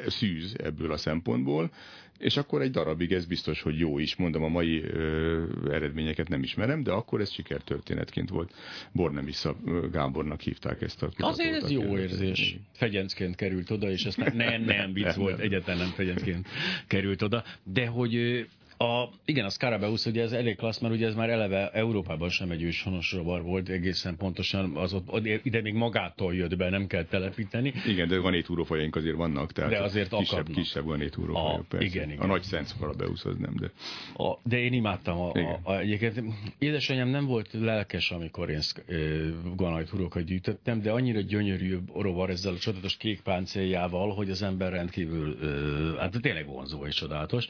szűz 0.07 0.55
ebből 0.57 0.91
a 0.91 0.97
szempontból, 0.97 1.71
és 2.17 2.37
akkor 2.37 2.61
egy 2.61 2.71
darabig 2.71 3.11
ez 3.11 3.25
biztos, 3.25 3.61
hogy 3.61 3.79
jó 3.79 3.99
is. 3.99 4.15
Mondom, 4.15 4.43
a 4.43 4.47
mai 4.47 4.83
ö, 4.83 5.43
eredményeket 6.05 6.29
nem 6.29 6.43
ismerem, 6.43 6.83
de 6.83 6.91
akkor 6.91 7.21
ez 7.21 7.31
sikertörténetként 7.31 8.29
volt. 8.29 8.53
Bornemisza 8.91 9.55
Gábornak 9.91 10.41
hívták 10.41 10.81
ezt 10.81 11.03
a 11.03 11.05
kutatót. 11.05 11.31
Azért 11.31 11.63
ez 11.63 11.71
jó 11.71 11.97
érzés. 11.97 12.57
Fegyencként 12.71 13.35
került 13.35 13.69
oda, 13.71 13.89
és 13.89 14.05
aztán 14.05 14.35
nem, 14.35 14.61
nem, 14.61 14.93
vicc 14.93 15.13
volt, 15.13 15.39
egyetlen 15.39 15.77
nem 15.77 15.89
fegyencként 15.89 16.47
került 16.87 17.21
oda. 17.21 17.43
De 17.63 17.87
hogy 17.87 18.45
a, 18.77 19.09
igen, 19.25 19.45
a 19.45 19.49
Scarabeus 19.49 20.05
ugye 20.05 20.21
ez 20.21 20.31
elég 20.31 20.55
klassz, 20.55 20.79
mert 20.79 20.93
ugye 20.93 21.07
ez 21.07 21.15
már 21.15 21.29
eleve 21.29 21.69
Európában 21.69 22.29
sem 22.29 22.51
egy 22.51 22.63
őshonos 22.63 23.11
rovar 23.11 23.41
volt, 23.43 23.69
egészen 23.69 24.17
pontosan 24.17 24.77
az 24.77 24.93
ott, 24.93 25.25
ide 25.43 25.61
még 25.61 25.73
magától 25.73 26.35
jött 26.35 26.55
be, 26.55 26.69
nem 26.69 26.87
kell 26.87 27.03
telepíteni. 27.03 27.73
Igen, 27.87 28.07
de 28.07 28.15
ganétúrófajaink 28.15 28.95
azért 28.95 29.15
vannak, 29.15 29.51
tehát 29.51 29.71
de 29.71 29.81
azért 29.81 30.09
kisebb, 30.09 30.39
akadnak. 30.39 30.55
kisebb 30.55 30.85
ganétúrófajok, 30.85 31.67
persze. 31.67 31.85
Igen, 31.85 32.09
igen. 32.09 32.21
A 32.21 32.25
nagy 32.25 32.41
Szent 32.41 32.67
Scarabeus 32.67 33.23
az 33.23 33.35
nem, 33.37 33.55
de... 33.59 33.71
A, 34.23 34.37
de 34.43 34.57
én 34.57 34.73
imádtam 34.73 35.19
a, 35.19 35.31
a, 35.31 35.59
a, 35.63 35.79
egyébként. 35.79 36.21
Édesanyám 36.59 37.07
nem 37.07 37.25
volt 37.25 37.49
lelkes, 37.53 38.11
amikor 38.11 38.49
én 38.49 38.59
ganajtúrókat 39.55 40.23
gyűjtöttem, 40.23 40.81
de 40.81 40.91
annyira 40.91 41.19
gyönyörű 41.19 41.77
rovar 41.93 42.29
ezzel 42.29 42.53
a 42.53 42.57
csodálatos 42.57 42.97
kék 42.97 43.21
páncéljával, 43.21 44.13
hogy 44.13 44.29
az 44.29 44.41
ember 44.41 44.71
rendkívül, 44.71 45.37
hát 45.97 46.15
tényleg 46.21 46.45
vonzó 46.45 46.85
és 46.85 46.95
csodálatos. 46.95 47.47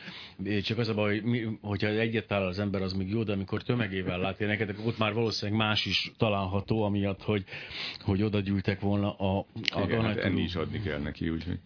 Csak 0.64 0.78
az 0.78 0.90
a 0.90 0.94
baj, 0.94 1.15
mi, 1.24 1.58
hogyha 1.62 1.88
egyet 1.88 2.28
talál 2.28 2.48
az 2.48 2.60
ember, 2.60 2.82
az 2.82 2.94
még 2.94 3.10
jó, 3.10 3.24
de 3.24 3.32
amikor 3.32 3.64
tömegével 3.64 4.20
lát 4.20 4.40
ilyeneket, 4.40 4.76
ott 4.86 4.98
már 4.98 5.14
valószínűleg 5.14 5.60
más 5.60 5.86
is 5.86 6.12
található, 6.18 6.84
amiatt, 6.84 7.22
hogy, 7.22 7.44
hogy 8.00 8.24
oda 8.24 8.40
gyűjtek 8.40 8.80
volna 8.80 9.14
a, 9.14 9.46
a 9.74 9.82
Igen, 9.84 10.02
hát 10.02 10.18
enni 10.18 10.42
is 10.42 10.56
adni 10.56 10.82
kell 10.82 11.00
neki, 11.00 11.30
úgyhogy. 11.30 11.60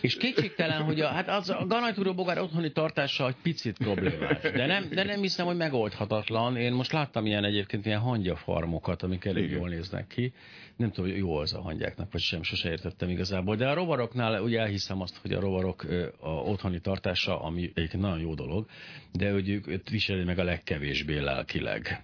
És 0.00 0.16
kétségtelen, 0.16 0.82
hogy 0.82 1.00
a, 1.00 1.08
hát 1.08 1.28
az 1.28 1.50
a 1.50 1.64
ganajtúró 1.66 2.14
bogár 2.14 2.38
otthoni 2.38 2.72
tartása 2.72 3.28
egy 3.28 3.36
picit 3.42 3.76
problémás. 3.78 4.40
De 4.40 4.66
nem, 4.66 4.88
de 4.88 5.04
nem 5.04 5.20
hiszem, 5.20 5.46
hogy 5.46 5.56
megoldhatatlan. 5.56 6.56
Én 6.56 6.72
most 6.72 6.92
láttam 6.92 7.26
ilyen 7.26 7.44
egyébként 7.44 7.86
ilyen 7.86 8.00
hangyafarmokat, 8.00 9.02
amik 9.02 9.24
elég 9.24 9.44
Igen. 9.44 9.58
jól 9.58 9.68
néznek 9.68 10.06
ki. 10.06 10.32
Nem 10.76 10.90
tudom, 10.90 11.10
hogy 11.10 11.18
jó 11.18 11.36
az 11.36 11.54
a 11.54 11.60
hangyáknak, 11.60 12.12
vagy 12.12 12.20
sem, 12.20 12.42
sose 12.42 12.70
értettem 12.70 13.08
igazából. 13.08 13.56
De 13.56 13.68
a 13.68 13.74
rovaroknál 13.74 14.42
ugye 14.42 14.60
elhiszem 14.60 15.00
azt, 15.00 15.16
hogy 15.16 15.32
a 15.32 15.40
rovarok 15.40 15.86
a 16.20 16.28
otthoni 16.28 16.80
tartása, 16.80 17.40
ami 17.40 17.72
egyébként 17.74 18.02
nagyon 18.02 18.20
jó 18.20 18.34
dolog, 18.34 18.66
de 19.12 19.32
hogy 19.32 19.48
ők 19.48 19.88
viseli 19.88 20.24
meg 20.24 20.38
a 20.38 20.44
legkevésbé 20.44 21.18
lelkileg. 21.18 22.02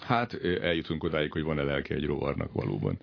Hát 0.00 0.38
eljutunk 0.62 1.04
odáig, 1.04 1.32
hogy 1.32 1.42
van-e 1.42 1.62
lelke 1.62 1.94
egy 1.94 2.04
rovarnak 2.04 2.52
valóban. 2.52 2.98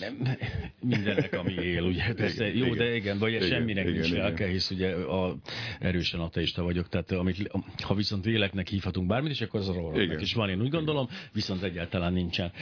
Nem, 0.00 0.36
mindennek, 0.80 1.32
ami 1.32 1.52
él, 1.52 1.82
ugye. 1.82 2.14
Persze, 2.14 2.48
igen, 2.48 2.58
jó, 2.58 2.64
igen. 2.64 2.78
de 2.78 2.94
igen, 2.94 3.18
vagy 3.18 3.32
igen, 3.32 3.48
semminek 3.48 3.84
igen, 3.84 3.94
nincs 3.94 4.08
igen, 4.08 4.20
lelke, 4.22 4.46
hisz 4.46 4.70
ugye 4.70 4.94
a, 4.94 5.36
erősen 5.80 6.20
ateista 6.20 6.62
vagyok, 6.62 6.88
tehát 6.88 7.12
amit, 7.12 7.50
ha 7.82 7.94
viszont 7.94 8.24
léleknek 8.24 8.68
hívhatunk 8.68 9.06
bármit, 9.06 9.30
és 9.30 9.40
akkor 9.40 9.60
az 9.60 9.68
a 9.68 9.72
rovarnak 9.72 10.20
is 10.20 10.34
van, 10.34 10.50
én 10.50 10.60
úgy 10.60 10.70
gondolom, 10.70 11.08
viszont 11.32 11.62
egyáltalán 11.62 12.12
nincsen. 12.12 12.52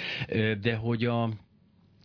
De 0.61 0.75
hogy 0.75 1.05
a 1.05 1.31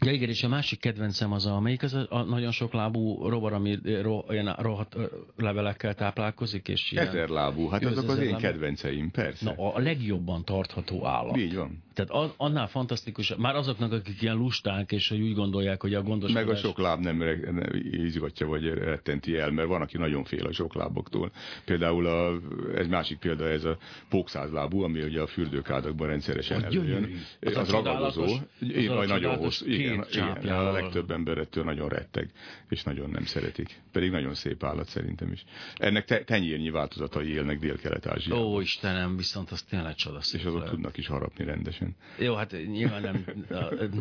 Ja 0.05 0.11
igen, 0.11 0.29
és 0.29 0.43
a 0.43 0.47
másik 0.47 0.79
kedvencem 0.79 1.31
az 1.31 1.45
a, 1.45 1.59
melyik 1.59 1.83
az 1.83 1.93
a, 1.93 2.05
a 2.09 2.23
nagyon 2.23 2.51
sok 2.51 2.73
lábú 2.73 3.27
rovar, 3.27 3.53
ami 3.53 3.79
ro, 4.01 4.23
ilyen 4.29 4.55
rohadt 4.59 4.95
levelekkel 5.37 5.93
táplálkozik, 5.93 6.67
és 6.67 6.91
ilyen... 6.91 7.07
Ezer 7.07 7.29
lábú, 7.29 7.67
hát 7.67 7.85
azok 7.85 8.09
az 8.09 8.17
én 8.17 8.29
lábú. 8.29 8.41
kedvenceim, 8.41 9.11
persze. 9.11 9.53
Na, 9.57 9.73
a 9.73 9.79
legjobban 9.79 10.45
tartható 10.45 11.05
állat. 11.05 11.37
Így 11.37 11.55
van. 11.55 11.83
Tehát 11.95 12.33
annál 12.37 12.67
fantasztikus, 12.67 13.35
már 13.37 13.55
azoknak, 13.55 13.91
akik 13.91 14.21
ilyen 14.21 14.35
lusták, 14.35 14.91
és 14.91 15.07
hogy 15.09 15.21
úgy 15.21 15.33
gondolják, 15.33 15.81
hogy 15.81 15.93
a 15.93 16.01
gondos. 16.01 16.31
Meg 16.31 16.49
a 16.49 16.55
sok 16.55 16.77
láb 16.77 16.99
nem, 16.99 17.17
nem 17.17 17.69
izgatja, 17.91 18.47
vagy 18.47 18.67
rettenti 18.67 19.37
el, 19.37 19.51
mert 19.51 19.67
van, 19.67 19.81
aki 19.81 19.97
nagyon 19.97 20.23
fél 20.23 20.45
a 20.45 20.53
sok 20.53 20.75
láboktól. 20.75 21.31
Például 21.65 22.05
a, 22.05 22.39
ez 22.75 22.87
másik 22.87 23.17
példa, 23.17 23.47
ez 23.47 23.63
a 23.63 23.77
pókszázlábú, 24.09 24.81
ami 24.81 25.01
ugye 25.01 25.21
a 25.21 25.27
fürdőkádakban 25.27 26.07
rendszeresen 26.07 26.61
a 26.61 26.65
előjön. 26.65 27.09
Az, 27.41 27.57
az 27.57 27.69
ragadozó. 27.69 28.23
Az 28.23 29.07
nagyon 29.07 29.37
hosszú. 29.37 29.65
Igen, 29.65 30.05
igen, 30.11 30.55
a 30.55 30.71
legtöbb 30.71 31.11
ember 31.11 31.37
ettől 31.37 31.63
nagyon 31.63 31.89
retteg, 31.89 32.31
és 32.69 32.83
nagyon 32.83 33.09
nem 33.09 33.25
szeretik. 33.25 33.81
Pedig 33.91 34.11
nagyon 34.11 34.33
szép 34.33 34.63
állat 34.63 34.87
szerintem 34.87 35.31
is. 35.31 35.43
Ennek 35.75 36.05
te, 36.05 36.23
tenyérnyi 36.23 36.69
változatai 36.69 37.27
élnek 37.27 37.59
Dél-Kelet-Ázsiában. 37.59 38.43
Ó, 38.43 38.59
Istenem, 38.59 39.17
viszont 39.17 39.51
az 39.51 39.61
tényleg 39.61 39.95
csodaszép. 39.95 40.39
És 40.39 40.45
azok 40.45 40.69
tudnak 40.69 40.97
is 40.97 41.07
harapni 41.07 41.45
rendesen 41.45 41.84
teljesen. 41.85 41.95
Jó, 42.17 42.33
hát 42.35 42.55
nyilván 42.67 43.01
nem. 43.01 43.25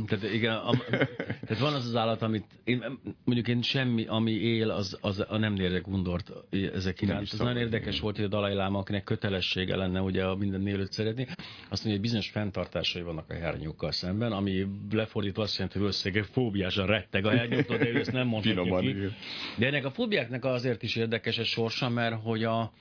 Tehát, 0.07 0.33
igen, 0.33 0.55
a, 0.55 0.75
tehát 1.47 1.59
van 1.59 1.75
az 1.75 1.87
az 1.87 1.97
állat, 1.97 2.23
amit 2.23 2.45
én, 2.65 2.85
mondjuk 3.25 3.49
én 3.49 3.63
semmi, 3.63 4.05
ami 4.07 4.33
él, 4.33 4.71
az, 4.71 4.99
az 5.01 5.25
a 5.29 5.37
nem 5.37 5.57
érdek 5.57 5.87
undort 5.87 6.33
ezek 6.75 7.01
iránt. 7.01 7.33
Ez 7.33 7.39
nagyon 7.39 7.57
érdekes 7.57 7.89
igen. 7.89 8.01
volt, 8.03 8.17
hogy 8.17 8.25
a 8.25 8.29
Dalai 8.29 8.55
Láma, 8.55 8.79
akinek 8.79 9.05
kötelessége 9.05 9.77
lenne 9.77 10.01
ugye 10.01 10.25
a 10.25 10.35
minden 10.35 10.67
élőt 10.67 10.93
szeretni, 10.93 11.27
azt 11.69 11.85
mondja, 11.85 11.91
hogy 11.91 12.01
bizonyos 12.01 12.31
fenntartásai 12.31 13.03
vannak 13.03 13.31
a 13.31 13.35
hernyókkal 13.35 13.93
szemben, 13.93 14.33
ami 14.33 14.67
lefordítva 14.91 15.43
azt 15.43 15.57
jelenti, 15.57 15.79
hogy 15.79 15.87
összege 15.87 16.23
fóbiásan 16.23 16.87
retteg 16.87 17.25
a 17.27 17.31
hernyóktól, 17.31 17.77
de 17.77 17.89
ő 17.89 17.99
ezt 17.99 18.13
nem 18.13 18.27
mondhatja 18.27 18.79
ki. 18.79 18.97
De 19.59 19.67
ennek 19.67 19.85
a 19.85 19.91
fóbiáknak 19.91 20.45
azért 20.45 20.83
is 20.83 20.97
érdekes 20.97 21.39
a 21.39 21.45
sorsa, 21.45 21.89
mert 21.89 22.23
hogy 22.23 22.45
a, 22.45 22.73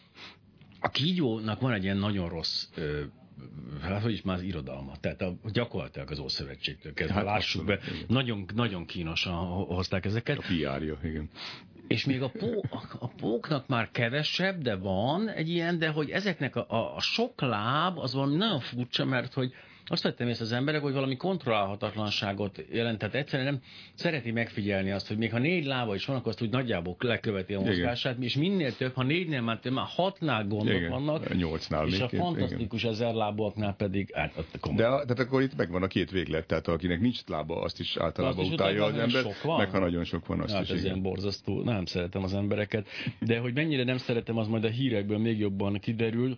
a 0.80 0.90
kígyónak 0.90 1.60
van 1.60 1.74
egy 1.74 1.84
ilyen 1.84 1.98
nagyon 1.98 2.30
rossz 2.30 2.68
ö, 2.76 3.02
hát 3.82 4.02
hogy 4.02 4.12
is 4.12 4.22
már 4.22 4.36
az 4.36 4.42
irodalma, 4.42 4.98
tehát 5.00 5.22
a, 5.22 5.36
gyakorlatilag 5.52 6.12
az 6.12 6.20
Ószövetségtől 6.20 6.94
kezdve, 6.94 7.16
hát 7.16 7.24
lássuk 7.24 7.66
be, 7.66 7.80
nagyon, 8.08 8.46
nagyon 8.56 8.86
kínosan 8.86 9.36
hozták 9.66 10.06
ezeket. 10.06 10.38
A 10.38 10.42
PR-ja, 10.42 11.00
igen. 11.04 11.30
És 11.88 12.06
még 12.06 12.22
a, 12.22 12.32
pó, 12.38 12.64
a 13.00 13.08
póknak 13.08 13.68
már 13.68 13.92
kevesebb, 13.92 14.62
de 14.62 14.76
van 14.76 15.30
egy 15.30 15.50
ilyen, 15.50 15.80
de 15.80 15.90
hogy 15.90 16.10
ezeknek 16.10 16.56
a, 16.56 16.66
a, 16.70 16.96
a 16.96 17.02
sok 17.02 17.42
láb, 17.42 17.98
az 17.98 18.14
valami 18.14 18.36
nagyon 18.36 18.60
furcsa, 18.60 19.06
mert 19.06 19.34
hogy 19.34 19.54
azt 19.86 20.04
vettem 20.04 20.28
észre 20.28 20.44
az 20.44 20.52
emberek, 20.52 20.82
hogy 20.82 20.94
valami 20.94 21.16
kontrollálhatatlanságot 21.18 22.66
jelent. 22.72 22.98
Tehát 22.98 23.16
egyszerűen 23.16 23.54
nem 23.54 23.62
szereti 23.94 24.32
megfigyelni 24.32 24.92
azt, 24.92 25.08
hogy 25.08 25.18
még 25.18 25.32
ha 25.32 25.40
négy 25.40 25.66
lába 25.66 25.96
is 25.96 26.06
van, 26.06 26.16
akkor 26.16 26.28
azt 26.28 26.42
úgy 26.42 26.50
nagyjából 26.50 26.96
leköveti 27.00 27.54
a 27.54 27.60
mozgását, 27.60 28.18
és 28.20 28.36
minél 28.36 28.76
több, 28.76 28.94
ha 28.94 29.04
négynél 29.04 29.42
már, 29.42 29.60
több, 29.60 29.74
már 29.74 29.86
hatnál 29.88 30.48
gondok 30.48 30.76
igen. 30.76 30.90
vannak, 30.90 31.36
nyolcnál 31.36 31.88
és 31.88 32.00
a 32.00 32.10
fantasztikus 32.10 32.84
ezer 32.84 33.14
lábúaknál 33.14 33.74
pedig 33.76 34.10
át, 34.14 34.34
De 34.76 34.84
tehát 34.84 35.20
akkor 35.20 35.42
itt 35.42 35.56
megvan 35.56 35.84
a 35.84 35.88
két 35.88 36.12
véglet, 36.12 36.48
tehát 36.48 36.68
akinek 36.68 37.00
nincs 37.00 37.28
lába, 37.28 37.62
azt 37.62 37.80
is 37.80 37.98
általában 37.98 38.44
azt 38.44 38.54
utálja 38.54 38.84
az 38.84 38.98
ember, 38.98 39.26
meg 39.58 39.70
ha 39.70 39.80
nagyon 39.80 40.04
sok 40.04 40.28
van, 40.28 40.40
azt 40.40 40.54
hát 40.54 40.64
is. 40.64 40.70
ez 40.70 40.76
igen. 40.76 40.86
ilyen 40.90 41.02
borzasztó, 41.02 41.64
nem 41.64 41.86
szeretem 41.86 42.24
az 42.24 42.34
embereket, 42.34 42.88
de 43.20 43.40
hogy 43.40 43.54
mennyire 43.54 43.84
nem 43.84 43.98
szeretem, 43.98 44.38
az 44.38 44.48
majd 44.48 44.64
a 44.64 44.70
hírekből 44.70 45.18
még 45.18 45.40
jobban 45.40 45.80
kiderül, 45.80 46.38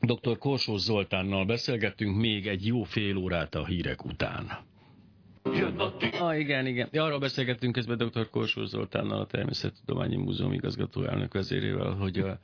Dr. 0.00 0.38
Korsós 0.38 0.80
Zoltánnal 0.80 1.44
beszélgettünk 1.44 2.16
még 2.16 2.46
egy 2.46 2.66
jó 2.66 2.82
fél 2.82 3.16
órát 3.16 3.54
a 3.54 3.66
hírek 3.66 4.04
után. 4.04 4.58
Ah, 6.20 6.38
igen, 6.38 6.66
igen. 6.66 6.88
Ja, 6.92 7.04
arról 7.04 7.18
beszélgettünk 7.18 7.72
közben 7.72 7.96
dr. 7.96 8.30
Korsós 8.30 8.68
Zoltánnal, 8.68 9.20
a 9.20 9.26
Természettudományi 9.26 10.16
Múzeum 10.16 10.52
igazgató 10.52 11.04
elnök 11.04 11.32
vezérével, 11.32 11.92
hogy 11.92 12.18
a, 12.18 12.38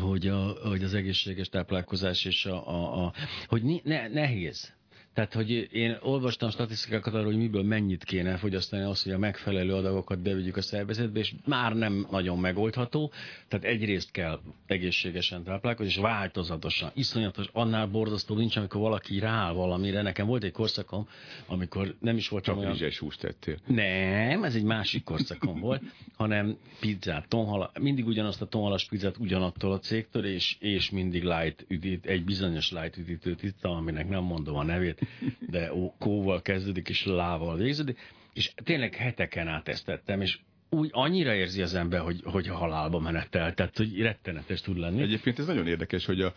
hogy, 0.00 0.26
a, 0.26 0.68
hogy 0.68 0.82
az 0.82 0.94
egészséges 0.94 1.48
táplálkozás 1.48 2.24
és 2.24 2.46
a, 2.46 2.68
a, 2.68 3.04
a 3.04 3.12
hogy 3.46 3.80
ne, 3.84 4.08
nehéz 4.08 4.78
tehát, 5.14 5.34
hogy 5.34 5.68
én 5.72 5.96
olvastam 6.00 6.50
statisztikákat 6.50 7.14
arról, 7.14 7.24
hogy 7.24 7.36
miből 7.36 7.62
mennyit 7.62 8.04
kéne 8.04 8.36
fogyasztani 8.36 8.82
az, 8.82 9.02
hogy 9.02 9.12
a 9.12 9.18
megfelelő 9.18 9.74
adagokat 9.74 10.22
bevigyük 10.22 10.56
a 10.56 10.62
szervezetbe, 10.62 11.18
és 11.18 11.34
már 11.46 11.74
nem 11.74 12.06
nagyon 12.10 12.38
megoldható. 12.38 13.12
Tehát 13.48 13.64
egyrészt 13.64 14.10
kell 14.10 14.40
egészségesen 14.66 15.42
táplálkozni, 15.42 15.92
és 15.92 15.98
változatosan, 15.98 16.90
iszonyatos, 16.94 17.48
annál 17.52 17.86
borzasztó 17.86 18.34
nincs, 18.34 18.56
amikor 18.56 18.80
valaki 18.80 19.18
rááll 19.18 19.52
valamire. 19.52 20.02
Nekem 20.02 20.26
volt 20.26 20.44
egy 20.44 20.52
korszakom, 20.52 21.08
amikor 21.46 21.94
nem 22.00 22.16
is 22.16 22.28
volt 22.28 22.48
olyan... 22.48 22.76
Csak 22.76 22.94
húst 22.94 23.20
tettél. 23.20 23.56
Nem, 23.66 24.44
ez 24.44 24.54
egy 24.54 24.62
másik 24.62 25.04
korszakom 25.04 25.60
volt, 25.60 25.82
hanem 26.16 26.56
pizzát, 26.80 27.28
tonhala, 27.28 27.70
mindig 27.80 28.06
ugyanazt 28.06 28.42
a 28.42 28.46
tonhalas 28.46 28.84
pizzát 28.84 29.16
ugyanattól 29.18 29.72
a 29.72 29.78
cégtől, 29.78 30.24
és, 30.24 30.56
és 30.58 30.90
mindig 30.90 31.22
light 31.22 31.64
üdít, 31.68 32.06
egy 32.06 32.24
bizonyos 32.24 32.70
light 32.70 32.96
üdítőt 32.96 33.42
ittam, 33.42 33.72
aminek 33.72 34.08
nem 34.08 34.22
mondom 34.22 34.56
a 34.56 34.64
nevét, 34.64 34.99
de 35.48 35.70
kóval 35.98 36.42
kezdődik, 36.42 36.88
és 36.88 37.04
lával 37.04 37.56
végződik, 37.56 37.98
és 38.32 38.52
tényleg 38.64 38.94
heteken 38.94 39.48
át 39.48 39.68
ezt 39.68 39.84
tettem, 39.84 40.20
és 40.20 40.38
úgy 40.70 40.88
annyira 40.92 41.34
érzi 41.34 41.62
az 41.62 41.74
ember, 41.74 42.00
hogy, 42.00 42.20
hogy 42.24 42.46
halálba 42.46 43.00
menetel, 43.00 43.54
tehát 43.54 43.76
hogy 43.76 44.00
rettenetes 44.00 44.60
tud 44.60 44.78
lenni. 44.78 45.02
Egyébként 45.02 45.38
ez 45.38 45.46
nagyon 45.46 45.66
érdekes, 45.66 46.06
hogy 46.06 46.20
a, 46.20 46.32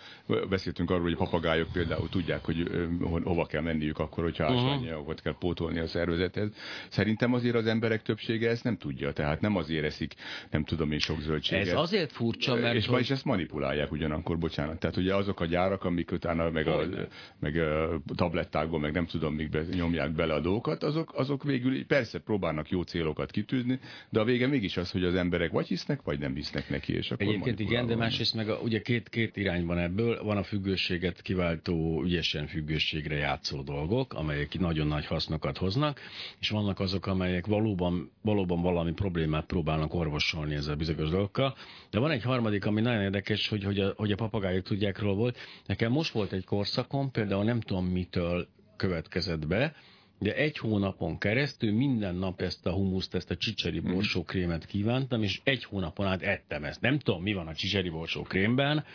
beszéltünk 0.49 0.89
arról, 0.89 1.03
hogy 1.03 1.13
a 1.13 1.17
papagájok 1.17 1.71
például 1.71 2.09
tudják, 2.09 2.45
hogy 2.45 2.87
ho, 3.01 3.21
hova 3.21 3.45
kell 3.45 3.61
menniük 3.61 3.99
akkor, 3.99 4.23
hogyha 4.23 4.43
uh-huh. 4.43 4.59
ásványanyagokat 4.59 5.21
kell 5.21 5.35
pótolni 5.39 5.79
a 5.79 5.87
szervezethez. 5.87 6.49
Szerintem 6.89 7.33
azért 7.33 7.55
az 7.55 7.65
emberek 7.65 8.01
többsége 8.01 8.49
ezt 8.49 8.63
nem 8.63 8.77
tudja, 8.77 9.11
tehát 9.11 9.41
nem 9.41 9.55
azért 9.55 9.85
eszik, 9.85 10.13
nem 10.49 10.63
tudom 10.63 10.91
én 10.91 10.99
sok 10.99 11.21
zöldséget. 11.21 11.67
Ez 11.67 11.73
azért 11.73 12.11
furcsa, 12.11 12.55
mert... 12.55 12.75
És, 12.75 12.85
hogy... 12.85 12.99
és 12.99 13.09
ezt 13.09 13.25
manipulálják 13.25 13.91
ugyanakkor, 13.91 14.37
bocsánat. 14.37 14.79
Tehát 14.79 14.97
ugye 14.97 15.15
azok 15.15 15.39
a 15.39 15.45
gyárak, 15.45 15.83
amik 15.83 16.11
utána 16.11 16.49
meg 16.49 16.67
a, 16.67 16.83
meg 17.39 17.57
a 17.57 18.01
tablettákból, 18.15 18.79
meg 18.79 18.93
nem 18.93 19.05
tudom, 19.05 19.33
mikbe 19.33 19.63
nyomják 19.71 20.11
bele 20.11 20.33
a 20.33 20.39
dolgokat, 20.39 20.83
azok, 20.83 21.13
azok 21.15 21.43
végül 21.43 21.85
persze 21.85 22.19
próbálnak 22.19 22.69
jó 22.69 22.81
célokat 22.81 23.31
kitűzni, 23.31 23.79
de 24.09 24.21
a 24.23 24.25
vége 24.25 24.47
mégis 24.47 24.77
az, 24.77 24.91
hogy 24.91 25.03
az 25.03 25.15
emberek 25.15 25.51
vagy 25.51 25.67
hisznek, 25.67 26.01
vagy 26.01 26.19
nem 26.19 26.35
hisznek 26.35 26.69
neki, 26.69 26.93
és 26.93 27.11
akkor 27.11 27.27
Egyébként 27.27 27.59
igen, 27.59 27.87
de 27.87 27.95
másrészt 27.95 28.33
meg 28.33 28.49
a, 28.49 28.59
ugye 28.59 28.81
két, 28.81 29.09
két 29.09 29.37
irányban 29.37 29.77
ebből 29.77 30.23
van 30.23 30.37
a 30.37 30.43
függőséget 30.43 31.21
kiváltó, 31.21 32.03
ügyesen 32.03 32.47
függőségre 32.47 33.15
játszó 33.15 33.61
dolgok, 33.61 34.13
amelyek 34.13 34.59
nagyon 34.59 34.87
nagy 34.87 35.05
hasznokat 35.05 35.57
hoznak, 35.57 35.99
és 36.39 36.49
vannak 36.49 36.79
azok, 36.79 37.05
amelyek 37.05 37.45
valóban, 37.45 38.11
valóban 38.21 38.61
valami 38.61 38.91
problémát 38.91 39.45
próbálnak 39.45 39.93
orvosolni 39.93 40.55
ezzel 40.55 40.75
bizonyos 40.75 41.09
dolgokkal. 41.09 41.55
De 41.89 41.99
van 41.99 42.11
egy 42.11 42.23
harmadik, 42.23 42.65
ami 42.65 42.81
nagyon 42.81 43.01
érdekes, 43.01 43.47
hogy, 43.47 43.63
hogy, 43.63 43.79
a, 43.79 43.93
hogy 43.95 44.11
a 44.11 44.15
papagájuk 44.15 44.63
tudják 44.63 44.99
ról 44.99 45.15
volt. 45.15 45.37
Nekem 45.65 45.91
most 45.91 46.11
volt 46.11 46.31
egy 46.31 46.45
korszakom, 46.45 47.11
például 47.11 47.43
nem 47.43 47.59
tudom 47.59 47.85
mitől 47.85 48.47
következett 48.77 49.47
be, 49.47 49.75
de 50.23 50.35
egy 50.35 50.57
hónapon 50.57 51.17
keresztül 51.17 51.73
minden 51.73 52.15
nap 52.15 52.41
ezt 52.41 52.65
a 52.65 52.71
humuszt, 52.71 53.15
ezt 53.15 53.31
a 53.31 53.35
csicseri 53.35 53.79
mhm. 53.79 53.93
borsó 53.93 54.23
krémet 54.23 54.65
kívántam, 54.65 55.23
és 55.23 55.41
egy 55.43 55.63
hónapon 55.63 56.05
át 56.05 56.21
ettem 56.21 56.63
ezt. 56.63 56.81
Nem 56.81 56.99
tudom, 56.99 57.21
mi 57.21 57.33
van 57.33 57.47
a 57.47 57.55
csicseri 57.55 57.89
borsó 57.89 58.21
krémben, 58.21 58.85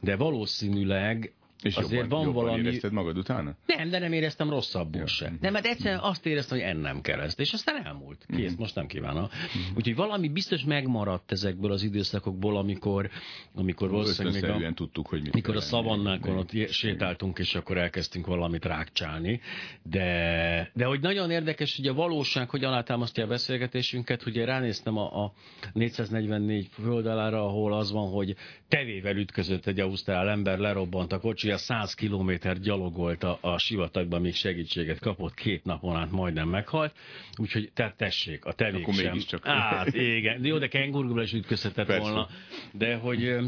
de 0.00 0.16
valószínűleg 0.16 1.32
és 1.62 1.76
azért 1.76 2.00
jobban, 2.00 2.18
van 2.18 2.26
jobban 2.26 2.44
valami... 2.44 2.62
érezted 2.62 2.92
magad 2.92 3.18
utána? 3.18 3.56
Nem, 3.66 3.88
de 3.88 3.98
nem 3.98 4.12
éreztem 4.12 4.50
rosszabbul 4.50 5.00
ja. 5.00 5.06
sem. 5.06 5.38
Nem, 5.40 5.52
mert 5.52 5.66
egyszerűen 5.66 6.00
azt 6.00 6.26
éreztem, 6.26 6.58
hogy 6.58 6.66
ennem 6.66 7.00
kell 7.00 7.20
ezt, 7.20 7.40
és 7.40 7.52
aztán 7.52 7.86
elmúlt. 7.86 8.26
Kész, 8.36 8.52
mm. 8.52 8.58
most 8.58 8.74
nem 8.74 8.86
kívánom. 8.86 9.22
Mm. 9.22 9.76
Úgyhogy 9.76 9.96
valami 9.96 10.28
biztos 10.28 10.64
megmaradt 10.64 11.32
ezekből 11.32 11.72
az 11.72 11.82
időszakokból, 11.82 12.56
amikor, 12.56 13.10
amikor 13.54 13.90
valószínűleg 13.90 14.58
még 14.58 14.64
a, 14.64 14.72
tudtuk, 14.72 15.06
hogy 15.06 15.22
mit 15.22 15.34
mikor 15.34 15.56
a 15.56 15.60
szavannákon 15.60 16.36
ott 16.36 16.70
sétáltunk, 16.70 17.38
és 17.38 17.54
akkor 17.54 17.78
elkezdtünk 17.78 18.26
valamit 18.26 18.64
rákcsálni. 18.64 19.40
De, 19.82 20.70
de 20.74 20.84
hogy 20.84 21.00
nagyon 21.00 21.30
érdekes, 21.30 21.76
hogy 21.76 21.86
a 21.86 21.94
valóság 21.94 22.50
hogyan 22.50 22.72
alátámasztja 22.72 23.24
a 23.24 23.26
beszélgetésünket, 23.26 24.22
hogy 24.22 24.36
ránéztem 24.36 24.96
a, 24.96 25.24
a 25.24 25.32
444 25.72 26.68
földalára, 26.72 27.44
ahol 27.44 27.72
az 27.72 27.92
van, 27.92 28.10
hogy 28.10 28.34
tevével 28.68 29.16
ütközött 29.16 29.66
egy 29.66 29.80
ausztrál 29.80 30.28
ember, 30.28 30.58
lerobbant 30.58 31.12
a 31.12 31.18
kocsi, 31.18 31.45
a 31.50 31.56
100 31.56 31.94
kilométer 31.94 32.58
gyalogolt 32.58 33.22
a, 33.22 33.38
a 33.40 33.58
sivatagban, 33.58 34.20
még 34.20 34.34
segítséget 34.34 34.98
kapott, 34.98 35.34
két 35.34 35.64
napon 35.64 35.96
át 35.96 36.10
majdnem 36.10 36.48
meghalt. 36.48 36.94
Úgyhogy 37.36 37.70
tehát 37.74 37.96
tessék, 37.96 38.44
a 38.44 38.52
tevék 38.52 38.82
Akkor 38.82 38.94
sem. 38.94 39.18
Csak. 39.18 39.46
Á, 39.46 39.86
igen, 39.92 40.44
jó, 40.44 40.58
de 40.58 40.68
kengurúval 40.68 41.22
is 41.22 41.32
ütközhetett 41.32 41.96
volna. 41.98 42.28
De 42.72 42.96
hogy 42.96 43.38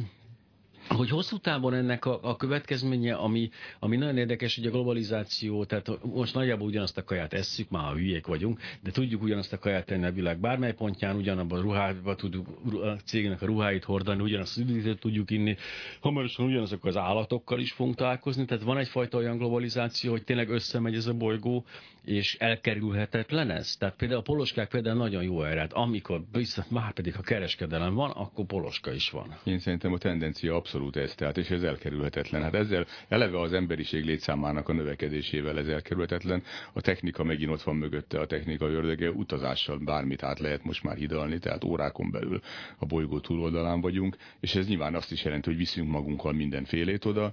hogy 0.88 1.10
hosszú 1.10 1.38
távon 1.38 1.74
ennek 1.74 2.04
a, 2.04 2.18
a 2.22 2.36
következménye, 2.36 3.14
ami, 3.14 3.50
ami 3.78 3.96
nagyon 3.96 4.16
érdekes, 4.16 4.56
hogy 4.56 4.66
a 4.66 4.70
globalizáció, 4.70 5.64
tehát 5.64 5.90
most 6.02 6.34
nagyjából 6.34 6.66
ugyanazt 6.66 6.98
a 6.98 7.04
kaját 7.04 7.32
esszük, 7.32 7.68
már 7.70 7.92
hülyék 7.92 8.26
vagyunk, 8.26 8.60
de 8.82 8.90
tudjuk 8.90 9.22
ugyanazt 9.22 9.52
a 9.52 9.58
kaját 9.58 9.86
tenni 9.86 10.04
a 10.04 10.12
világ 10.12 10.38
bármely 10.38 10.74
pontján, 10.74 11.16
ugyanabban 11.16 11.58
a 11.58 11.62
ruhába 11.62 12.14
tudjuk 12.14 12.46
a 12.82 12.96
cégnek 13.04 13.42
a 13.42 13.46
ruháit 13.46 13.84
hordani, 13.84 14.22
ugyanazt 14.22 14.56
az 14.56 14.62
üdítőt 14.62 15.00
tudjuk 15.00 15.30
inni, 15.30 15.56
hamarosan 16.00 16.46
ugyanazok 16.46 16.84
az 16.84 16.96
állatokkal 16.96 17.60
is 17.60 17.72
fogunk 17.72 17.96
találkozni, 17.96 18.44
tehát 18.44 18.64
van 18.64 18.78
egyfajta 18.78 19.18
olyan 19.18 19.38
globalizáció, 19.38 20.10
hogy 20.10 20.24
tényleg 20.24 20.48
összemegy 20.48 20.94
ez 20.94 21.06
a 21.06 21.14
bolygó, 21.14 21.64
és 22.08 22.36
elkerülhetetlen 22.38 23.50
ez. 23.50 23.76
Tehát 23.76 23.96
például 23.96 24.20
a 24.20 24.22
poloskák 24.22 24.68
például 24.68 24.96
nagyon 24.96 25.22
jó 25.22 25.42
erre, 25.42 25.60
hát 25.60 25.72
amikor 25.72 26.20
viszont 26.32 26.70
már 26.70 26.92
pedig 26.92 27.14
ha 27.14 27.22
kereskedelem 27.22 27.94
van, 27.94 28.10
akkor 28.10 28.46
poloska 28.46 28.92
is 28.92 29.10
van. 29.10 29.38
Én 29.44 29.58
szerintem 29.58 29.92
a 29.92 29.98
tendencia 29.98 30.54
abszolút 30.54 30.96
ez, 30.96 31.14
tehát 31.14 31.36
és 31.36 31.50
ez 31.50 31.62
elkerülhetetlen. 31.62 32.42
Hát 32.42 32.54
ezzel 32.54 32.86
eleve 33.08 33.40
az 33.40 33.52
emberiség 33.52 34.04
létszámának 34.04 34.68
a 34.68 34.72
növekedésével 34.72 35.58
ez 35.58 35.68
elkerülhetetlen. 35.68 36.42
A 36.72 36.80
technika 36.80 37.24
megint 37.24 37.50
ott 37.50 37.62
van 37.62 37.76
mögötte, 37.76 38.20
a 38.20 38.26
technika 38.26 38.66
ördöge 38.66 39.10
utazással 39.10 39.78
bármit 39.78 40.22
át 40.22 40.38
lehet 40.38 40.64
most 40.64 40.82
már 40.82 40.96
hidalni, 40.96 41.38
tehát 41.38 41.64
órákon 41.64 42.10
belül 42.10 42.40
a 42.78 42.86
bolygó 42.86 43.20
túloldalán 43.20 43.80
vagyunk, 43.80 44.16
és 44.40 44.54
ez 44.54 44.66
nyilván 44.66 44.94
azt 44.94 45.12
is 45.12 45.24
jelenti, 45.24 45.48
hogy 45.48 45.58
viszünk 45.58 45.90
magunkkal 45.90 46.32
mindenfélét 46.32 47.04
oda, 47.04 47.32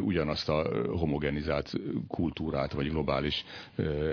ugyanazt 0.00 0.48
a 0.48 0.86
homogenizált 0.88 1.72
kultúrát, 2.08 2.72
vagy 2.72 2.88
globális 2.88 3.44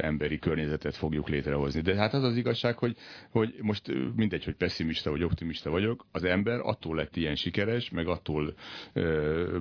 emberi 0.01 0.39
környezetet 0.39 0.95
fogjuk 0.95 1.29
létrehozni. 1.29 1.81
De 1.81 1.95
hát 1.95 2.13
az 2.13 2.23
az 2.23 2.37
igazság, 2.37 2.77
hogy, 2.77 2.95
hogy 3.29 3.55
most 3.61 3.91
mindegy, 4.15 4.43
hogy 4.43 4.55
pessimista 4.55 5.09
vagy 5.09 5.23
optimista 5.23 5.69
vagyok, 5.69 6.05
az 6.11 6.23
ember 6.23 6.59
attól 6.59 6.95
lett 6.95 7.15
ilyen 7.15 7.35
sikeres, 7.35 7.89
meg 7.89 8.07
attól 8.07 8.53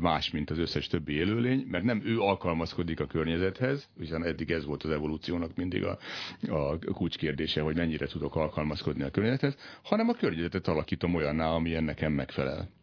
más, 0.00 0.30
mint 0.30 0.50
az 0.50 0.58
összes 0.58 0.86
többi 0.86 1.12
élőlény, 1.12 1.66
mert 1.70 1.84
nem 1.84 2.02
ő 2.04 2.18
alkalmazkodik 2.20 3.00
a 3.00 3.06
környezethez, 3.06 3.88
hiszen 3.98 4.24
eddig 4.24 4.50
ez 4.50 4.64
volt 4.64 4.82
az 4.82 4.90
evolúciónak 4.90 5.56
mindig 5.56 5.84
a, 5.84 5.98
a 6.48 6.78
kulcskérdése, 6.78 7.60
hogy 7.60 7.76
mennyire 7.76 8.06
tudok 8.06 8.36
alkalmazkodni 8.36 9.02
a 9.02 9.10
környezethez, 9.10 9.56
hanem 9.82 10.08
a 10.08 10.14
környezetet 10.14 10.68
alakítom 10.68 11.14
olyanná, 11.14 11.46
ami 11.46 11.74
ennek 11.74 12.08
megfelel. 12.08 12.78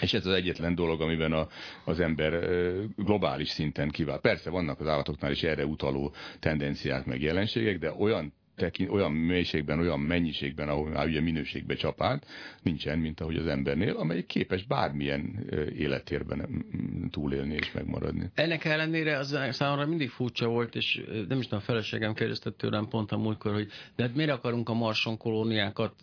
És 0.00 0.14
ez 0.14 0.26
az 0.26 0.32
egyetlen 0.32 0.74
dolog, 0.74 1.00
amiben 1.00 1.32
a, 1.32 1.48
az 1.84 2.00
ember 2.00 2.48
globális 2.96 3.48
szinten 3.48 3.88
kivál. 3.90 4.18
Persze 4.18 4.50
vannak 4.50 4.80
az 4.80 4.86
állatoknál 4.86 5.30
is 5.30 5.42
erre 5.42 5.66
utaló 5.66 6.14
tendenciák 6.40 7.04
meg 7.04 7.22
jelenségek, 7.22 7.78
de 7.78 7.92
olyan 7.92 8.32
tekint, 8.56 8.90
olyan 8.90 9.12
mélységben, 9.12 9.78
olyan 9.78 10.00
mennyiségben, 10.00 10.68
ahol 10.68 10.88
már 10.88 11.06
ugye 11.06 11.20
minőségbe 11.20 11.74
csapált, 11.74 12.26
nincsen, 12.62 12.98
mint 12.98 13.20
ahogy 13.20 13.36
az 13.36 13.46
embernél, 13.46 13.96
amely 13.96 14.24
képes 14.26 14.64
bármilyen 14.64 15.46
életérben 15.78 16.64
túlélni 17.10 17.54
és 17.54 17.72
megmaradni. 17.72 18.30
Ennek 18.34 18.64
ellenére 18.64 19.18
az 19.18 19.38
számomra 19.50 19.86
mindig 19.86 20.10
furcsa 20.10 20.48
volt, 20.48 20.74
és 20.74 21.02
nem 21.28 21.38
is 21.38 21.44
tudom, 21.44 21.58
a 21.58 21.66
feleségem 21.66 22.14
kérdezte 22.14 22.50
tőlem 22.50 22.88
pont 22.88 23.12
a 23.12 23.18
múltkor, 23.18 23.52
hogy 23.52 23.68
de 23.96 24.02
hát 24.02 24.14
miért 24.14 24.30
akarunk 24.30 24.68
a 24.68 24.74
Marson 24.74 25.16
kolóniákat 25.16 25.94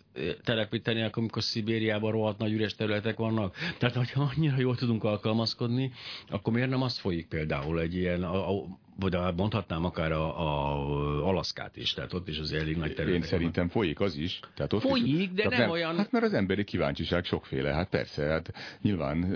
telepíteni, 0.44 1.08
amikor 1.12 1.42
Szibériában 1.42 2.12
rohadt 2.12 2.38
nagy 2.38 2.52
üres 2.52 2.74
területek 2.74 3.16
vannak. 3.16 3.56
Tehát, 3.78 3.94
hogyha 3.94 4.30
annyira 4.36 4.58
jól 4.58 4.76
tudunk 4.76 5.04
alkalmazkodni, 5.04 5.92
akkor 6.28 6.52
miért 6.52 6.68
nem 6.68 6.82
az 6.82 6.98
folyik 6.98 7.26
például 7.26 7.80
egy 7.80 7.94
ilyen 7.94 8.22
a, 8.22 8.50
a 8.50 8.64
vagy 9.00 9.16
mondhatnám 9.36 9.84
akár 9.84 10.12
a, 10.12 10.40
a 10.40 11.26
Alaszkát 11.26 11.76
is, 11.76 11.92
tehát 11.92 12.12
ott 12.12 12.28
is 12.28 12.38
az 12.38 12.52
elég 12.52 12.76
nagy 12.76 12.94
terület. 12.94 13.14
Én 13.14 13.22
szerintem 13.22 13.68
folyik 13.68 14.00
az 14.00 14.16
is. 14.16 14.40
Tehát 14.54 14.72
ott 14.72 14.80
folyik, 14.80 15.20
is, 15.20 15.32
de 15.32 15.48
nem, 15.48 15.58
nem 15.60 15.70
olyan... 15.70 15.96
Hát 15.96 16.12
mert 16.12 16.24
az 16.24 16.32
emberi 16.32 16.64
kíváncsiság 16.64 17.24
sokféle, 17.24 17.72
hát 17.72 17.88
persze, 17.88 18.24
hát 18.24 18.52
nyilván 18.82 19.34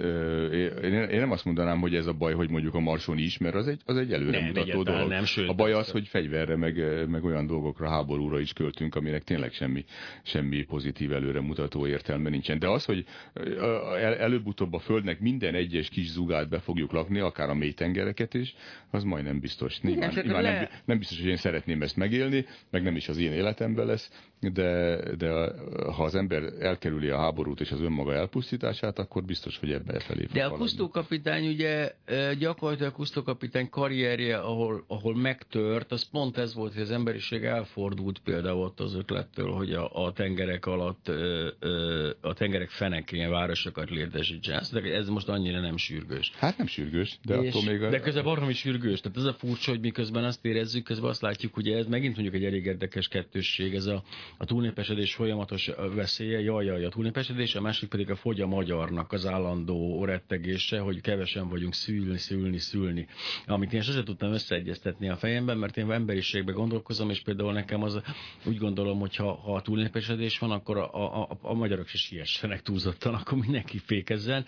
én 1.11 1.19
nem 1.19 1.31
azt 1.31 1.45
mondanám, 1.45 1.81
hogy 1.81 1.95
ez 1.95 2.07
a 2.07 2.13
baj, 2.13 2.35
hogy 2.35 2.51
mondjuk 2.51 2.75
a 2.75 2.81
Marson 2.81 3.19
is, 3.19 3.39
mert 3.39 3.55
az 3.55 3.69
egy, 3.69 3.81
az 3.85 3.97
egy 3.97 4.13
előremutató 4.13 4.83
dolog. 4.83 5.09
Nem, 5.09 5.25
sőt, 5.25 5.49
a 5.49 5.53
baj 5.53 5.73
az, 5.73 5.91
hogy 5.91 6.09
fegyverre, 6.09 6.57
meg, 6.57 7.09
meg 7.09 7.25
olyan 7.25 7.47
dolgokra, 7.47 7.89
háborúra 7.89 8.41
is 8.41 8.53
költünk, 8.53 8.95
aminek 8.95 9.25
tényleg 9.25 9.53
semmi, 9.53 9.85
semmi 10.23 10.63
pozitív 10.63 11.13
előremutató 11.13 11.87
értelme 11.87 12.29
nincsen. 12.29 12.59
De 12.59 12.69
az, 12.69 12.85
hogy 12.85 13.05
el, 14.01 14.15
előbb-utóbb 14.15 14.73
a 14.73 14.79
Földnek 14.79 15.21
minden 15.21 15.55
egyes 15.55 15.89
kis 15.89 16.09
zugát 16.09 16.49
be 16.49 16.59
fogjuk 16.59 16.93
lakni, 16.93 17.19
akár 17.19 17.49
a 17.49 17.55
mélytengereket 17.55 18.35
is, 18.35 18.55
az 18.91 19.03
majdnem 19.03 19.33
biztos. 19.33 19.47
Nyilván, 19.81 20.11
Igen, 20.11 20.25
nyilván 20.25 20.43
nem, 20.43 20.69
nem 20.85 20.99
biztos, 20.99 21.19
hogy 21.19 21.29
én 21.29 21.37
szeretném 21.37 21.83
ezt 21.83 21.97
megélni, 21.97 22.47
meg 22.71 22.83
nem 22.83 22.97
is 22.97 23.09
az 23.09 23.19
én 23.19 23.33
életemben 23.33 23.87
lesz, 23.87 24.11
de, 24.41 25.01
de 25.17 25.53
ha 25.93 26.05
az 26.05 26.15
ember 26.15 26.43
elkerüli 26.59 27.09
a 27.09 27.19
háborút 27.19 27.61
és 27.61 27.71
az 27.71 27.81
önmaga 27.81 28.15
elpusztítását, 28.15 28.99
akkor 28.99 29.25
biztos, 29.25 29.59
hogy 29.59 29.73
ebbe 29.73 30.01
felé 30.01 30.25
fog 30.25 30.33
De 30.33 30.45
a 30.45 30.51
kusztókapitány 30.51 31.47
ugye 31.47 31.93
gyakorlatilag 32.39 32.93
a 32.93 32.95
kusztókapitány 32.95 33.69
karrierje, 33.69 34.39
ahol, 34.39 34.85
ahol 34.87 35.17
megtört, 35.17 35.93
az 35.93 36.11
pont 36.11 36.39
ez 36.39 36.55
volt, 36.55 36.73
hogy 36.73 36.83
az 36.83 36.91
emberiség 36.91 37.45
elfordult 37.45 38.19
például 38.19 38.63
ott 38.63 38.81
az 38.81 38.95
ötlettől, 38.95 39.51
hogy 39.51 39.73
a, 39.73 40.05
a 40.05 40.13
tengerek 40.13 40.67
alatt 40.67 41.09
a 42.21 42.35
tengerek 42.35 42.71
fenekén 42.71 43.31
városokat 43.31 43.91
létesítsen. 43.91 44.63
Ez 44.85 45.09
most 45.09 45.29
annyira 45.29 45.61
nem 45.61 45.77
sürgős. 45.77 46.33
Hát 46.39 46.57
nem 46.57 46.67
sürgős, 46.67 47.19
de 47.25 47.35
és, 47.35 47.55
attól 47.55 47.73
még... 47.73 47.83
A... 47.83 47.89
De 47.89 48.01
közben 48.01 48.25
baromi 48.25 48.53
sürgős. 48.53 49.01
Tehát 49.01 49.19
ez 49.19 49.25
a 49.25 49.33
furcsa, 49.39 49.71
hogy 49.71 49.81
miközben 49.81 50.25
azt 50.25 50.45
érezzük, 50.45 50.85
közben 50.85 51.11
azt 51.11 51.21
látjuk, 51.21 51.55
hogy 51.55 51.69
ez 51.69 51.87
megint 51.87 52.15
mondjuk 52.15 52.35
egy 52.35 52.45
elég 52.45 52.65
érdekes 52.65 53.09
kettősség, 53.09 53.75
ez 53.75 53.87
a, 53.87 54.03
a 54.37 54.45
túlnépesedés 54.45 55.15
folyamatos 55.15 55.71
veszélye, 55.95 56.41
jaj, 56.41 56.65
jaj, 56.65 56.85
a 56.85 56.89
túlnépesedés, 56.89 57.55
a 57.55 57.61
másik 57.61 57.89
pedig 57.89 58.11
a 58.11 58.17
fogy 58.17 58.41
a 58.41 58.47
magyarnak 58.47 59.13
az 59.13 59.27
állandó 59.27 60.05
rettegése, 60.05 60.79
hogy 60.79 61.01
kevesen 61.01 61.49
vagyunk 61.49 61.75
szülni, 61.75 62.19
szülni, 62.19 62.59
szülni. 62.59 63.07
Amit 63.47 63.73
én 63.73 63.83
sosem 63.83 64.05
tudtam 64.05 64.33
összeegyeztetni 64.33 65.09
a 65.09 65.17
fejemben, 65.17 65.59
mert 65.59 65.77
én 65.77 65.91
emberiségbe 65.91 66.53
gondolkozom, 66.53 67.11
és 67.11 67.21
például 67.21 67.53
nekem 67.53 67.83
az 67.83 68.01
úgy 68.45 68.59
gondolom, 68.59 68.99
hogy 68.99 69.17
ha, 69.17 69.35
ha 69.35 69.55
a 69.55 69.63
túlnépesedés 69.63 70.39
van, 70.39 70.51
akkor 70.51 70.77
a, 70.77 70.95
a, 70.95 71.23
a, 71.23 71.39
a 71.43 71.55
magyarok 71.55 71.93
is 71.93 72.01
siessenek 72.01 72.63
túlzottan, 72.63 73.15
akkor 73.15 73.39
mindenki 73.39 73.79
fékezzen. 73.79 74.47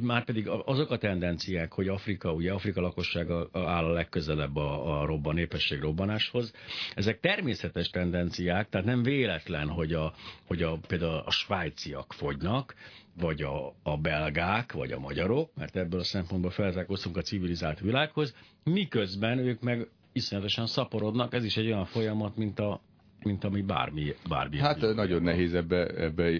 Már 0.00 0.24
pedig 0.24 0.48
azok 0.48 0.90
a 0.90 0.98
tendenciák, 0.98 1.72
hogy 1.72 1.88
Afrika, 1.88 2.32
ugye 2.32 2.52
Afrika 2.52 2.80
lakossága 2.80 3.48
áll 3.52 3.84
a 3.84 3.92
legközelebb 4.14 4.56
a, 4.56 5.00
a 5.00 5.06
robban, 5.06 5.34
népesség 5.34 5.80
robbanáshoz, 5.80 6.52
ezek 6.94 7.20
természetes 7.20 7.90
tendenciák, 7.90 8.68
tehát 8.68 8.86
nem 8.86 9.02
véletlen, 9.02 9.68
hogy, 9.68 9.92
a, 9.92 10.12
hogy 10.46 10.62
a, 10.62 10.78
például 10.86 11.22
a 11.24 11.30
svájciak 11.30 12.12
fogynak, 12.12 12.74
vagy 13.20 13.42
a, 13.42 13.74
a 13.82 13.96
belgák, 13.96 14.72
vagy 14.72 14.92
a 14.92 14.98
magyarok, 14.98 15.50
mert 15.54 15.76
ebből 15.76 16.00
a 16.00 16.04
szempontból 16.04 16.50
felzárkóztunk 16.50 17.16
a 17.16 17.22
civilizált 17.22 17.80
világhoz, 17.80 18.34
miközben 18.64 19.38
ők 19.38 19.60
meg 19.60 19.88
iszonyatosan 20.12 20.66
szaporodnak, 20.66 21.34
ez 21.34 21.44
is 21.44 21.56
egy 21.56 21.66
olyan 21.66 21.84
folyamat, 21.84 22.36
mint 22.36 22.58
a 22.58 22.80
mint 23.22 23.44
ami 23.44 23.62
bármi, 23.62 24.14
bármi. 24.28 24.58
Hát 24.58 24.80
nagyon 24.94 25.22
nehéz 25.22 25.54
ebbe, 25.54 25.86
ebbe 25.86 26.30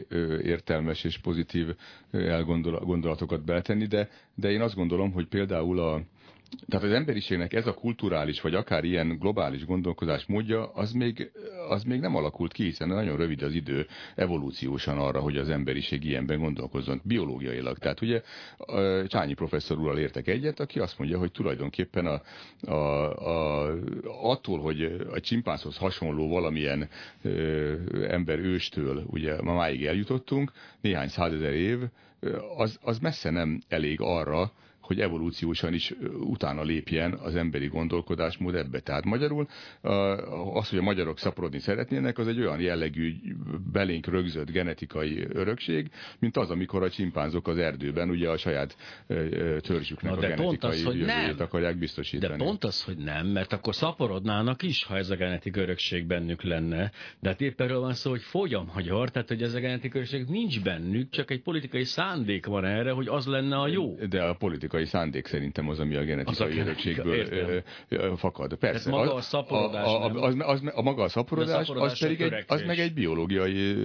értelmes 0.43 1.05
és 1.05 1.19
pozitív 1.19 1.75
elgondolatokat 2.11 3.45
beletenni, 3.45 3.87
de, 3.87 4.09
de 4.35 4.51
én 4.51 4.61
azt 4.61 4.75
gondolom, 4.75 5.13
hogy 5.13 5.27
például 5.27 5.79
a, 5.81 6.03
tehát 6.69 6.87
az 6.87 6.93
emberiségnek 6.93 7.53
ez 7.53 7.67
a 7.67 7.75
kulturális, 7.75 8.41
vagy 8.41 8.55
akár 8.55 8.85
ilyen 8.85 9.19
globális 9.19 9.65
gondolkozás 9.65 10.27
módja, 10.27 10.73
az 10.73 10.93
még, 10.93 11.31
az 11.69 11.83
még 11.83 12.01
nem 12.01 12.17
alakult 12.17 12.53
ki, 12.53 12.63
hiszen 12.63 12.89
nagyon 12.89 13.17
rövid 13.17 13.43
az 13.43 13.55
idő 13.55 13.87
evolúciósan 14.15 14.99
arra, 14.99 15.21
hogy 15.21 15.37
az 15.37 15.49
emberiség 15.49 16.05
ilyenben 16.05 16.39
gondolkozzon, 16.39 17.01
biológiailag. 17.05 17.79
Tehát 17.79 18.01
ugye 18.01 18.23
Csányi 19.07 19.35
professzor 19.35 19.79
úrral 19.79 19.99
értek 19.99 20.29
egyet, 20.29 20.61
aki 20.61 20.79
azt 20.79 20.99
mondja, 20.99 21.19
hogy 21.19 21.33
tulajdonképpen 21.33 22.07
a, 22.07 22.23
a, 22.71 23.11
a, 23.13 23.77
attól, 24.23 24.61
hogy 24.61 24.83
a 25.13 25.21
csimpánzhoz 25.21 25.77
hasonló 25.77 26.29
valamilyen 26.29 26.89
ö, 27.23 27.75
ember 28.09 28.39
őstől, 28.39 29.05
ugye 29.07 29.43
ma 29.43 29.55
máig 29.55 29.87
eljutottunk, 29.87 30.53
néhány 30.81 31.09
százezer 31.09 31.53
év, 31.53 31.79
az, 32.57 32.79
az 32.83 32.99
messze 32.99 33.31
nem 33.31 33.61
elég 33.69 34.01
arra, 34.01 34.53
hogy 34.85 35.01
evolúciósan 35.01 35.75
is 35.75 35.95
utána 36.21 36.63
lépjen 36.63 37.13
az 37.13 37.37
emberi 37.37 37.67
gondolkodásmód 37.67 38.55
ebbe. 38.55 38.81
Tehát 38.81 39.05
magyarul 39.05 39.47
az, 40.53 40.69
hogy 40.69 40.79
a 40.79 40.83
magyarok 40.83 41.19
szaporodni 41.19 41.59
szeretnének, 41.59 42.19
az 42.19 42.29
egy 42.29 42.41
olyan 42.41 42.61
jellegű 42.61 43.15
belénk 43.73 44.07
rögzött 44.07 44.51
genetikai 44.51 45.27
örökség, 45.33 45.91
mint 46.19 46.37
az, 46.37 46.51
amikor 46.51 46.83
a 46.83 46.91
csimpánzok 46.91 47.49
az 47.49 47.59
erdőben 47.59 48.11
ugye 48.11 48.29
a 48.29 48.37
saját 48.37 48.77
törzsüknek 49.61 50.13
a 50.13 50.17
genetikai 50.17 50.71
az, 50.71 50.85
hogy 50.85 50.99
nem. 50.99 51.35
akarják 51.39 51.79
biztosítani. 51.79 52.37
De 52.39 52.45
pont 52.45 52.65
az, 52.65 52.83
hogy 52.83 52.97
nem, 52.97 53.27
mert 53.27 53.53
akkor 53.53 53.75
szaporodnának 53.75 54.63
is, 54.63 54.85
ha 54.85 54.97
ez 54.97 55.11
a 55.11 55.17
genetik 55.17 55.57
örökség 55.57 56.07
bennük 56.07 56.43
lenne. 56.43 56.91
De 57.21 57.29
hát 57.29 57.41
épp 57.41 57.61
erről 57.61 57.81
van 57.81 57.95
szó, 57.95 58.11
hogy 58.11 58.23
fogy 58.23 58.55
a 58.55 58.65
magyar, 58.75 59.11
tehát 59.11 59.29
hogy 59.29 59.43
ez 59.43 59.55
a 59.55 59.59
genetik 59.59 59.95
örökség 59.95 60.27
nincs 60.29 60.63
bennük, 60.63 61.11
csak 61.11 61.31
egy 61.31 61.43
politikai 61.43 61.85
szándék 61.85 62.47
van 62.47 62.65
erre, 62.65 62.91
hogy 62.91 63.09
az 63.09 63.27
lenne 63.27 63.57
a 63.57 63.69
jó. 63.69 63.95
De 64.09 64.23
a 64.23 64.35
politika 64.35 64.74
genetikai 64.75 64.85
szándék 64.85 65.27
szerintem 65.27 65.69
az, 65.69 65.79
ami 65.79 65.95
a 65.97 66.03
genetikai 66.03 66.59
örökségből 66.59 67.63
fakad. 68.17 68.55
Persze. 68.55 68.77
Ez 68.79 68.87
maga 68.87 69.15
a 69.15 69.21
szaporodás 69.21 69.87
a, 69.87 70.05
a, 70.05 70.23
az, 70.23 70.35
az, 70.39 70.63
a 70.75 70.83
maga 70.83 71.03
a 71.03 71.09
szaporodás, 71.09 71.69
a 71.69 71.81
az 71.81 71.99
pedig 71.99 72.21
egy, 72.21 72.45
az 72.47 72.63
meg 72.63 72.79
egy 72.79 72.95
biológiai 72.95 73.77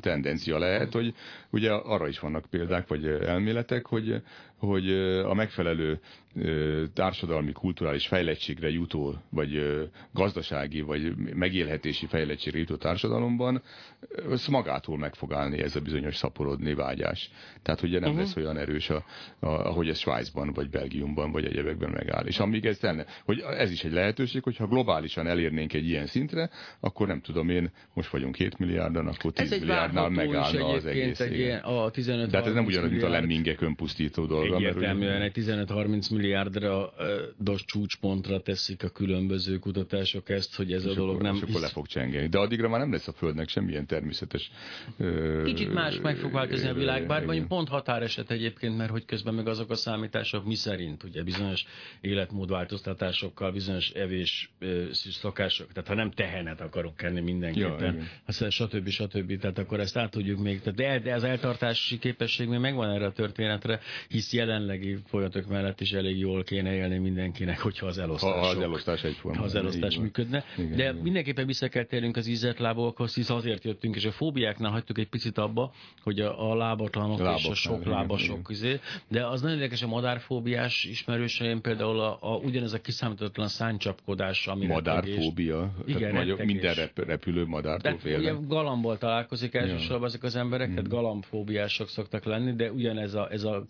tendencia 0.00 0.58
lehet, 0.58 0.92
hogy 0.92 1.14
ugye 1.50 1.72
arra 1.72 2.08
is 2.08 2.18
vannak 2.18 2.44
példák, 2.50 2.88
vagy 2.88 3.06
elméletek, 3.06 3.86
hogy, 3.86 4.22
hogy 4.66 4.90
a 5.24 5.34
megfelelő 5.34 6.00
társadalmi, 6.94 7.52
kulturális 7.52 8.06
fejlettségre 8.06 8.70
jutó, 8.70 9.14
vagy 9.30 9.80
gazdasági, 10.12 10.80
vagy 10.80 11.14
megélhetési 11.34 12.06
fejlettségre 12.06 12.58
jutó 12.58 12.76
társadalomban, 12.76 13.62
ez 14.30 14.46
magától 14.46 14.98
meg 14.98 15.14
fog 15.14 15.32
állni 15.32 15.62
ez 15.62 15.76
a 15.76 15.80
bizonyos 15.80 16.16
szaporodni 16.16 16.74
vágyás. 16.74 17.30
Tehát 17.62 17.82
ugye 17.82 17.98
nem 17.98 18.10
uh-huh. 18.10 18.24
lesz 18.24 18.36
olyan 18.36 18.56
erős, 18.56 18.90
a, 18.90 19.04
a, 19.40 19.46
ahogy 19.46 19.88
ez 19.88 19.98
Svájcban, 19.98 20.52
vagy 20.52 20.70
Belgiumban, 20.70 21.32
vagy 21.32 21.44
egyebekben 21.44 21.90
megáll. 21.90 22.24
És 22.24 22.38
amíg 22.38 22.66
ez 22.66 22.80
lenne, 22.80 23.04
hogy 23.24 23.40
ez 23.40 23.70
is 23.70 23.84
egy 23.84 23.92
lehetőség, 23.92 24.42
hogyha 24.42 24.66
globálisan 24.66 25.26
elérnénk 25.26 25.72
egy 25.72 25.88
ilyen 25.88 26.06
szintre, 26.06 26.50
akkor 26.80 27.06
nem 27.06 27.20
tudom 27.20 27.48
én, 27.48 27.70
most 27.94 28.10
vagyunk 28.10 28.34
2 28.34 28.50
milliárdan, 28.58 29.06
akkor 29.06 29.32
10 29.32 29.50
milliárdnál 29.50 30.08
megállna 30.08 30.66
az 30.66 30.86
egész. 30.86 31.20
Egy 31.20 31.38
ilyen, 31.38 31.60
a 31.60 31.90
15 31.90 32.30
De 32.30 32.36
hát 32.36 32.46
ez 32.46 32.54
nem 32.54 32.64
ugyanaz, 32.64 32.90
mint 32.90 33.02
a 33.02 33.08
lemmingek 33.08 33.60
önpusztító 33.60 34.26
dolga. 34.26 34.51
Egyértelműen 34.56 35.22
egy 35.22 35.32
15-30 35.34 36.10
milliárdra 36.10 36.92
dos 37.38 37.64
csúcspontra 37.64 38.40
teszik 38.40 38.82
a 38.82 38.88
különböző 38.88 39.58
kutatások 39.58 40.28
ezt, 40.28 40.54
hogy 40.54 40.72
ez 40.72 40.84
és 40.84 40.90
a 40.90 40.94
dolog 40.94 41.14
akkor, 41.14 41.22
nem... 41.22 41.34
És 41.34 41.42
akkor 41.42 41.60
le 41.60 41.68
fog 41.68 41.86
csengeni. 41.86 42.28
De 42.28 42.38
addigra 42.38 42.68
már 42.68 42.80
nem 42.80 42.92
lesz 42.92 43.08
a 43.08 43.12
Földnek 43.12 43.48
semmilyen 43.48 43.86
természetes... 43.86 44.50
Kicsit 45.44 45.72
más 45.72 46.00
meg 46.00 46.16
fog 46.16 46.32
változni 46.32 46.68
a 46.68 46.74
világ, 46.74 47.06
bár 47.06 47.24
mondjuk 47.24 47.48
pont 47.48 47.68
határeset 47.68 48.30
egyébként, 48.30 48.76
mert 48.76 48.90
hogy 48.90 49.04
közben 49.04 49.34
meg 49.34 49.48
azok 49.48 49.70
a 49.70 49.74
számítások 49.74 50.44
mi 50.44 50.54
szerint, 50.54 51.02
ugye 51.02 51.22
bizonyos 51.22 51.64
életmódváltoztatásokkal, 52.00 53.52
bizonyos 53.52 53.90
evés 53.90 54.50
szokások, 55.10 55.72
tehát 55.72 55.88
ha 55.88 55.94
nem 55.94 56.10
tehenet 56.10 56.60
akarok 56.60 57.02
enni 57.02 57.20
mindenképpen, 57.20 57.96
ja, 57.96 58.04
aztán 58.26 58.50
stb. 58.50 58.88
stb. 58.88 59.38
Tehát 59.40 59.58
akkor 59.58 59.80
ezt 59.80 59.96
át 59.96 60.10
tudjuk 60.10 60.38
még, 60.38 60.60
tehát 60.60 61.02
de 61.02 61.14
az 61.14 61.24
eltartási 61.24 61.98
képesség 61.98 62.48
még 62.48 62.58
megvan 62.58 62.90
erre 62.90 63.06
a 63.06 63.12
történetre, 63.12 63.80
hisz 64.08 64.32
jelenlegi 64.46 64.98
folyamatok 65.06 65.46
mellett 65.46 65.80
is 65.80 65.92
elég 65.92 66.18
jól 66.18 66.42
kéne 66.42 66.74
élni 66.74 66.98
mindenkinek, 66.98 67.60
hogyha 67.60 67.86
az 67.86 67.98
elosztás. 67.98 68.30
Ha, 68.30 68.38
az 68.38 68.58
elosztás 68.58 69.04
egyforma. 69.04 69.38
Ha 69.38 69.44
az 69.44 69.54
elosztás 69.54 69.98
működne. 69.98 70.44
Igen, 70.56 70.76
De 70.76 70.82
igen. 70.82 70.94
mindenképpen 70.94 71.46
vissza 71.46 71.68
kell 71.68 71.84
térnünk 71.84 72.16
az 72.16 72.26
ízetlábokhoz, 72.26 73.14
hisz 73.14 73.30
azért 73.30 73.64
jöttünk, 73.64 73.96
és 73.96 74.04
a 74.04 74.12
fóbiáknál 74.12 74.70
hagytuk 74.70 74.98
egy 74.98 75.08
picit 75.08 75.38
abba, 75.38 75.72
hogy 76.02 76.20
a, 76.20 76.50
a 76.50 76.54
lábatlanok 76.54 77.36
és 77.36 77.46
a 77.46 77.54
sok 77.54 77.84
lábasok 77.84 78.42
közé. 78.42 78.80
De 79.08 79.26
az 79.26 79.40
nagyon 79.40 79.56
érdekes, 79.56 79.82
a 79.82 79.86
madárfóbiás 79.86 80.84
ismerőseim 80.84 81.60
például 81.60 82.00
a, 82.00 82.18
a, 82.20 82.36
ugyanez 82.36 82.72
a 82.72 82.80
kiszámítatlan 82.80 83.48
száncsapkodás, 83.48 84.46
ami 84.46 84.66
Madárfóbia? 84.66 85.74
Igen, 85.86 86.12
Tehát 86.12 86.44
minden 86.44 86.74
rep, 86.74 86.98
repülő 86.98 87.46
madártól 87.46 87.98
félnek. 87.98 88.20
Ugye 88.20 88.46
galamból 88.46 88.98
találkozik 88.98 89.54
elsősorban 89.54 90.00
ja. 90.00 90.06
ezek 90.06 90.22
az 90.22 90.36
emberek, 90.36 90.68
tehát 90.68 90.88
galambfóbiások 90.88 91.88
szoktak 91.88 92.24
lenni, 92.24 92.52
de 92.52 92.72
ugyanez 92.72 93.14
a, 93.14 93.28
ez 93.30 93.44
a 93.44 93.64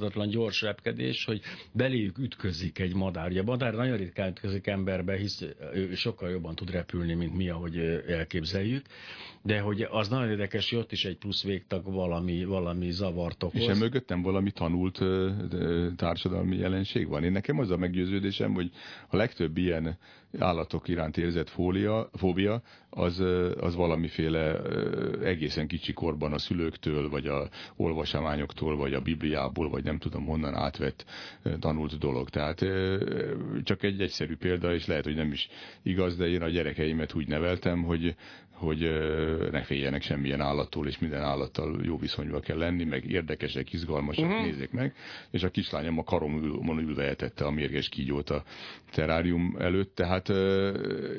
kiszámíthatatlan 0.00 0.28
gyors 0.28 0.62
repkedés, 0.62 1.24
hogy 1.24 1.40
beléjük 1.72 2.18
ütközik 2.18 2.78
egy 2.78 2.94
madár. 2.94 3.30
Ugye 3.30 3.40
a 3.40 3.44
madár 3.44 3.74
nagyon 3.74 3.96
ritkán 3.96 4.28
ütközik 4.28 4.66
emberbe, 4.66 5.16
hisz 5.16 5.44
ő 5.74 5.94
sokkal 5.94 6.30
jobban 6.30 6.54
tud 6.54 6.70
repülni, 6.70 7.14
mint 7.14 7.36
mi, 7.36 7.48
ahogy 7.48 7.78
elképzeljük. 8.08 8.86
De 9.42 9.60
hogy 9.60 9.86
az 9.90 10.08
nagyon 10.08 10.30
érdekes, 10.30 10.70
hogy 10.70 10.78
ott 10.78 10.92
is 10.92 11.04
egy 11.04 11.16
plusz 11.16 11.42
végtag 11.42 11.84
valami, 11.84 12.44
valami 12.44 12.90
zavart 12.90 13.42
okoz. 13.42 13.60
És 13.60 13.66
emögöttem 13.66 14.22
valami 14.22 14.50
tanult 14.50 15.00
társadalmi 15.96 16.56
jelenség 16.56 17.08
van. 17.08 17.24
Én 17.24 17.32
nekem 17.32 17.58
az 17.58 17.70
a 17.70 17.76
meggyőződésem, 17.76 18.52
hogy 18.54 18.70
a 19.08 19.16
legtöbb 19.16 19.56
ilyen 19.56 19.98
állatok 20.38 20.88
iránt 20.88 21.16
érzett 21.16 21.48
fólia, 21.48 22.10
fóbia, 22.12 22.62
az, 22.90 23.20
az 23.60 23.74
valamiféle 23.74 24.62
egészen 25.22 25.66
kicsi 25.66 25.92
korban 25.92 26.32
a 26.32 26.38
szülőktől, 26.38 27.08
vagy 27.08 27.26
a 27.26 27.48
olvasamányoktól, 27.76 28.76
vagy 28.76 28.94
a 28.94 29.00
Bibliából, 29.00 29.70
vagy 29.70 29.84
nem 29.84 29.98
tudom 29.98 30.24
honnan 30.24 30.54
átvett 30.54 31.04
tanult 31.60 31.98
dolog. 31.98 32.28
Tehát 32.28 32.64
csak 33.62 33.82
egy 33.82 34.00
egyszerű 34.00 34.36
példa, 34.36 34.74
és 34.74 34.86
lehet, 34.86 35.04
hogy 35.04 35.14
nem 35.14 35.32
is 35.32 35.48
igaz, 35.82 36.16
de 36.16 36.28
én 36.28 36.42
a 36.42 36.48
gyerekeimet 36.48 37.14
úgy 37.14 37.28
neveltem, 37.28 37.82
hogy, 37.82 38.16
hogy 38.60 38.78
ne 39.50 39.62
féljenek 39.62 40.02
semmilyen 40.02 40.40
állattól, 40.40 40.86
és 40.86 40.98
minden 40.98 41.22
állattal 41.22 41.80
jó 41.82 41.98
viszonyba 41.98 42.40
kell 42.40 42.56
lenni, 42.56 42.84
meg 42.84 43.10
érdekesek, 43.10 43.72
izgalmasak, 43.72 44.24
uh-huh. 44.24 44.44
nézzék 44.44 44.70
meg. 44.70 44.94
És 45.30 45.42
a 45.42 45.50
kislányom 45.50 45.98
a 45.98 46.04
karomon 46.04 46.78
ülve 46.78 47.08
etette 47.08 47.44
a 47.44 47.50
mérges 47.50 47.88
kígyót 47.88 48.30
a 48.30 48.44
terárium 48.90 49.56
előtt, 49.58 49.94
tehát 49.94 50.28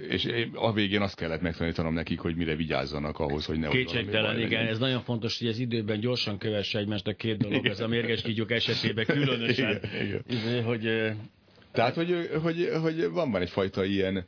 és 0.09 0.29
a 0.53 0.73
végén 0.73 1.01
azt 1.01 1.15
kellett 1.15 1.41
megtanítanom 1.41 1.93
nekik, 1.93 2.19
hogy 2.19 2.35
mire 2.35 2.55
vigyázzanak 2.55 3.19
ahhoz, 3.19 3.45
hogy 3.45 3.59
ne 3.59 3.67
Kétségtelen, 3.67 4.37
igen, 4.37 4.49
legyen. 4.49 4.67
ez 4.67 4.79
nagyon 4.79 5.01
fontos, 5.01 5.39
hogy 5.39 5.47
az 5.47 5.59
időben 5.59 5.99
gyorsan 5.99 6.37
kövesse 6.37 6.79
egymást 6.79 7.07
a 7.07 7.13
két 7.13 7.37
dolog, 7.37 7.65
ez 7.65 7.79
a 7.79 7.87
mérges 7.87 8.21
kígyók 8.21 8.51
esetében 8.51 9.05
különösen, 9.05 9.79
igen, 9.83 10.05
igen. 10.05 10.23
Izé, 10.27 10.59
hogy 10.59 11.13
tehát, 11.71 11.95
hogy, 11.95 12.29
hogy, 12.41 12.69
hogy 12.81 13.09
van, 13.11 13.31
van 13.31 13.41
egyfajta 13.41 13.83
ilyen 13.83 14.25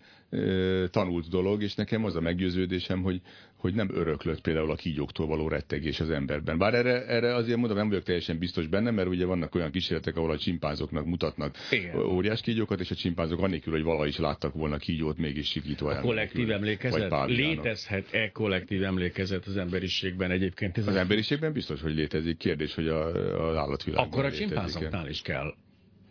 tanult 0.91 1.29
dolog, 1.29 1.63
és 1.63 1.75
nekem 1.75 2.05
az 2.05 2.15
a 2.15 2.21
meggyőződésem, 2.21 3.01
hogy, 3.01 3.21
hogy 3.55 3.73
nem 3.73 3.89
öröklött 3.93 4.41
például 4.41 4.71
a 4.71 4.75
kígyóktól 4.75 5.27
való 5.27 5.47
rettegés 5.47 5.99
az 5.99 6.09
emberben. 6.09 6.57
Bár 6.57 6.73
erre, 6.73 7.05
erre 7.05 7.35
azért 7.35 7.57
mondom, 7.57 7.77
nem 7.77 7.87
vagyok 7.89 8.03
teljesen 8.03 8.37
biztos 8.37 8.67
benne, 8.67 8.91
mert 8.91 9.07
ugye 9.07 9.25
vannak 9.25 9.55
olyan 9.55 9.71
kísérletek, 9.71 10.17
ahol 10.17 10.31
a 10.31 10.37
csimpánzoknak 10.37 11.05
mutatnak 11.05 11.55
Igen. 11.71 11.95
óriás 11.95 12.41
kígyókat, 12.41 12.79
és 12.79 12.91
a 12.91 12.95
csimpánzok 12.95 13.41
annélkül, 13.41 13.73
hogy 13.73 13.83
valaha 13.83 14.05
is 14.05 14.17
láttak 14.17 14.53
volna 14.53 14.77
kígyót, 14.77 15.17
mégis 15.17 15.49
sikítva. 15.49 15.89
A 15.89 16.01
kollektív 16.01 16.51
emlékezet? 16.51 17.13
Létezhet-e 17.25 18.29
kollektív 18.31 18.83
emlékezet 18.83 19.45
az 19.45 19.57
emberiségben 19.57 20.31
egyébként? 20.31 20.77
Ez 20.77 20.87
az, 20.87 20.93
az 20.93 20.99
emberiségben 20.99 21.53
biztos, 21.53 21.81
hogy 21.81 21.95
létezik. 21.95 22.37
Kérdés, 22.37 22.75
hogy 22.75 22.87
a, 22.87 23.05
az 23.49 23.55
állatvilágban 23.55 24.11
Akkor 24.11 24.25
a 24.25 24.31
csimpánzoknál 24.31 25.07
is 25.07 25.21
kell 25.21 25.53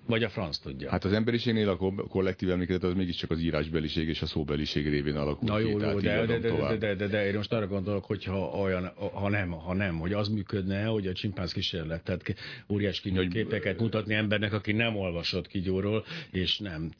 vagy 0.06 0.22
a 0.22 0.28
franc 0.28 0.58
tudja. 0.58 0.90
Hát 0.90 1.04
az 1.04 1.12
emberiségnél 1.12 1.68
a 1.68 1.76
kollektív 2.08 2.50
emlékezet 2.50 2.82
az 2.82 2.94
mégiscsak 2.94 3.30
az 3.30 3.40
írásbeliség 3.40 4.08
és 4.08 4.22
a 4.22 4.26
szóbeliség 4.26 4.88
révén 4.88 5.16
alakul 5.16 5.48
Na 5.48 5.58
jó, 5.58 5.76
ki, 5.76 5.84
jó, 5.84 6.00
de, 6.00 6.26
de, 6.26 6.38
de, 6.38 6.50
de, 6.50 6.76
de, 6.76 6.94
de, 6.94 7.06
de, 7.06 7.26
én 7.26 7.34
most 7.34 7.52
arra 7.52 7.66
gondolok, 7.66 8.04
hogy 8.04 8.24
ha, 8.24 8.38
olyan, 8.38 8.92
ha, 9.12 9.28
nem, 9.28 9.50
ha 9.50 9.74
nem, 9.74 9.98
hogy 9.98 10.12
az 10.12 10.28
működne, 10.28 10.84
hogy 10.84 11.06
a 11.06 11.12
csimpánz 11.12 11.52
kísérlet, 11.52 12.04
tehát 12.04 12.34
óriás 12.68 13.00
képeket 13.30 13.80
mutatni 13.80 14.14
embernek, 14.14 14.52
aki 14.52 14.72
nem 14.72 14.96
olvasott 14.96 15.46
kígyóról, 15.46 16.04
és 16.30 16.58
nem... 16.58 16.90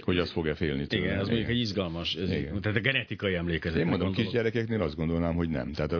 Hogy 0.00 0.18
az 0.18 0.30
fog-e 0.30 0.54
félni 0.54 0.86
tőle. 0.86 1.04
Igen, 1.04 1.18
az 1.18 1.28
mondjuk 1.28 1.48
egy 1.48 1.58
izgalmas, 1.58 2.14
ez, 2.14 2.28
tehát 2.60 2.76
a 2.76 2.80
genetikai 2.80 3.34
emlékezet. 3.34 3.80
Én 3.80 3.86
mondom, 3.86 4.12
kisgyerekeknél 4.12 4.82
azt 4.82 4.96
gondolnám, 4.96 5.34
hogy 5.34 5.48
nem. 5.48 5.72
Tehát 5.72 5.94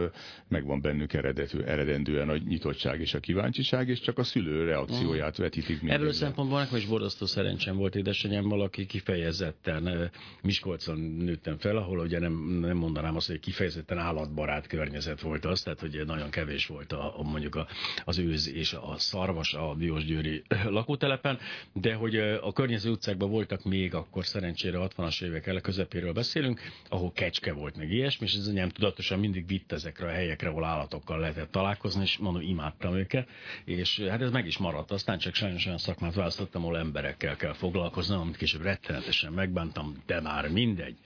megvan 0.49 0.81
bennük 0.81 1.13
eredető, 1.13 1.65
eredendően 1.65 2.29
a 2.29 2.37
nyitottság 2.37 3.01
és 3.01 3.15
a 3.15 3.19
kíváncsiság, 3.19 3.89
és 3.89 4.01
csak 4.01 4.19
a 4.19 4.23
szülő 4.23 4.65
reakcióját 4.65 5.37
vetítik 5.37 5.81
Erről 5.87 6.13
szempontból 6.43 6.73
nekem 6.73 6.89
is 6.89 6.99
borzasztó 6.99 7.27
szerencsém 7.27 7.77
volt 7.77 7.95
édesanyámmal, 7.95 8.61
aki 8.61 8.87
kifejezetten 8.87 10.11
Miskolcon 10.43 10.99
nőttem 10.99 11.59
fel, 11.59 11.77
ahol 11.77 11.99
ugye 11.99 12.19
nem, 12.19 12.33
nem 12.61 12.77
mondanám 12.77 13.17
azt, 13.17 13.27
hogy 13.27 13.41
kifejezetten 13.41 13.99
állatbarát 13.99 14.67
környezet 14.67 15.21
volt 15.21 15.45
az, 15.45 15.63
tehát 15.63 15.81
hogy 15.81 16.03
nagyon 16.07 16.31
kevés 16.31 16.67
volt 16.67 16.93
a, 16.93 17.19
a 17.19 17.23
mondjuk 17.23 17.55
a, 17.55 17.67
az 18.05 18.19
őz 18.19 18.49
és 18.49 18.73
a 18.73 18.95
szarvas 18.99 19.55
a 19.55 19.75
Diósgyőri 19.79 20.43
lakótelepen, 20.79 21.39
de 21.73 21.95
hogy 21.95 22.17
a 22.17 22.53
környező 22.53 22.91
utcákban 22.91 23.31
voltak 23.31 23.65
még 23.65 23.95
akkor 23.95 24.27
szerencsére 24.27 24.79
60-as 24.81 25.23
évek 25.23 25.47
ele 25.47 25.61
közepéről 25.61 26.13
beszélünk, 26.13 26.61
ahol 26.89 27.13
kecske 27.13 27.53
volt 27.53 27.77
meg 27.77 27.91
ilyesmi, 27.91 28.27
és 28.27 28.35
ez 28.35 28.47
anyám 28.47 28.69
tudatosan 28.69 29.19
mindig 29.19 29.47
vitt 29.47 29.73
ezekre 29.73 30.07
a 30.07 30.11
helyekre, 30.11 30.49
ahol 30.49 30.65
állatokkal 30.65 31.19
lehetett 31.19 31.51
találkozni, 31.51 32.03
és 32.03 32.19
mondom, 32.19 32.43
imádtam 32.43 32.95
őket, 32.95 33.29
és 33.65 34.01
hát 34.01 34.23
ez 34.23 34.31
meg 34.31 34.47
is 34.47 34.59
maradt. 34.59 34.91
Aztán 34.91 35.19
csak 35.19 35.35
sajnos 35.35 35.67
olyan 35.67 35.79
szakmát 35.79 36.15
választottam, 36.15 36.32
ahol 36.73 36.79
emberekkel 36.79 37.37
kell 37.37 37.53
foglalkoznom, 37.53 38.21
amit 38.21 38.37
később 38.37 38.63
rettenetesen 38.63 39.33
megbántam, 39.33 40.03
de 40.07 40.21
már 40.21 40.51
mindegy. 40.51 40.97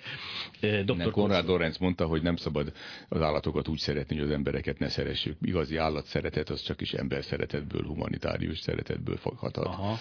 Dr. 0.85 1.11
Konrad 1.11 1.47
Lorenz 1.47 1.79
mondta, 1.79 2.07
hogy 2.07 2.23
nem 2.23 2.37
szabad 2.37 2.73
az 3.09 3.21
állatokat 3.21 3.69
úgy 3.69 3.79
szeretni, 3.79 4.17
hogy 4.17 4.25
az 4.25 4.31
embereket 4.31 4.79
ne 4.79 4.89
szeressük. 4.89 5.37
Igazi 5.43 5.77
állat 5.77 6.05
szeretet 6.05 6.51
az 6.51 6.63
csak 6.63 6.81
is 6.81 6.93
ember 6.93 7.25
szeretetből, 7.25 7.83
humanitárius 7.83 8.59
szeretetből 8.59 9.17
foghatod. 9.17 9.67
Aha. 9.67 9.99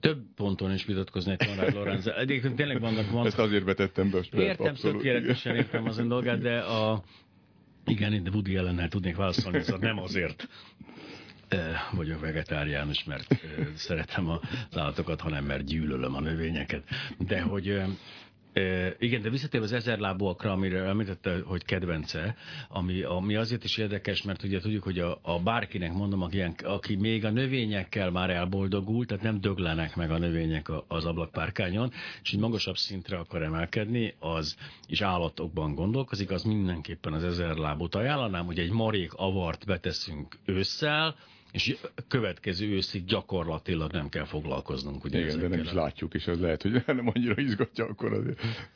Több 0.00 0.22
ponton 0.36 0.72
is 0.72 0.84
vitatkozni 0.84 1.36
egy 1.38 1.46
Konrad 1.46 1.74
Lorenz. 1.74 2.06
Egyébként 2.24 2.56
tényleg 2.56 2.80
vannak, 2.80 3.10
vannak... 3.10 3.26
Ezt 3.26 3.38
azért 3.38 3.64
vetettem 3.64 4.10
be. 4.10 4.42
Értem, 4.42 4.66
abszolút. 4.66 4.96
tökéletesen 4.96 5.56
értem 5.56 5.84
az 5.84 5.98
ön 5.98 6.08
dolgát, 6.08 6.40
de 6.40 6.58
a, 6.58 7.02
igen, 7.86 8.22
de 8.22 8.30
Woody 8.30 8.56
ellennel 8.56 8.88
tudnék 8.88 9.16
válaszolni, 9.16 9.62
szóval 9.62 9.80
nem 9.80 9.98
azért 9.98 10.48
vagyok 11.92 12.20
vegetáriánus, 12.20 13.04
mert 13.04 13.34
szeretem 13.74 14.28
az 14.28 14.78
állatokat, 14.78 15.20
hanem 15.20 15.44
mert 15.44 15.64
gyűlölöm 15.64 16.14
a 16.14 16.20
növényeket. 16.20 16.82
De 17.18 17.40
hogy 17.40 17.82
igen, 18.98 19.22
de 19.22 19.30
visszatérve 19.30 19.66
az 19.66 19.72
ezerlábúakra, 19.72 20.52
amire 20.52 20.78
említette, 20.78 21.40
hogy 21.44 21.64
kedvence, 21.64 22.36
ami, 22.68 23.02
ami 23.02 23.34
azért 23.34 23.64
is 23.64 23.76
érdekes, 23.76 24.22
mert 24.22 24.42
ugye 24.42 24.60
tudjuk, 24.60 24.82
hogy 24.82 24.98
a, 24.98 25.18
a 25.22 25.38
bárkinek 25.38 25.92
mondom, 25.92 26.22
aki, 26.22 26.42
aki 26.62 26.96
még 26.96 27.24
a 27.24 27.30
növényekkel 27.30 28.10
már 28.10 28.30
elboldogult, 28.30 29.08
tehát 29.08 29.22
nem 29.22 29.40
döglenek 29.40 29.96
meg 29.96 30.10
a 30.10 30.18
növények 30.18 30.68
az 30.88 31.04
ablakpárkányon, 31.04 31.92
és 32.22 32.32
egy 32.32 32.38
magasabb 32.38 32.76
szintre 32.76 33.18
akar 33.18 33.42
emelkedni, 33.42 34.14
az 34.18 34.56
is 34.86 35.00
állatokban 35.00 35.74
gondolkozik, 35.74 36.30
az 36.30 36.42
mindenképpen 36.42 37.12
az 37.12 37.24
ezerlábút 37.24 37.94
ajánlanám, 37.94 38.46
hogy 38.46 38.58
egy 38.58 38.70
marék 38.70 39.12
avart 39.12 39.66
beteszünk 39.66 40.38
ősszel, 40.44 41.14
és 41.52 41.76
következő 42.08 42.68
őszig 42.68 43.04
gyakorlatilag 43.04 43.92
nem 43.92 44.08
kell 44.08 44.24
foglalkoznunk. 44.24 45.04
Ugye 45.04 45.18
Igen, 45.18 45.38
de 45.38 45.48
nem 45.48 45.60
is 45.60 45.72
látjuk, 45.72 46.14
és 46.14 46.26
az 46.26 46.40
lehet, 46.40 46.62
hogy 46.62 46.72
nem 46.86 47.10
annyira 47.14 47.34
izgatja 47.36 47.84
akkor 47.84 48.12
az, 48.12 48.24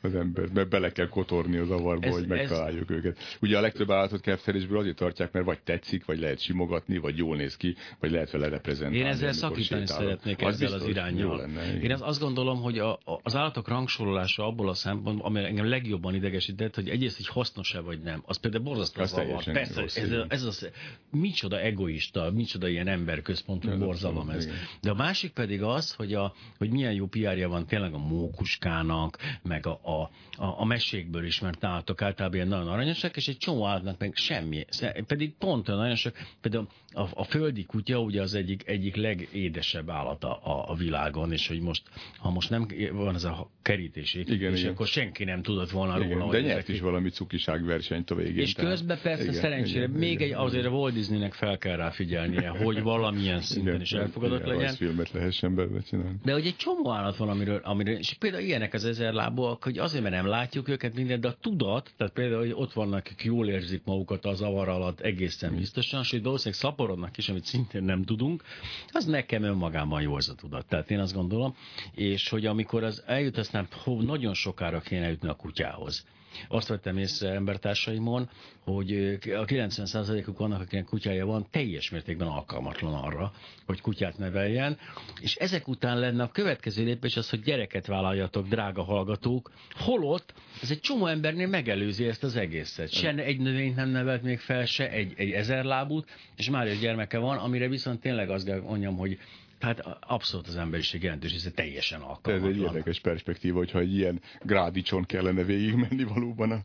az 0.01 0.15
ember, 0.15 0.47
mert 0.53 0.69
bele 0.69 0.91
kell 0.91 1.07
kotorni 1.07 1.57
az 1.57 1.69
avarba, 1.69 2.07
ez, 2.07 2.13
hogy 2.13 2.27
megtaláljuk 2.27 2.89
ez... 2.89 2.95
őket. 2.95 3.17
Ugye 3.41 3.57
a 3.57 3.61
legtöbb 3.61 3.91
állatot 3.91 4.21
kertszerésből 4.21 4.77
azért 4.77 4.95
tartják, 4.95 5.31
mert 5.31 5.45
vagy 5.45 5.59
tetszik, 5.59 6.05
vagy 6.05 6.19
lehet 6.19 6.39
simogatni, 6.39 6.97
vagy 6.97 7.17
jól 7.17 7.35
néz 7.35 7.57
ki, 7.57 7.75
vagy 7.99 8.11
lehet 8.11 8.31
vele 8.31 8.49
reprezentálni. 8.49 8.97
Én 8.97 9.05
ezzel 9.05 9.31
szakítani 9.31 9.87
szeretnék 9.87 10.41
az 10.41 10.61
ezzel 10.61 10.79
az 10.79 10.87
irányjal. 10.87 11.37
Lenne, 11.37 11.79
Én 11.79 11.91
azt 11.91 12.19
gondolom, 12.19 12.61
hogy 12.61 12.79
a, 12.79 12.91
a, 12.91 13.19
az 13.23 13.35
állatok 13.35 13.67
rangsorolása 13.67 14.45
abból 14.45 14.69
a 14.69 14.73
szempontból, 14.73 15.25
ami 15.25 15.43
engem 15.43 15.69
legjobban 15.69 16.15
idegesített, 16.15 16.75
hogy 16.75 16.89
egyrészt 16.89 17.19
így 17.19 17.27
hasznos-e 17.27 17.79
vagy 17.79 18.01
nem, 18.01 18.23
az 18.25 18.37
például 18.37 18.63
borzasztó 18.63 19.03
zavar. 19.03 19.43
Persze, 19.43 19.81
ez, 19.81 19.95
ez, 19.95 20.11
ez 20.27 20.43
az, 20.43 20.69
micsoda 21.11 21.59
egoista, 21.59 22.31
micsoda 22.31 22.64
micsoda 22.65 22.69
ilyen 22.69 22.87
emberközpontú 22.87 23.77
borzalom 23.77 24.29
ez. 24.29 24.47
De 24.81 24.89
a 24.91 24.93
másik 24.93 25.31
pedig 25.31 25.61
az, 25.61 25.93
hogy, 25.93 26.13
a, 26.13 26.33
hogy 26.57 26.69
milyen 26.69 26.93
jó 26.93 27.05
piárja 27.05 27.49
van 27.49 27.65
tényleg 27.65 27.93
a 27.93 27.97
mókuskának, 27.97 29.17
meg 29.43 29.65
a, 29.65 29.79
a, 29.83 30.09
a, 30.43 30.59
a 30.59 30.65
mesékből 30.65 31.25
ismert 31.25 31.63
állatok 31.63 32.01
általában 32.01 32.35
ilyen 32.35 32.47
nagyon 32.47 32.67
aranyosak, 32.67 33.15
és 33.15 33.27
egy 33.27 33.37
csomó 33.37 33.65
állatnak 33.65 33.99
meg 33.99 34.15
semmi. 34.15 34.65
Pedig 35.07 35.33
pont 35.37 35.67
olyan 35.67 35.79
aranyosak, 35.79 36.17
például 36.41 36.67
a, 36.95 37.07
a 37.13 37.23
földi 37.23 37.65
kutya 37.65 37.99
ugye 37.99 38.21
az 38.21 38.33
egyik, 38.33 38.67
egyik 38.67 38.95
legédesebb 38.95 39.89
állata 39.89 40.35
a, 40.35 40.71
a 40.71 40.75
világon, 40.75 41.31
és 41.31 41.47
hogy 41.47 41.61
most, 41.61 41.83
ha 42.17 42.29
most 42.29 42.49
nem 42.49 42.67
van 42.91 43.15
ez 43.15 43.23
a 43.23 43.49
kerítés 43.61 44.13
igen, 44.13 44.53
és 44.53 44.59
igen. 44.59 44.71
akkor 44.71 44.87
senki 44.87 45.23
nem 45.23 45.41
tudott 45.41 45.69
volna 45.69 45.97
igen, 45.97 46.17
róla. 46.17 46.31
De 46.31 46.41
nyert 46.41 46.69
is 46.69 46.79
valami 46.79 47.09
cukiságversenyt 47.09 48.11
a 48.11 48.15
végén. 48.15 48.37
És 48.37 48.53
tehát. 48.53 48.71
közben 48.71 48.99
persze 49.01 49.23
igen, 49.23 49.33
szerencsére 49.33 49.85
igen, 49.85 49.99
még 49.99 50.11
igen, 50.11 50.27
egy, 50.27 50.33
azért 50.33 50.65
a 50.65 50.69
Walt 50.69 50.93
Disneynek 50.93 51.33
fel 51.33 51.57
kell 51.57 51.75
rá 51.75 51.89
figyelnie, 51.89 52.49
hogy 52.49 52.81
valamilyen 52.81 53.41
szinten 53.41 53.67
igen, 53.67 53.81
is 53.81 53.91
elfogadott 53.91 54.45
igen, 54.45 54.55
legyen. 54.55 54.73
filmet 54.73 55.11
lehessen 55.11 55.55
belőle 55.55 55.81
csinálni. 55.81 56.17
De 56.23 56.33
hogy 56.33 56.45
egy 56.45 56.55
csomó 56.55 56.91
állat 56.91 57.17
van, 57.17 57.29
amiről, 57.29 57.61
amiről, 57.63 57.97
és 57.97 58.13
például 58.13 58.43
ilyenek 58.43 58.73
az 58.73 58.85
ezerlábúak, 58.85 59.63
hogy 59.63 59.77
azért, 59.77 60.03
mert 60.03 60.15
nem 60.15 60.27
látjuk 60.27 60.67
őket 60.67 60.95
minden, 60.95 61.19
de 61.19 61.27
a 61.27 61.35
tudat, 61.41 61.93
tehát 61.97 62.13
például, 62.13 62.39
hogy 62.39 62.53
ott 62.53 62.73
vannak, 62.73 62.99
akik 62.99 63.23
jól 63.23 63.47
érzik 63.47 63.81
magukat 63.85 64.25
az 64.25 64.41
avar 64.41 64.69
alatt 64.69 64.99
egészen 64.99 65.55
biztosan, 65.55 66.03
hogy 66.09 66.23
valószínűleg 66.23 66.59
szaporodnak 66.85 67.17
is, 67.17 67.29
amit 67.29 67.45
szintén 67.45 67.83
nem 67.83 68.03
tudunk, 68.03 68.43
az 68.91 69.05
nekem 69.05 69.43
önmagában 69.43 70.01
jó 70.01 70.15
az 70.15 70.29
a 70.29 70.35
tudat. 70.35 70.65
Tehát 70.65 70.91
én 70.91 70.99
azt 70.99 71.13
gondolom, 71.13 71.55
és 71.91 72.29
hogy 72.29 72.45
amikor 72.45 72.83
az 72.83 73.03
eljut, 73.05 73.37
aztán 73.37 73.67
hó, 73.83 74.01
nagyon 74.01 74.33
sokára 74.33 74.79
kéne 74.79 75.09
jutni 75.09 75.29
a 75.29 75.33
kutyához 75.35 76.05
azt 76.47 76.67
vettem 76.67 76.97
észre 76.97 77.29
embertársaimon, 77.29 78.29
hogy 78.59 78.91
a 79.23 79.45
90%-uk 79.45 80.39
annak, 80.39 80.61
akinek 80.61 80.85
kutyája 80.85 81.25
van, 81.25 81.47
teljes 81.51 81.89
mértékben 81.89 82.27
alkalmatlan 82.27 82.93
arra, 82.93 83.33
hogy 83.65 83.81
kutyát 83.81 84.17
neveljen, 84.17 84.77
és 85.21 85.35
ezek 85.35 85.67
után 85.67 85.99
lenne 85.99 86.23
a 86.23 86.31
következő 86.31 86.83
lépés 86.83 87.17
az, 87.17 87.29
hogy 87.29 87.41
gyereket 87.41 87.85
vállaljatok, 87.85 88.47
drága 88.47 88.83
hallgatók, 88.83 89.51
holott 89.75 90.33
ez 90.61 90.71
egy 90.71 90.79
csomó 90.79 91.07
embernél 91.07 91.47
megelőzi 91.47 92.05
ezt 92.05 92.23
az 92.23 92.35
egészet. 92.35 92.91
Se 92.91 93.15
egy 93.15 93.39
növényt 93.39 93.75
nem 93.75 93.89
nevelt 93.89 94.23
még 94.23 94.39
fel, 94.39 94.65
se 94.65 94.89
egy, 94.89 95.13
egy 95.15 95.31
ezerlábút, 95.31 96.09
és 96.35 96.49
már 96.49 96.67
egy 96.67 96.79
gyermeke 96.79 97.17
van, 97.17 97.37
amire 97.37 97.67
viszont 97.67 98.01
tényleg 98.01 98.29
azt 98.29 98.61
mondjam, 98.61 98.97
hogy 98.97 99.19
Hát 99.59 99.97
abszolút 99.99 100.47
az 100.47 100.55
emberiség 100.55 101.03
jelentős, 101.03 101.33
ez 101.33 101.51
teljesen 101.55 102.01
alkalmatlan. 102.01 102.49
Ez 102.49 102.55
egy 102.55 102.61
érdekes 102.61 102.99
perspektíva, 102.99 103.57
hogyha 103.57 103.79
egy 103.79 103.95
ilyen 103.95 104.21
grádicson 104.41 105.05
kellene 105.05 105.43
végigmenni 105.43 106.03
valóban 106.03 106.51
a, 106.51 106.61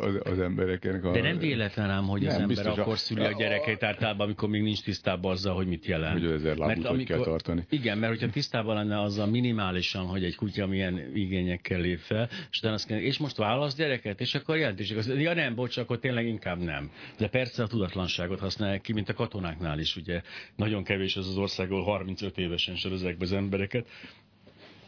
az, 0.00 0.20
az 0.24 0.38
embereknek. 0.38 1.04
A... 1.04 1.10
De 1.10 1.20
nem 1.20 1.38
véletlen 1.38 1.90
ám, 1.90 2.04
hogy 2.04 2.22
nem, 2.22 2.30
az 2.30 2.58
ember 2.58 2.66
akkor 2.66 2.92
a... 2.92 2.96
szüli 2.96 3.24
a 3.24 3.32
gyerekeit 3.32 3.82
általában, 3.82 4.26
amikor 4.26 4.48
még 4.48 4.62
nincs 4.62 4.82
tisztában 4.82 5.32
azzal, 5.32 5.54
hogy 5.54 5.66
mit 5.66 5.86
jelent. 5.86 6.20
Hogy 6.20 6.30
ezer 6.30 6.56
lábút 6.56 6.84
amikor... 6.84 7.04
kell 7.04 7.24
tartani. 7.24 7.66
Igen, 7.70 7.98
mert 7.98 8.12
hogyha 8.12 8.30
tisztában 8.30 8.74
lenne 8.74 9.00
azzal 9.00 9.26
minimálisan, 9.26 10.06
hogy 10.06 10.24
egy 10.24 10.34
kutya 10.34 10.66
milyen 10.66 11.10
igényekkel 11.14 11.80
lép 11.80 11.98
fel, 11.98 12.28
és, 12.50 12.62
azt 12.62 12.86
kell, 12.86 12.98
és 12.98 13.18
most 13.18 13.36
válasz 13.36 13.74
gyereket, 13.74 14.20
és 14.20 14.34
akkor 14.34 14.56
jelentőség. 14.56 14.96
Az, 14.96 15.08
ja 15.08 15.34
nem, 15.34 15.54
bocs, 15.54 15.76
akkor 15.76 15.98
tényleg 15.98 16.26
inkább 16.26 16.58
nem. 16.58 16.90
De 17.18 17.28
persze 17.28 17.62
a 17.62 17.66
tudatlanságot 17.66 18.40
használják 18.40 18.80
ki, 18.80 18.92
mint 18.92 19.08
a 19.08 19.14
katonáknál 19.14 19.78
is, 19.78 19.96
ugye. 19.96 20.22
Nagyon 20.56 20.84
kevés 20.84 21.16
az 21.16 21.28
az 21.28 21.36
ország, 21.36 21.70
ahol 21.70 21.84
30 21.84 22.13
35 22.14 22.38
évesen 22.38 22.76
be 23.18 23.24
az 23.24 23.32
embereket, 23.32 23.88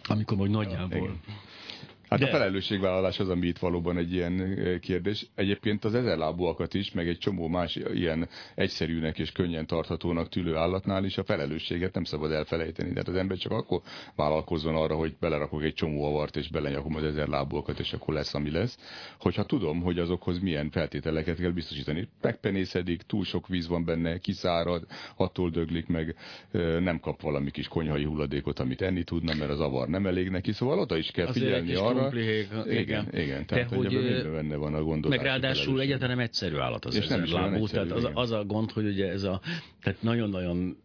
amikor 0.09 0.37
majd 0.37 0.51
nagyjából... 0.51 1.21
Ja, 1.27 1.35
Hát 2.21 2.31
De... 2.31 2.37
a 2.37 2.39
felelősségvállalás 2.39 3.21
az, 3.21 3.29
ami 3.29 3.47
itt 3.47 3.59
valóban 3.59 3.97
egy 3.97 4.13
ilyen 4.13 4.59
kérdés. 4.81 5.27
Egyébként 5.35 5.85
az 5.85 5.95
ezerlábúakat 5.95 6.75
is, 6.75 6.93
meg 6.93 7.09
egy 7.09 7.19
csomó 7.19 7.49
más 7.49 7.79
ilyen 7.95 8.29
egyszerűnek 8.55 9.19
és 9.19 9.33
könnyen 9.33 9.67
tarthatónak 9.67 10.29
tűlő 10.29 10.57
állatnál 10.57 11.05
is 11.05 11.19
a 11.19 11.25
felelősséget 11.25 11.95
nem 11.95 12.05
szabad 12.05 12.33
elfelejteni. 12.33 12.89
De 12.89 12.97
hát 12.97 13.09
az 13.09 13.15
ember 13.15 13.37
csak 13.37 13.53
akkor 13.53 13.81
vállalkozzon 14.15 14.75
arra, 14.75 14.95
hogy 14.95 15.17
belerakok 15.21 15.63
egy 15.63 15.75
csomó 15.75 16.05
avart, 16.05 16.37
és 16.37 16.49
belenyakom 16.49 16.95
az 16.95 17.05
ezerlábúakat, 17.05 17.79
és 17.79 17.93
akkor 17.93 18.15
lesz, 18.15 18.35
ami 18.35 18.51
lesz. 18.51 18.79
Hogyha 19.21 19.45
tudom, 19.45 19.83
hogy 19.83 19.99
azokhoz 19.99 20.39
milyen 20.39 20.71
feltételeket 20.71 21.41
kell 21.41 21.51
biztosítani. 21.51 22.09
Megpenészedik, 22.23 23.03
túl 23.03 23.25
sok 23.25 23.49
víz 23.49 23.69
van 23.69 23.85
benne, 23.85 24.19
kiszárad, 24.19 24.87
attól 25.17 25.51
döglik 25.51 25.87
meg, 25.87 26.17
nem 26.81 27.01
kap 27.01 27.21
valami 27.21 27.51
kis 27.51 27.69
konyhai 27.69 28.05
hulladékot, 28.05 28.59
amit 28.59 28.83
enni 28.83 29.05
tudna, 29.05 29.35
mert 29.35 29.51
az 29.51 29.61
avar 29.61 29.89
nem 29.89 30.07
elég 30.07 30.29
neki. 30.31 30.53
Szóval 30.53 30.79
oda 30.79 30.97
is 30.97 31.11
kell 31.11 31.33
figyelni 31.33 31.75
arra, 31.75 32.06
arra. 32.07 32.21
igen. 32.21 32.81
igen. 32.81 33.09
Igen, 33.13 33.47
tehát 33.47 33.69
hogy, 33.69 33.95
hogy 33.95 34.31
benne 34.33 34.57
van 34.57 34.75
a 34.75 34.83
gondolás. 34.83 35.19
Meg 35.19 35.27
ráadásul 35.27 35.81
egyáltalán 35.81 36.17
nem 36.17 36.25
egyszerű 36.25 36.57
állat 36.57 36.85
az 36.85 36.95
És 36.95 37.07
nem 37.07 37.33
lábú. 37.33 37.67
Tehát 37.67 37.91
az, 37.91 38.09
az, 38.15 38.31
a 38.31 38.45
gond, 38.45 38.71
hogy 38.71 38.87
ugye 38.87 39.09
ez 39.11 39.23
a, 39.23 39.41
tehát 39.83 40.03
nagyon-nagyon 40.03 40.77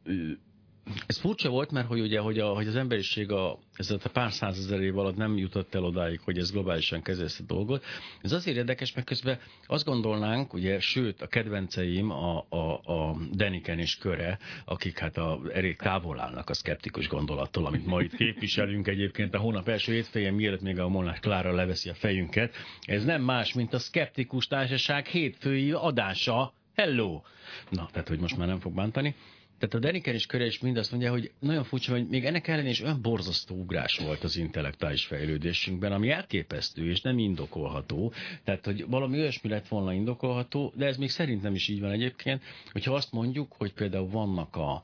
ez 1.07 1.17
furcsa 1.17 1.49
volt, 1.49 1.71
mert 1.71 1.87
hogy 1.87 1.99
ugye, 1.99 2.19
hogy, 2.19 2.39
a, 2.39 2.47
hogy 2.47 2.67
az 2.67 2.75
emberiség 2.75 3.31
a, 3.31 3.59
ez 3.75 3.91
a 3.91 4.09
pár 4.13 4.31
százezer 4.31 4.81
év 4.81 4.97
alatt 4.97 5.15
nem 5.15 5.37
jutott 5.37 5.75
el 5.75 5.83
odáig, 5.83 6.19
hogy 6.19 6.37
ez 6.37 6.51
globálisan 6.51 7.01
kezeli 7.01 7.25
ezt 7.25 7.39
a 7.39 7.43
dolgot. 7.43 7.83
Ez 8.21 8.31
azért 8.31 8.57
érdekes, 8.57 8.93
mert 8.93 9.07
közben 9.07 9.39
azt 9.65 9.85
gondolnánk, 9.85 10.53
ugye, 10.53 10.79
sőt, 10.79 11.21
a 11.21 11.27
kedvenceim 11.27 12.11
a, 12.11 12.45
a, 12.49 12.93
a 12.93 13.17
Deniken 13.31 13.79
és 13.79 13.97
köre, 13.97 14.39
akik 14.65 14.99
hát 14.99 15.17
a, 15.17 15.39
elég 15.53 15.75
távol 15.75 16.19
állnak 16.19 16.49
a 16.49 16.53
szkeptikus 16.53 17.07
gondolattól, 17.07 17.65
amit 17.65 17.85
ma 17.85 18.01
itt 18.01 18.15
képviselünk 18.15 18.87
egyébként 18.87 19.33
a 19.33 19.39
hónap 19.39 19.67
első 19.67 19.93
hétfején, 19.93 20.33
mielőtt 20.33 20.61
még 20.61 20.79
a 20.79 20.87
Molnár 20.87 21.19
Klára 21.19 21.53
leveszi 21.53 21.89
a 21.89 21.93
fejünket. 21.93 22.55
Ez 22.81 23.03
nem 23.03 23.21
más, 23.21 23.53
mint 23.53 23.73
a 23.73 23.79
szkeptikus 23.79 24.47
társaság 24.47 25.05
hétfői 25.05 25.71
adása. 25.71 26.53
Hello! 26.75 27.21
Na, 27.69 27.89
tehát, 27.91 28.07
hogy 28.07 28.19
most 28.19 28.37
már 28.37 28.47
nem 28.47 28.59
fog 28.59 28.73
bántani 28.73 29.15
Tehát 29.61 29.75
a 29.75 29.79
Deniken 29.87 30.15
is 30.15 30.25
köre 30.25 30.45
is 30.45 30.59
mindazt 30.59 30.91
mondja, 30.91 31.11
hogy 31.11 31.31
nagyon 31.39 31.63
furcsa, 31.63 31.91
hogy 31.91 32.07
még 32.07 32.25
ennek 32.25 32.47
ellenére 32.47 32.69
is 32.69 32.81
olyan 32.81 33.01
borzasztó 33.01 33.55
ugrás 33.55 33.97
volt 33.97 34.23
az 34.23 34.37
intellektuális 34.37 35.05
fejlődésünkben, 35.05 35.91
ami 35.91 36.09
elképesztő 36.09 36.89
és 36.89 37.01
nem 37.01 37.17
indokolható. 37.17 38.13
Tehát, 38.43 38.65
hogy 38.65 38.85
valami 38.87 39.17
olyasmi 39.17 39.49
lett 39.49 39.67
volna 39.67 39.93
indokolható, 39.93 40.73
de 40.75 40.85
ez 40.85 40.97
még 40.97 41.09
szerintem 41.09 41.55
is 41.55 41.67
így 41.67 41.79
van 41.79 41.91
egyébként, 41.91 42.43
hogyha 42.71 42.93
azt 42.93 43.11
mondjuk, 43.11 43.53
hogy 43.57 43.73
például 43.73 44.09
vannak 44.09 44.55
a, 44.55 44.83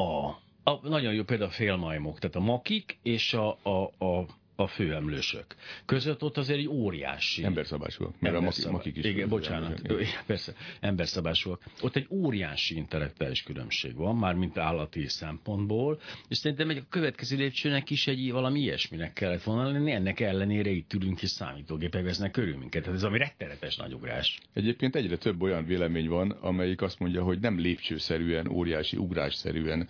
a 0.00 0.38
a, 0.64 0.88
nagyon 0.88 1.14
jó 1.14 1.22
például 1.22 1.50
a 1.50 1.52
félmajmok, 1.52 2.18
tehát 2.18 2.36
a 2.36 2.40
makik 2.40 2.98
és 3.02 3.34
a, 3.34 3.58
a, 3.62 4.04
a 4.04 4.26
a 4.60 4.66
főemlősök. 4.66 5.44
Között 5.84 6.22
ott 6.22 6.36
azért 6.36 6.58
egy 6.58 6.68
óriási... 6.68 7.44
Emberszabásúak, 7.44 8.20
mert 8.20 8.34
emberszabá... 8.34 8.68
a 8.68 8.72
makik 8.72 8.96
is... 8.96 9.04
Igen, 9.04 9.28
bocsánat, 9.28 9.80
igen. 9.82 10.06
persze, 10.26 10.52
emberszabásúak. 10.80 11.62
Ott 11.80 11.96
egy 11.96 12.06
óriási 12.10 12.76
intellektuális 12.76 13.42
különbség 13.42 13.94
van, 13.94 14.16
már 14.16 14.34
mint 14.34 14.58
állati 14.58 15.08
szempontból, 15.08 16.00
és 16.28 16.36
szerintem 16.36 16.70
egy 16.70 16.76
a 16.76 16.82
következő 16.88 17.36
lépcsőnek 17.36 17.90
is 17.90 18.06
egy 18.06 18.32
valami 18.32 18.60
ilyesminek 18.60 19.12
kellett 19.12 19.42
volna 19.42 19.70
lenni, 19.70 19.92
ennek 19.92 20.20
ellenére 20.20 20.70
itt 20.70 20.92
ülünk 20.92 21.22
és 21.22 21.30
számítógépek 21.30 22.02
vesznek 22.02 22.30
körül 22.30 22.56
minket. 22.56 22.82
Tehát 22.82 22.96
ez 22.96 23.04
ami 23.04 23.18
rettenetes 23.18 23.76
nagy 23.76 23.92
ugrás. 23.92 24.40
Egyébként 24.52 24.96
egyre 24.96 25.16
több 25.16 25.42
olyan 25.42 25.64
vélemény 25.64 26.08
van, 26.08 26.30
amelyik 26.30 26.82
azt 26.82 26.98
mondja, 26.98 27.22
hogy 27.22 27.40
nem 27.40 27.58
lépcsőszerűen, 27.58 28.48
óriási 28.48 28.96
ugrásszerűen 28.96 29.88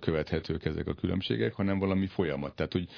követhetők 0.00 0.64
ezek 0.64 0.86
a 0.86 0.94
különbségek, 0.94 1.54
hanem 1.54 1.78
valami 1.78 2.06
folyamat. 2.06 2.56
Tehát, 2.56 2.72
hogy 2.72 2.88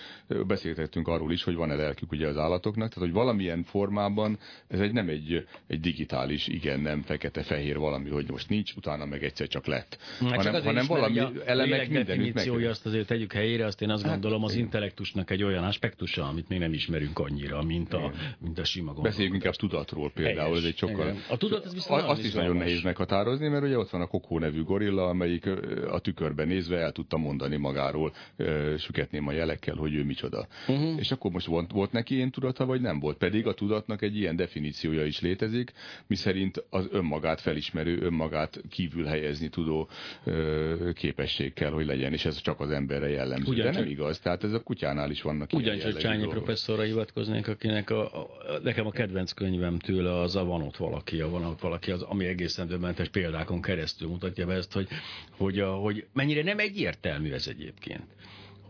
beszél 0.47 0.74
beszélgettünk 0.75 1.09
arról 1.09 1.33
is, 1.33 1.43
hogy 1.43 1.55
van-e 1.55 1.75
lelkük 1.75 2.13
ugye 2.13 2.29
az 2.29 2.37
állatoknak, 2.37 2.89
tehát 2.89 3.09
hogy 3.09 3.13
valamilyen 3.13 3.63
formában 3.63 4.39
ez 4.69 4.81
egy 4.81 4.93
nem 4.93 5.09
egy, 5.09 5.47
egy 5.67 5.81
digitális, 5.81 6.47
igen, 6.49 6.81
nem 6.81 7.03
fekete-fehér 7.03 7.79
valami, 7.79 8.11
hogy 8.11 8.31
most 8.31 8.49
nincs, 8.49 8.73
utána 8.73 9.05
meg 9.05 9.25
egyszer 9.25 9.49
csak 9.49 9.67
lett. 9.67 9.99
Na, 10.21 10.29
hanem, 10.29 10.53
csak 10.53 10.63
hanem 10.63 10.87
valami 10.87 11.19
a 11.19 11.33
elemek 11.45 11.89
mindenütt 11.89 12.35
meg. 12.35 12.65
azt 12.65 12.87
azért 12.87 13.07
tegyük 13.07 13.33
helyére, 13.33 13.65
azt 13.65 13.83
én 13.83 13.91
azt 13.91 14.03
hát, 14.03 14.13
gondolom 14.13 14.45
az 14.45 14.55
intellektusnak 14.55 15.31
egy 15.31 15.43
olyan 15.43 15.65
aspektusa, 15.65 16.29
amit 16.29 16.49
még 16.49 16.59
nem 16.59 16.73
ismerünk 16.73 17.19
annyira, 17.19 17.63
mint 17.63 17.93
a, 17.93 18.13
mint 18.39 18.59
a 18.59 18.65
sima 18.65 18.87
gondolat. 18.87 19.11
Beszéljünk 19.11 19.35
inkább 19.35 19.55
tudatról 19.55 20.11
például, 20.11 20.49
Helyes. 20.49 20.59
ez 20.59 20.65
egy 20.65 20.77
sokkal... 20.77 21.07
Igen. 21.07 21.23
A 21.29 21.37
tudat 21.37 21.65
az 21.65 21.75
viszont 21.75 22.03
Azt 22.03 22.25
is 22.25 22.33
nagyon 22.33 22.57
nehéz 22.57 22.83
meghatározni, 22.83 23.49
mert 23.49 23.65
ugye 23.65 23.79
ott 23.79 23.91
van 23.91 24.01
a 24.01 24.07
Kokó 24.07 24.39
nevű 24.39 24.63
gorilla, 24.63 25.09
amelyik 25.09 25.47
a 25.89 25.99
tükörben 25.99 26.47
nézve 26.47 26.79
el 26.79 26.93
tudta 26.93 27.17
mondani 27.17 27.57
magáról, 27.57 28.13
süketném 28.79 29.29
a 29.29 29.33
jelekkel, 29.33 29.75
hogy 29.75 29.95
ő 29.95 30.05
micsoda. 30.05 30.47
Uh-huh. 30.69 30.99
És 30.99 31.11
akkor 31.11 31.31
most 31.31 31.47
volt, 31.47 31.71
volt 31.73 31.93
neki 31.93 32.15
ilyen 32.15 32.31
tudata, 32.31 32.67
vagy 32.67 32.81
nem 32.81 33.01
volt? 33.01 33.17
Pedig 33.17 33.47
a 33.47 33.55
tudatnak 33.55 34.03
egy 34.03 34.17
ilyen 34.17 34.37
definíciója 34.37 35.05
is 35.05 35.21
létezik, 35.21 35.73
miszerint 36.07 36.65
az 36.71 36.89
önmagát 36.91 37.41
felismerő, 37.41 38.01
önmagát 38.01 38.61
kívül 38.69 39.05
helyezni 39.05 39.49
tudó 39.49 39.89
ö, 40.25 40.91
képesség 40.95 41.53
kell, 41.53 41.71
hogy 41.71 41.87
legyen, 41.87 42.13
és 42.13 42.25
ez 42.25 42.41
csak 42.41 42.61
az 42.61 42.71
emberre 42.71 43.09
jellemző. 43.09 43.53
Ugyan 43.53 43.73
De 43.73 43.79
nem 43.79 43.89
igaz, 43.89 44.19
tehát 44.19 44.45
ez 44.45 44.53
a 44.53 44.63
kutyánál 44.63 45.11
is 45.11 45.23
vannak 45.23 45.53
Ugyancsak 45.53 45.97
Csányi 45.97 46.27
professzorra 46.27 46.83
hivatkoznék, 46.83 47.49
akinek 47.49 47.91
a, 47.91 48.21
a, 48.21 48.29
nekem 48.63 48.87
a 48.87 48.91
kedvenc 48.91 49.33
könyvem 49.33 49.79
tőle 49.79 50.21
az 50.21 50.37
a 50.37 50.45
van 50.45 50.63
ott 50.63 50.77
valaki, 50.77 51.21
a 51.21 51.29
van 51.29 51.45
ott 51.45 51.61
valaki, 51.61 51.91
az, 51.91 52.03
ami 52.03 52.25
egészen 52.25 52.67
döbbentes 52.67 53.09
példákon 53.09 53.63
keresztül 53.63 54.09
mutatja 54.09 54.47
be 54.47 54.55
ezt, 54.55 54.73
hogy, 54.73 54.89
hogy, 55.31 55.59
a, 55.59 55.73
hogy 55.73 56.07
mennyire 56.13 56.43
nem 56.43 56.59
egyértelmű 56.59 57.33
ez 57.33 57.47
egyébként 57.49 58.03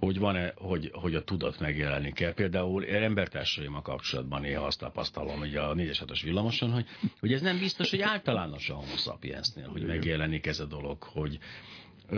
hogy 0.04 0.18
van-e, 0.18 0.52
hogy, 0.56 0.90
hogy 0.92 1.14
a 1.14 1.24
tudat 1.24 1.60
megjelenik 1.60 2.20
el. 2.20 2.32
Például 2.34 2.86
embertársaimmal 2.86 3.82
kapcsolatban 3.82 4.40
néha 4.40 4.64
azt 4.64 4.78
tapasztalom, 4.78 5.38
hogy 5.38 5.56
a 5.56 5.74
4 5.74 5.98
6 5.98 6.20
villamoson, 6.20 6.70
hogy, 6.70 6.86
hogy 7.20 7.32
ez 7.32 7.40
nem 7.40 7.58
biztos, 7.58 7.90
hogy 7.90 8.00
általános 8.00 8.70
a 8.70 8.74
homo 8.74 8.96
sapiensnél, 8.96 9.68
hogy 9.68 9.86
megjelenik 9.86 10.46
ez 10.46 10.60
a 10.60 10.64
dolog, 10.64 11.02
hogy, 11.02 11.38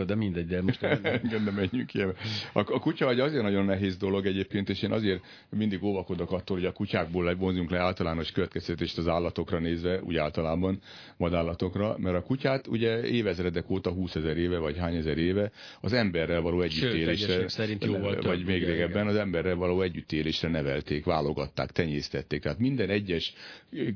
de 0.07 0.15
mindegy, 0.15 0.47
de 0.47 0.63
most... 0.63 0.81
De 1.45 1.51
menjünk 1.51 1.87
ki. 1.87 2.01
A, 2.01 2.15
a 2.53 2.79
kutya 2.79 3.11
egy 3.11 3.21
azért 3.21 3.43
nagyon 3.43 3.65
nehéz 3.65 3.97
dolog 3.97 4.27
egyébként, 4.27 4.69
és 4.69 4.83
én 4.83 4.93
azért 4.93 5.25
mindig 5.49 5.83
óvakodok 5.83 6.33
attól, 6.33 6.57
hogy 6.57 6.67
a 6.67 6.73
kutyákból 6.73 7.25
levonzunk 7.25 7.71
le 7.71 7.79
általános 7.79 8.33
következtetést 8.33 8.99
az 8.99 9.09
állatokra 9.09 9.59
nézve, 9.59 10.01
úgy 10.03 10.17
általában 10.17 10.81
vadállatokra, 11.17 11.97
mert 11.99 12.17
a 12.17 12.23
kutyát 12.23 12.67
ugye 12.67 13.03
évezredek 13.05 13.71
óta, 13.71 13.91
20 13.91 14.15
ezer 14.15 14.37
éve, 14.37 14.59
vagy 14.59 14.79
hány 14.79 14.97
ezer 14.97 15.19
éve 15.19 15.51
az 15.81 15.93
emberrel 15.93 16.41
való 16.41 16.61
együttélésre, 16.61 17.49
szerint 17.49 17.85
jó 17.85 17.97
volt 17.99 18.25
vagy 18.25 18.45
még 18.45 18.65
régebben 18.65 19.07
az 19.07 19.17
emberrel 19.17 19.55
való 19.55 19.83
együttélésre 19.83 20.49
nevelték, 20.49 21.05
válogatták, 21.05 21.71
tenyésztették. 21.71 22.43
Tehát 22.43 22.59
minden 22.59 22.91
egyes 22.91 23.35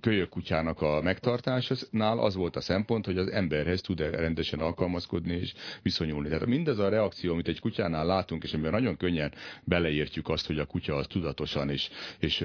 kölyök 0.00 0.28
kutyának 0.28 0.82
a 0.82 1.00
megtartásánál 1.02 2.18
az 2.18 2.34
volt 2.34 2.56
a 2.56 2.60
szempont, 2.60 3.04
hogy 3.04 3.18
az 3.18 3.30
emberhez 3.30 3.80
tud 3.80 4.00
-e 4.00 4.10
rendesen 4.10 4.58
alkalmazkodni, 4.58 5.34
és 5.34 5.52
viszonyulni. 5.82 6.28
Tehát 6.28 6.46
mindez 6.46 6.78
a 6.78 6.88
reakció, 6.88 7.32
amit 7.32 7.48
egy 7.48 7.60
kutyánál 7.60 8.06
látunk, 8.06 8.42
és 8.42 8.52
amiben 8.52 8.72
nagyon 8.72 8.96
könnyen 8.96 9.32
beleértjük 9.64 10.28
azt, 10.28 10.46
hogy 10.46 10.58
a 10.58 10.64
kutya 10.64 10.94
az 10.94 11.06
tudatosan 11.06 11.70
és, 11.70 11.88
és 12.18 12.44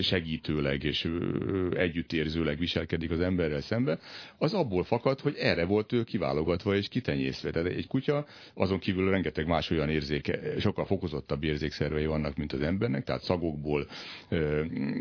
segítőleg 0.00 0.84
és 0.84 1.08
együttérzőleg 1.74 2.58
viselkedik 2.58 3.10
az 3.10 3.20
emberrel 3.20 3.60
szemben, 3.60 3.98
az 4.38 4.54
abból 4.54 4.84
fakad, 4.84 5.20
hogy 5.20 5.36
erre 5.38 5.64
volt 5.64 5.92
ő 5.92 6.04
kiválogatva 6.04 6.76
és 6.76 6.88
kitenyészve. 6.88 7.50
Tehát 7.50 7.68
egy 7.68 7.86
kutya, 7.86 8.26
azon 8.54 8.78
kívül 8.78 9.10
rengeteg 9.10 9.46
más 9.46 9.70
olyan 9.70 9.88
érzéke, 9.88 10.58
sokkal 10.58 10.84
fokozottabb 10.84 11.44
érzékszervei 11.44 12.06
vannak, 12.06 12.36
mint 12.36 12.52
az 12.52 12.60
embernek, 12.60 13.04
tehát 13.04 13.22
szagokból, 13.22 13.86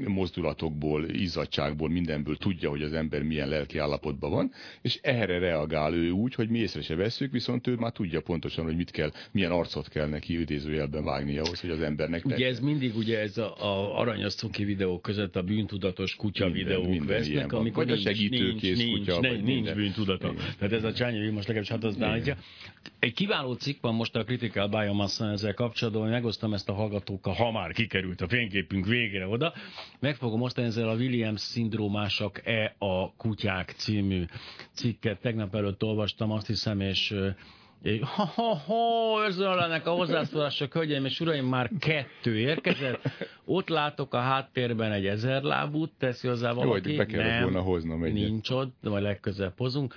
mozdulatokból, 0.08 1.10
izzadságból, 1.10 1.90
mindenből 1.90 2.38
tudja, 2.38 2.70
hogy 2.70 2.82
az 2.82 2.94
ember 2.94 3.24
milyen 3.24 3.48
lelki 3.48 3.78
állapotban 3.78 4.32
van, 4.32 4.52
és 4.82 5.00
erre 5.02 5.40
reagál 5.40 5.94
ő 5.94 6.10
úgy, 6.10 6.36
hogy 6.36 6.50
mi 6.50 6.60
észre 6.60 6.82
se 6.82 6.96
veszük, 6.96 7.32
viszont 7.32 7.51
viszont 7.54 7.80
ő 7.80 7.82
már 7.82 7.92
tudja 7.92 8.22
pontosan, 8.22 8.66
hogy 8.66 8.76
mit 8.76 8.92
kell, 8.92 9.12
milyen 9.32 9.52
arcot 9.52 9.88
kell 9.88 10.08
neki 10.08 10.40
idézőjelben 10.40 11.04
vágni 11.04 11.38
ahhoz, 11.38 11.62
hogy 11.62 11.70
az 11.70 11.82
embernek 11.82 12.26
Ugye 12.26 12.48
ez 12.48 12.60
mindig 12.60 12.96
ugye 12.96 13.20
ez 13.20 13.38
a, 13.38 13.56
a 13.58 14.00
aranyos 14.00 14.36
cuki 14.36 14.64
videók 14.64 15.02
között 15.02 15.36
a 15.36 15.42
bűntudatos 15.42 16.16
kutya 16.16 16.46
minden, 16.46 16.64
videók 16.64 16.88
minden 16.88 17.18
vesznek, 17.18 17.54
amikor 17.54 17.86
vagy 17.86 17.94
nincs, 17.94 18.06
a 18.06 18.10
segítőkész 18.10 18.78
nincs, 18.78 18.98
kutya, 18.98 19.20
nincs, 19.20 19.36
vagy 19.36 19.44
nincs 19.44 19.74
bűntudata. 19.74 20.32
Igen. 20.32 20.46
Tehát 20.58 20.74
ez 20.74 20.84
a 20.84 20.94
Csányi 20.94 21.30
most 21.30 21.48
legalábbis 21.48 21.70
hát 21.70 21.84
az 21.84 22.02
állítja. 22.02 22.38
Egy 23.00 23.14
kiváló 23.14 23.54
cikk 23.54 23.82
van 23.82 23.96
most 23.96 24.16
a 24.16 24.24
Critical 24.24 24.68
Biomassa 24.68 25.32
ezzel 25.32 25.54
kapcsolatban, 25.54 26.02
hogy 26.02 26.12
megosztom 26.12 26.54
ezt 26.54 26.70
a 26.70 26.74
hallgatókkal, 26.74 27.34
ha 27.34 27.52
már 27.52 27.72
kikerült 27.72 28.22
a 28.22 28.28
fényképünk 28.28 28.86
végére 28.86 29.28
oda. 29.28 29.54
Meg 30.00 30.16
fogom 30.16 30.42
osztani 30.42 30.68
ezzel 30.68 30.90
a 30.90 30.96
Williams 30.96 31.42
szindrómások 31.42 32.48
e 32.48 32.76
a 32.78 33.14
kutyák 33.16 33.74
című 33.78 34.24
cikket. 34.74 35.20
Tegnap 35.22 35.56
előtt 35.56 35.84
olvastam, 35.84 36.32
azt 36.32 36.48
hiszem, 36.48 36.80
és 36.80 37.14
ha, 38.02 38.24
ha, 38.26 38.56
ha, 38.56 39.28
örülnek 39.38 39.88
a 39.88 39.92
hozzászólások, 39.92 40.74
hölgyeim 40.74 41.06
és 41.06 41.20
uraim, 41.20 41.46
már 41.46 41.70
kettő 41.80 42.38
érkezett. 42.38 43.02
Ott 43.46 43.70
látok 43.70 44.14
a 44.14 44.20
háttérben 44.20 44.92
egy 44.92 45.06
ezer 45.06 45.42
lábút, 45.42 45.92
teszi 45.98 46.28
hozzá 46.28 46.52
valaki. 46.52 46.92
Jó, 46.94 47.06
be 47.06 47.16
nem, 47.16 47.44
volna 47.44 47.62
hoznom 47.62 48.04
egy 48.04 48.14
Nincs 48.14 48.50
ott, 48.50 48.76
de 48.82 48.90
majd 48.90 49.04
legközelebb 49.04 49.58
hozunk. 49.58 49.96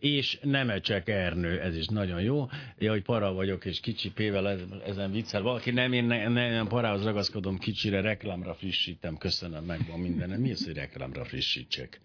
És 0.00 0.38
Nemecsek 0.42 1.08
Ernő, 1.08 1.60
ez 1.60 1.76
is 1.76 1.86
nagyon 1.86 2.20
jó. 2.20 2.48
Ja, 2.78 2.90
hogy 2.90 3.02
para 3.02 3.32
vagyok, 3.32 3.64
és 3.64 3.80
kicsi 3.80 4.10
pével 4.10 4.58
ezen 4.86 5.12
viccel. 5.12 5.42
Valaki 5.42 5.70
nem, 5.70 5.92
én 5.92 6.04
nem, 6.04 6.32
nem 6.32 6.66
parához 6.66 7.04
ragaszkodom 7.04 7.58
kicsire, 7.58 8.00
reklámra 8.00 8.54
frissítem, 8.54 9.16
köszönöm, 9.16 9.64
megvan 9.64 10.00
minden. 10.00 10.30
Mi 10.40 10.50
az, 10.50 10.64
hogy 10.64 10.74
reklámra 10.74 11.24
frissítsek? 11.24 12.00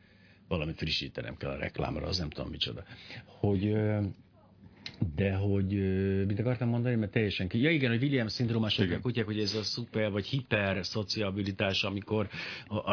Valamit 0.48 0.78
frissítenem 0.78 1.38
kell 1.38 1.50
a 1.50 1.58
reklámra, 1.58 2.08
az 2.08 2.18
nem 2.18 2.30
tudom 2.30 2.50
micsoda. 2.50 2.84
Hogy 3.26 3.74
de 5.16 5.34
hogy, 5.34 5.74
mit 6.26 6.40
akartam 6.40 6.70
mondani, 6.70 6.96
mert 6.96 7.12
teljesen 7.12 7.48
ki. 7.48 7.62
Ja 7.62 7.70
igen, 7.70 7.90
hogy 7.90 8.02
Williams 8.02 8.32
szindrómások 8.32 8.92
a 8.92 9.00
kutyák, 9.00 9.26
hogy 9.26 9.40
ez 9.40 9.56
a 9.56 9.64
szuper 9.64 10.12
vagy 10.12 10.26
hiper 10.26 10.86
szociabilitás, 10.86 11.84
amikor 11.84 12.28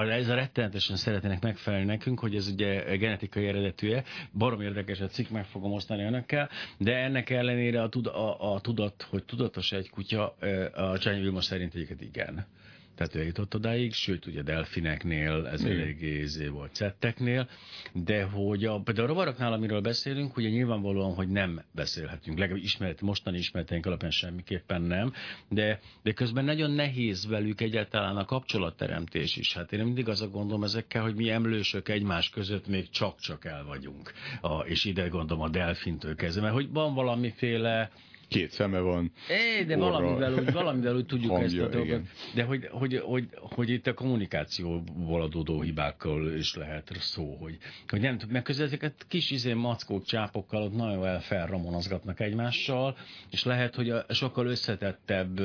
ez 0.08 0.28
a 0.28 0.34
rettenetesen 0.34 0.96
szeretnének 0.96 1.42
megfelelni 1.42 1.86
nekünk, 1.86 2.20
hogy 2.20 2.34
ez 2.34 2.48
ugye 2.48 2.96
genetikai 2.96 3.46
eredetűje. 3.46 4.04
Barom 4.38 4.60
érdekes 4.60 5.00
a 5.00 5.06
cikk, 5.06 5.28
meg 5.30 5.44
fogom 5.44 5.72
osztani 5.72 6.02
önökkel, 6.02 6.48
de 6.78 6.96
ennek 6.96 7.30
ellenére 7.30 7.82
a, 7.82 7.88
tud, 7.88 8.06
a, 8.06 8.54
a 8.54 8.60
tudat, 8.60 9.06
hogy 9.10 9.24
tudatos 9.24 9.72
egy 9.72 9.90
kutya, 9.90 10.36
a 10.74 10.98
Csányi 10.98 11.20
Vilmos 11.20 11.44
szerint 11.44 11.74
egyiket 11.74 12.00
igen 12.00 12.46
tehát 12.94 13.14
ő 13.14 13.18
eljutott 13.18 13.54
odáig, 13.54 13.92
sőt, 13.92 14.26
ugye 14.26 14.42
delfineknél, 14.42 15.46
ez 15.46 15.64
Igen. 15.64 15.80
eléggé 15.80 16.18
izé 16.20 16.46
volt 16.46 16.74
cetteknél, 16.74 17.48
de 17.92 18.22
hogy 18.22 18.64
a, 18.64 18.80
például 18.80 19.06
a 19.06 19.10
rovaroknál, 19.10 19.52
amiről 19.52 19.80
beszélünk, 19.80 20.36
ugye 20.36 20.48
nyilvánvalóan, 20.48 21.14
hogy 21.14 21.28
nem 21.28 21.62
beszélhetünk, 21.72 22.38
legalább 22.38 22.62
ismeret, 22.62 23.00
mostani 23.00 23.38
ismereteink 23.38 23.86
alapján 23.86 24.10
semmiképpen 24.10 24.82
nem, 24.82 25.12
de, 25.48 25.80
de 26.02 26.12
közben 26.12 26.44
nagyon 26.44 26.70
nehéz 26.70 27.26
velük 27.26 27.60
egyáltalán 27.60 28.16
a 28.16 28.24
kapcsolatteremtés 28.24 29.36
is. 29.36 29.54
Hát 29.54 29.72
én 29.72 29.84
mindig 29.84 30.08
azt 30.08 30.32
gondolom 30.32 30.62
ezekkel, 30.62 31.02
hogy 31.02 31.14
mi 31.14 31.30
emlősök 31.30 31.88
egymás 31.88 32.30
között 32.30 32.66
még 32.66 32.90
csak-csak 32.90 33.44
el 33.44 33.64
vagyunk, 33.64 34.12
a, 34.40 34.60
és 34.60 34.84
ide 34.84 35.08
gondolom 35.08 35.42
a 35.42 35.48
delfintől 35.48 36.14
kezdve, 36.14 36.42
mert 36.42 36.54
hogy 36.54 36.70
van 36.70 36.94
valamiféle 36.94 37.90
két 38.28 38.50
szeme 38.50 38.78
van. 38.78 39.12
É, 39.28 39.64
de 39.64 39.76
orra, 39.76 39.90
valamivel 39.90 40.32
úgy, 40.34 40.52
valamivel 40.52 40.94
úgy 40.94 41.06
tudjuk 41.06 41.30
hangja, 41.30 41.46
ezt 41.46 41.56
a 41.56 41.68
dolgot. 41.68 41.86
igen. 41.86 42.08
De 42.34 42.42
hogy, 42.42 42.68
hogy, 42.70 43.00
hogy, 43.04 43.28
hogy, 43.32 43.70
itt 43.70 43.86
a 43.86 43.94
kommunikációból 43.94 45.22
adódó 45.22 45.60
hibákkal 45.60 46.34
is 46.34 46.54
lehet 46.54 46.92
szó, 46.98 47.36
hogy, 47.40 47.58
hogy 47.88 48.00
nem 48.00 48.18
tud, 48.18 48.30
mert 48.30 48.44
közben 48.44 48.66
ezeket 48.66 49.06
kis 49.08 49.30
izé 49.30 49.52
mackók, 49.52 50.04
csápokkal 50.04 50.62
ott 50.62 50.76
nagyon 50.76 51.06
el 51.06 51.20
felramonozgatnak 51.20 52.20
egymással, 52.20 52.96
és 53.30 53.44
lehet, 53.44 53.74
hogy 53.74 53.90
a 53.90 54.04
sokkal 54.08 54.46
összetettebb 54.46 55.40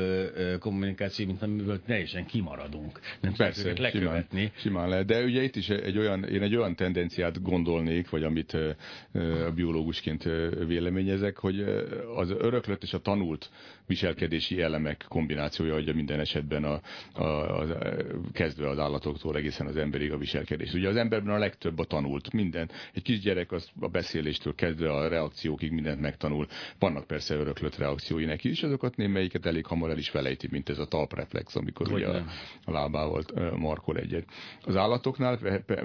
kommunikáció, 0.60 1.26
mint 1.26 1.42
amiből 1.42 1.82
teljesen 1.86 2.26
kimaradunk. 2.26 3.00
Nem 3.02 3.34
tudjuk 3.34 3.38
Persze, 3.38 3.70
őket 3.70 3.92
simán, 3.92 4.14
lekövetni. 4.14 4.52
simán 4.56 4.90
lehet. 4.90 5.06
De 5.06 5.24
ugye 5.24 5.44
itt 5.44 5.56
is 5.56 5.70
egy 5.70 5.98
olyan, 5.98 6.24
én 6.24 6.42
egy 6.42 6.56
olyan 6.56 6.76
tendenciát 6.76 7.42
gondolnék, 7.42 8.10
vagy 8.10 8.24
amit 8.24 8.54
ö, 8.54 8.72
biológusként 9.56 10.24
véleményezek, 10.68 11.38
hogy 11.38 11.62
az 12.16 12.32
öröklött 12.70 12.84
és 12.84 12.94
a 12.94 13.02
tanult 13.02 13.50
viselkedési 13.90 14.62
elemek 14.62 15.06
kombinációja 15.08 15.76
adja 15.76 15.94
minden 15.94 16.20
esetben 16.20 16.64
a, 16.64 16.82
a, 17.14 17.24
a, 17.24 17.66
kezdve 18.32 18.70
az 18.70 18.80
állatoktól 18.80 19.36
egészen 19.36 19.68
az 19.68 19.78
emberig 19.78 20.12
a 20.12 20.18
viselkedés. 20.18 20.74
Ugye 20.74 20.88
az 20.88 20.96
emberben 20.96 21.34
a 21.34 21.38
legtöbb 21.38 21.80
a 21.80 21.84
tanult, 21.84 22.34
minden. 22.34 22.70
Egy 22.94 23.02
kisgyerek 23.02 23.52
az 23.52 23.70
a 23.80 23.88
beszéléstől 23.88 24.56
kezdve 24.56 24.92
a 24.92 25.08
reakciókig 25.08 25.72
mindent 25.72 26.02
megtanul. 26.02 26.48
Vannak 26.80 27.08
persze 27.08 27.36
öröklött 27.36 27.78
reakciói 27.78 28.26
neki 28.26 28.50
is, 28.50 28.64
azokat 28.64 28.96
némelyiket 28.96 29.46
elég 29.46 29.66
hamar 29.66 29.90
el 29.90 29.98
is 29.98 30.10
felejti, 30.10 30.48
mint 30.52 30.70
ez 30.70 30.80
a 30.80 30.86
talpreflex, 30.86 31.56
amikor 31.56 31.88
Hogy 31.88 32.04
ugye 32.04 32.12
a, 32.12 32.26
a 32.66 32.72
lábával 32.72 33.24
markol 33.58 33.98
egyet. 33.98 34.26
Az 34.62 34.76
állatoknál 34.76 35.40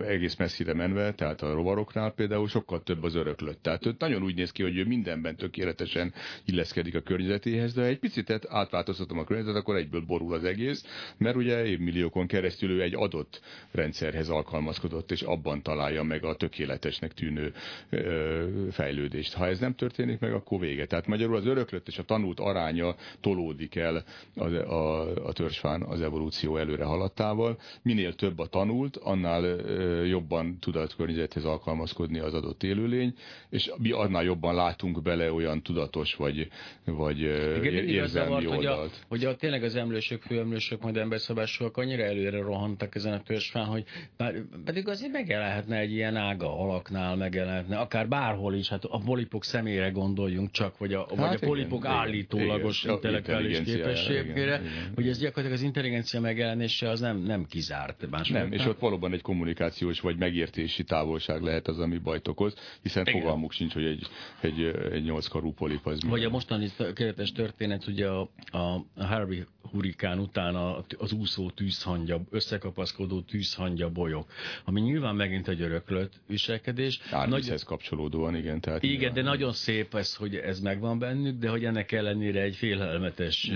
egész 0.07 0.37
messzire 0.37 0.75
menve, 0.75 1.15
tehát 1.15 1.43
a 1.43 1.55
rovaroknál 1.55 2.11
például 2.11 2.49
sokkal 2.49 2.83
több 2.83 3.03
az 3.03 3.15
öröklött. 3.15 3.63
Tehát 3.63 3.87
ő 3.87 3.95
nagyon 3.99 4.23
úgy 4.23 4.35
néz 4.35 4.51
ki, 4.51 4.63
hogy 4.63 4.77
ő 4.77 4.85
mindenben 4.85 5.37
tökéletesen 5.37 6.13
illeszkedik 6.45 6.95
a 6.95 7.01
környezetéhez, 7.01 7.75
de 7.75 7.94
egy 7.95 8.01
picit 8.01 8.47
átváltoztatom 8.49 9.19
a 9.19 9.25
környezetet, 9.25 9.61
akkor 9.61 9.77
egyből 9.77 10.01
borul 10.07 10.35
az 10.35 10.45
egész, 10.45 10.85
mert 11.17 11.37
ugye 11.37 11.65
évmilliókon 11.65 12.27
keresztül 12.27 12.71
ő 12.71 12.83
egy 12.83 12.95
adott 12.95 13.41
rendszerhez 13.71 14.29
alkalmazkodott, 14.29 15.11
és 15.11 15.23
abban 15.23 15.63
találja 15.63 16.03
meg 16.03 16.25
a 16.25 16.35
tökéletesnek 16.35 17.13
tűnő 17.13 17.53
ö, 17.91 18.45
fejlődést. 18.71 19.35
Ha 19.35 19.47
ez 19.47 19.59
nem 19.59 19.75
történik 19.75 20.19
meg, 20.19 20.33
akkor 20.33 20.61
vége. 20.61 20.87
Tehát 20.87 21.07
magyarul 21.07 21.37
az 21.37 21.47
öröklött 21.47 21.89
és 21.89 21.99
a 21.99 22.03
tanult 22.03 22.41
aránya 22.41 22.95
tolódik 23.21 23.75
el 23.75 24.05
a, 24.37 24.45
a, 24.55 25.01
a 25.27 25.33
törzsfán 25.33 25.83
az 25.83 26.01
evolúció 26.01 26.57
előre 26.57 26.85
haladtával. 26.85 27.59
Minél 27.83 28.15
több 28.15 28.39
a 28.39 28.47
tanult, 28.47 28.97
annál 28.97 29.45
ö, 29.45 30.05
jobban 30.05 30.59
tud 30.59 30.77
a 30.77 30.87
környezethez 30.97 31.45
alkalmazkodni 31.45 32.19
az 32.19 32.35
adott 32.35 32.63
élőlény, 32.63 33.15
és 33.51 33.73
mi 33.77 33.91
annál 33.91 34.25
jobban 34.25 34.55
látunk 34.55 35.03
bele 35.03 35.33
olyan 35.33 35.63
tudatos 35.63 36.15
vagy, 36.15 36.49
vagy 36.85 37.19
Igen, 37.63 37.84
érzelmi 37.89 38.29
zavart, 38.29 38.45
hogy, 38.45 38.67
a, 38.67 38.71
oldalt. 38.71 39.05
hogy 39.09 39.25
a, 39.25 39.37
tényleg 39.37 39.63
az 39.63 39.77
emlősök, 39.77 40.23
főemlősök, 40.23 40.83
majd 40.83 40.97
emberszabásúak 40.97 41.77
annyira 41.77 42.03
előre 42.03 42.39
rohantak 42.39 42.95
ezen 42.95 43.13
a 43.13 43.23
törzsfán, 43.23 43.65
hogy 43.65 43.85
bár, 44.17 44.35
pedig 44.65 44.89
azért 44.89 45.13
megjelenhetne 45.13 45.79
egy 45.79 45.93
ilyen 45.93 46.17
ága 46.17 46.59
alaknál, 46.59 47.17
megjelenhetne, 47.17 47.77
akár 47.79 48.09
bárhol 48.09 48.55
is, 48.55 48.69
hát 48.69 48.85
a 48.85 48.99
polipok 48.99 49.45
személyre 49.45 49.91
gondoljunk 49.91 50.51
csak, 50.51 50.79
vagy 50.79 50.93
a, 50.93 50.99
hát 50.99 51.17
vagy 51.17 51.29
a 51.29 51.33
igen, 51.33 51.49
polipok 51.49 51.79
igen, 51.85 51.93
állítólagos 51.93 52.83
igen. 52.83 52.95
intellektuális 52.95 53.61
képességére, 53.61 54.61
hogy 54.95 55.09
ez 55.09 55.19
gyakorlatilag 55.19 55.59
az 55.59 55.63
intelligencia 55.63 56.21
megjelenése 56.21 56.89
az 56.89 57.01
nem, 57.01 57.19
nem 57.19 57.47
kizárt. 57.47 58.11
Más 58.11 58.29
Nem, 58.29 58.53
és 58.53 58.67
ott 58.67 58.79
valóban 58.79 59.13
egy 59.13 59.23
kommunikációs 59.23 60.01
vagy 60.01 60.17
megértési 60.19 60.85
távolság 60.85 61.43
lehet 61.43 61.69
az, 61.69 61.79
ami 61.79 61.99
bajt 61.99 62.29
okoz, 62.29 62.55
hiszen 62.83 63.07
Igen. 63.07 63.21
fogalmuk 63.21 63.53
sincs, 63.53 63.73
hogy 63.73 63.85
egy, 63.85 64.07
egy, 64.41 64.61
egy 64.93 65.05
nyolckarú 65.05 65.53
polip 65.53 65.87
az 65.87 66.01
mi. 66.01 66.11
Vagy 66.11 66.25
a 66.25 66.31
mostani 66.31 66.69
keretes 66.95 67.33
történet, 67.33 67.74
ugye 67.87 68.09
a, 68.09 68.31
a 68.51 68.85
Harvey 68.97 69.45
hurikán 69.71 70.19
után 70.19 70.55
az 70.99 71.13
úszó 71.13 71.51
tűzhangya, 71.51 72.21
összekapaszkodó 72.31 73.21
tűzhangya 73.21 73.91
bolyok, 73.91 74.33
ami 74.65 74.81
nyilván 74.81 75.15
megint 75.15 75.49
egy 75.49 75.61
öröklött 75.61 76.13
viselkedés. 76.27 77.01
Árvízhez 77.11 77.63
kapcsolódóan, 77.63 78.37
igen. 78.37 78.61
Tehát 78.61 78.83
Igen, 78.83 78.97
nyilván- 78.97 79.15
de 79.15 79.23
nagyon 79.23 79.53
szép 79.53 79.95
ez, 79.95 80.15
hogy 80.15 80.35
ez 80.35 80.61
megvan 80.61 80.99
bennük, 80.99 81.39
de 81.39 81.49
hogy 81.49 81.65
ennek 81.65 81.93
ellenére 81.93 82.41
egy 82.41 82.57
félelmetes, 82.57 83.51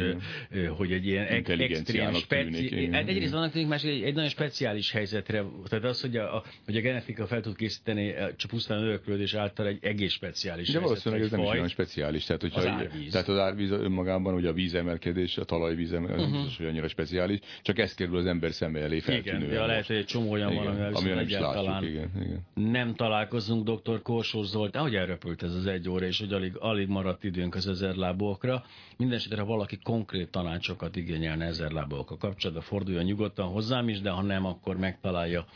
ö, 0.51 0.65
hogy 0.67 0.93
egy 0.93 1.07
ilyen 1.07 1.25
extrém, 1.27 2.13
speci... 2.15 2.69
tűnik, 2.69 2.93
hát 2.93 3.09
egyrészt 3.09 3.33
vannak 3.33 3.53
tűnik, 3.53 3.69
más 3.69 3.85
egy, 3.85 4.03
egy 4.03 4.15
nagyon 4.15 4.31
speciális 4.31 4.91
helyzetre, 4.91 5.45
tehát 5.69 5.85
az, 5.85 6.01
hogy 6.01 6.17
a, 6.17 6.45
hogy 6.65 6.77
a 6.77 6.81
genetika 6.81 7.27
fel 7.27 7.41
tud 7.41 7.57
készíteni 7.57 8.15
csak 8.37 8.51
pusztán 8.51 8.83
öröklődés 8.83 9.35
által 9.35 9.67
egy 9.67 9.79
egész 9.81 10.13
speciális 10.13 10.69
De 10.71 10.79
valószínűleg 10.79 11.25
ez 11.25 11.31
nem 11.31 11.41
is 11.41 11.49
olyan 11.49 11.69
speciális. 11.69 12.25
Tehát, 12.25 12.41
hogyha 12.43 12.61
Az 12.61 12.67
árvíz. 12.67 13.13
tehát 13.13 13.29
az 13.29 13.39
árvíz 13.39 13.71
önmagában, 13.99 14.35
ugye 14.35 14.49
a 14.49 14.53
vízemelkedés, 14.53 15.37
a 15.39 15.45
talajvíz 15.45 15.93
emelkedés, 15.93 16.25
uh-huh. 16.25 16.37
biztos, 16.39 16.57
hogy 16.57 16.67
annyira 16.67 16.89
speciális, 16.89 17.39
csak 17.63 17.79
ez 17.79 17.95
kerül 17.95 18.17
az 18.17 18.27
ember 18.27 18.53
szeme 18.53 18.81
elé 18.81 19.01
feltűnően. 19.01 19.43
Igen, 19.43 19.55
de 19.55 19.67
lehet, 19.67 19.87
hogy 19.87 19.97
egy 19.97 20.05
csomó 20.05 20.31
olyan 20.31 20.55
van, 20.55 20.63
igen, 20.63 20.67
amivel 20.67 20.95
amivel 20.95 21.19
viszont 21.19 21.35
nem 21.35 21.39
egyáltalán 21.39 21.73
látjuk, 21.73 21.91
igen, 21.91 22.11
igen. 22.21 22.71
nem 22.73 22.95
találkozunk 22.95 23.71
dr. 23.71 24.03
Korsós 24.03 24.47
Zoltán, 24.47 24.83
hogy 24.83 24.95
elrepült 24.95 25.43
ez 25.43 25.55
az 25.55 25.67
egy 25.67 25.89
óra, 25.89 26.07
és 26.07 26.19
hogy 26.19 26.33
alig, 26.33 26.57
alig 26.59 26.89
maradt 26.89 27.25
időnk 27.25 27.55
az 27.55 27.69
ezerlábúakra. 27.69 28.65
Mindenesetre, 28.97 29.41
ha 29.41 29.47
valaki 29.47 29.79
konkrét 29.83 30.31
tanácsokat 30.31 30.97
igényelne 30.97 31.45
ezerlábúakkal 31.45 32.17
kapcsolatban, 32.17 32.65
forduljon 32.65 33.05
nyugodtan 33.05 33.47
hozzám 33.47 33.89
is, 33.89 34.01
de 34.01 34.11
ha 34.11 34.23
nem, 34.23 34.47
akkor 34.47 34.77
megtalálja 34.77 35.47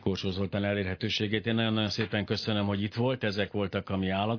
Korsós 0.00 0.32
Zoltán 0.32 0.64
elérhetőségét. 0.64 1.46
Én 1.46 1.54
nagyon-nagyon 1.54 1.90
szépen 1.90 2.24
köszönöm, 2.24 2.66
hogy 2.66 2.82
itt 2.82 2.94
volt, 2.94 3.24
ezek 3.24 3.52
voltak 3.52 3.90
a 3.90 3.96
mi 3.96 4.08
állat 4.08 4.34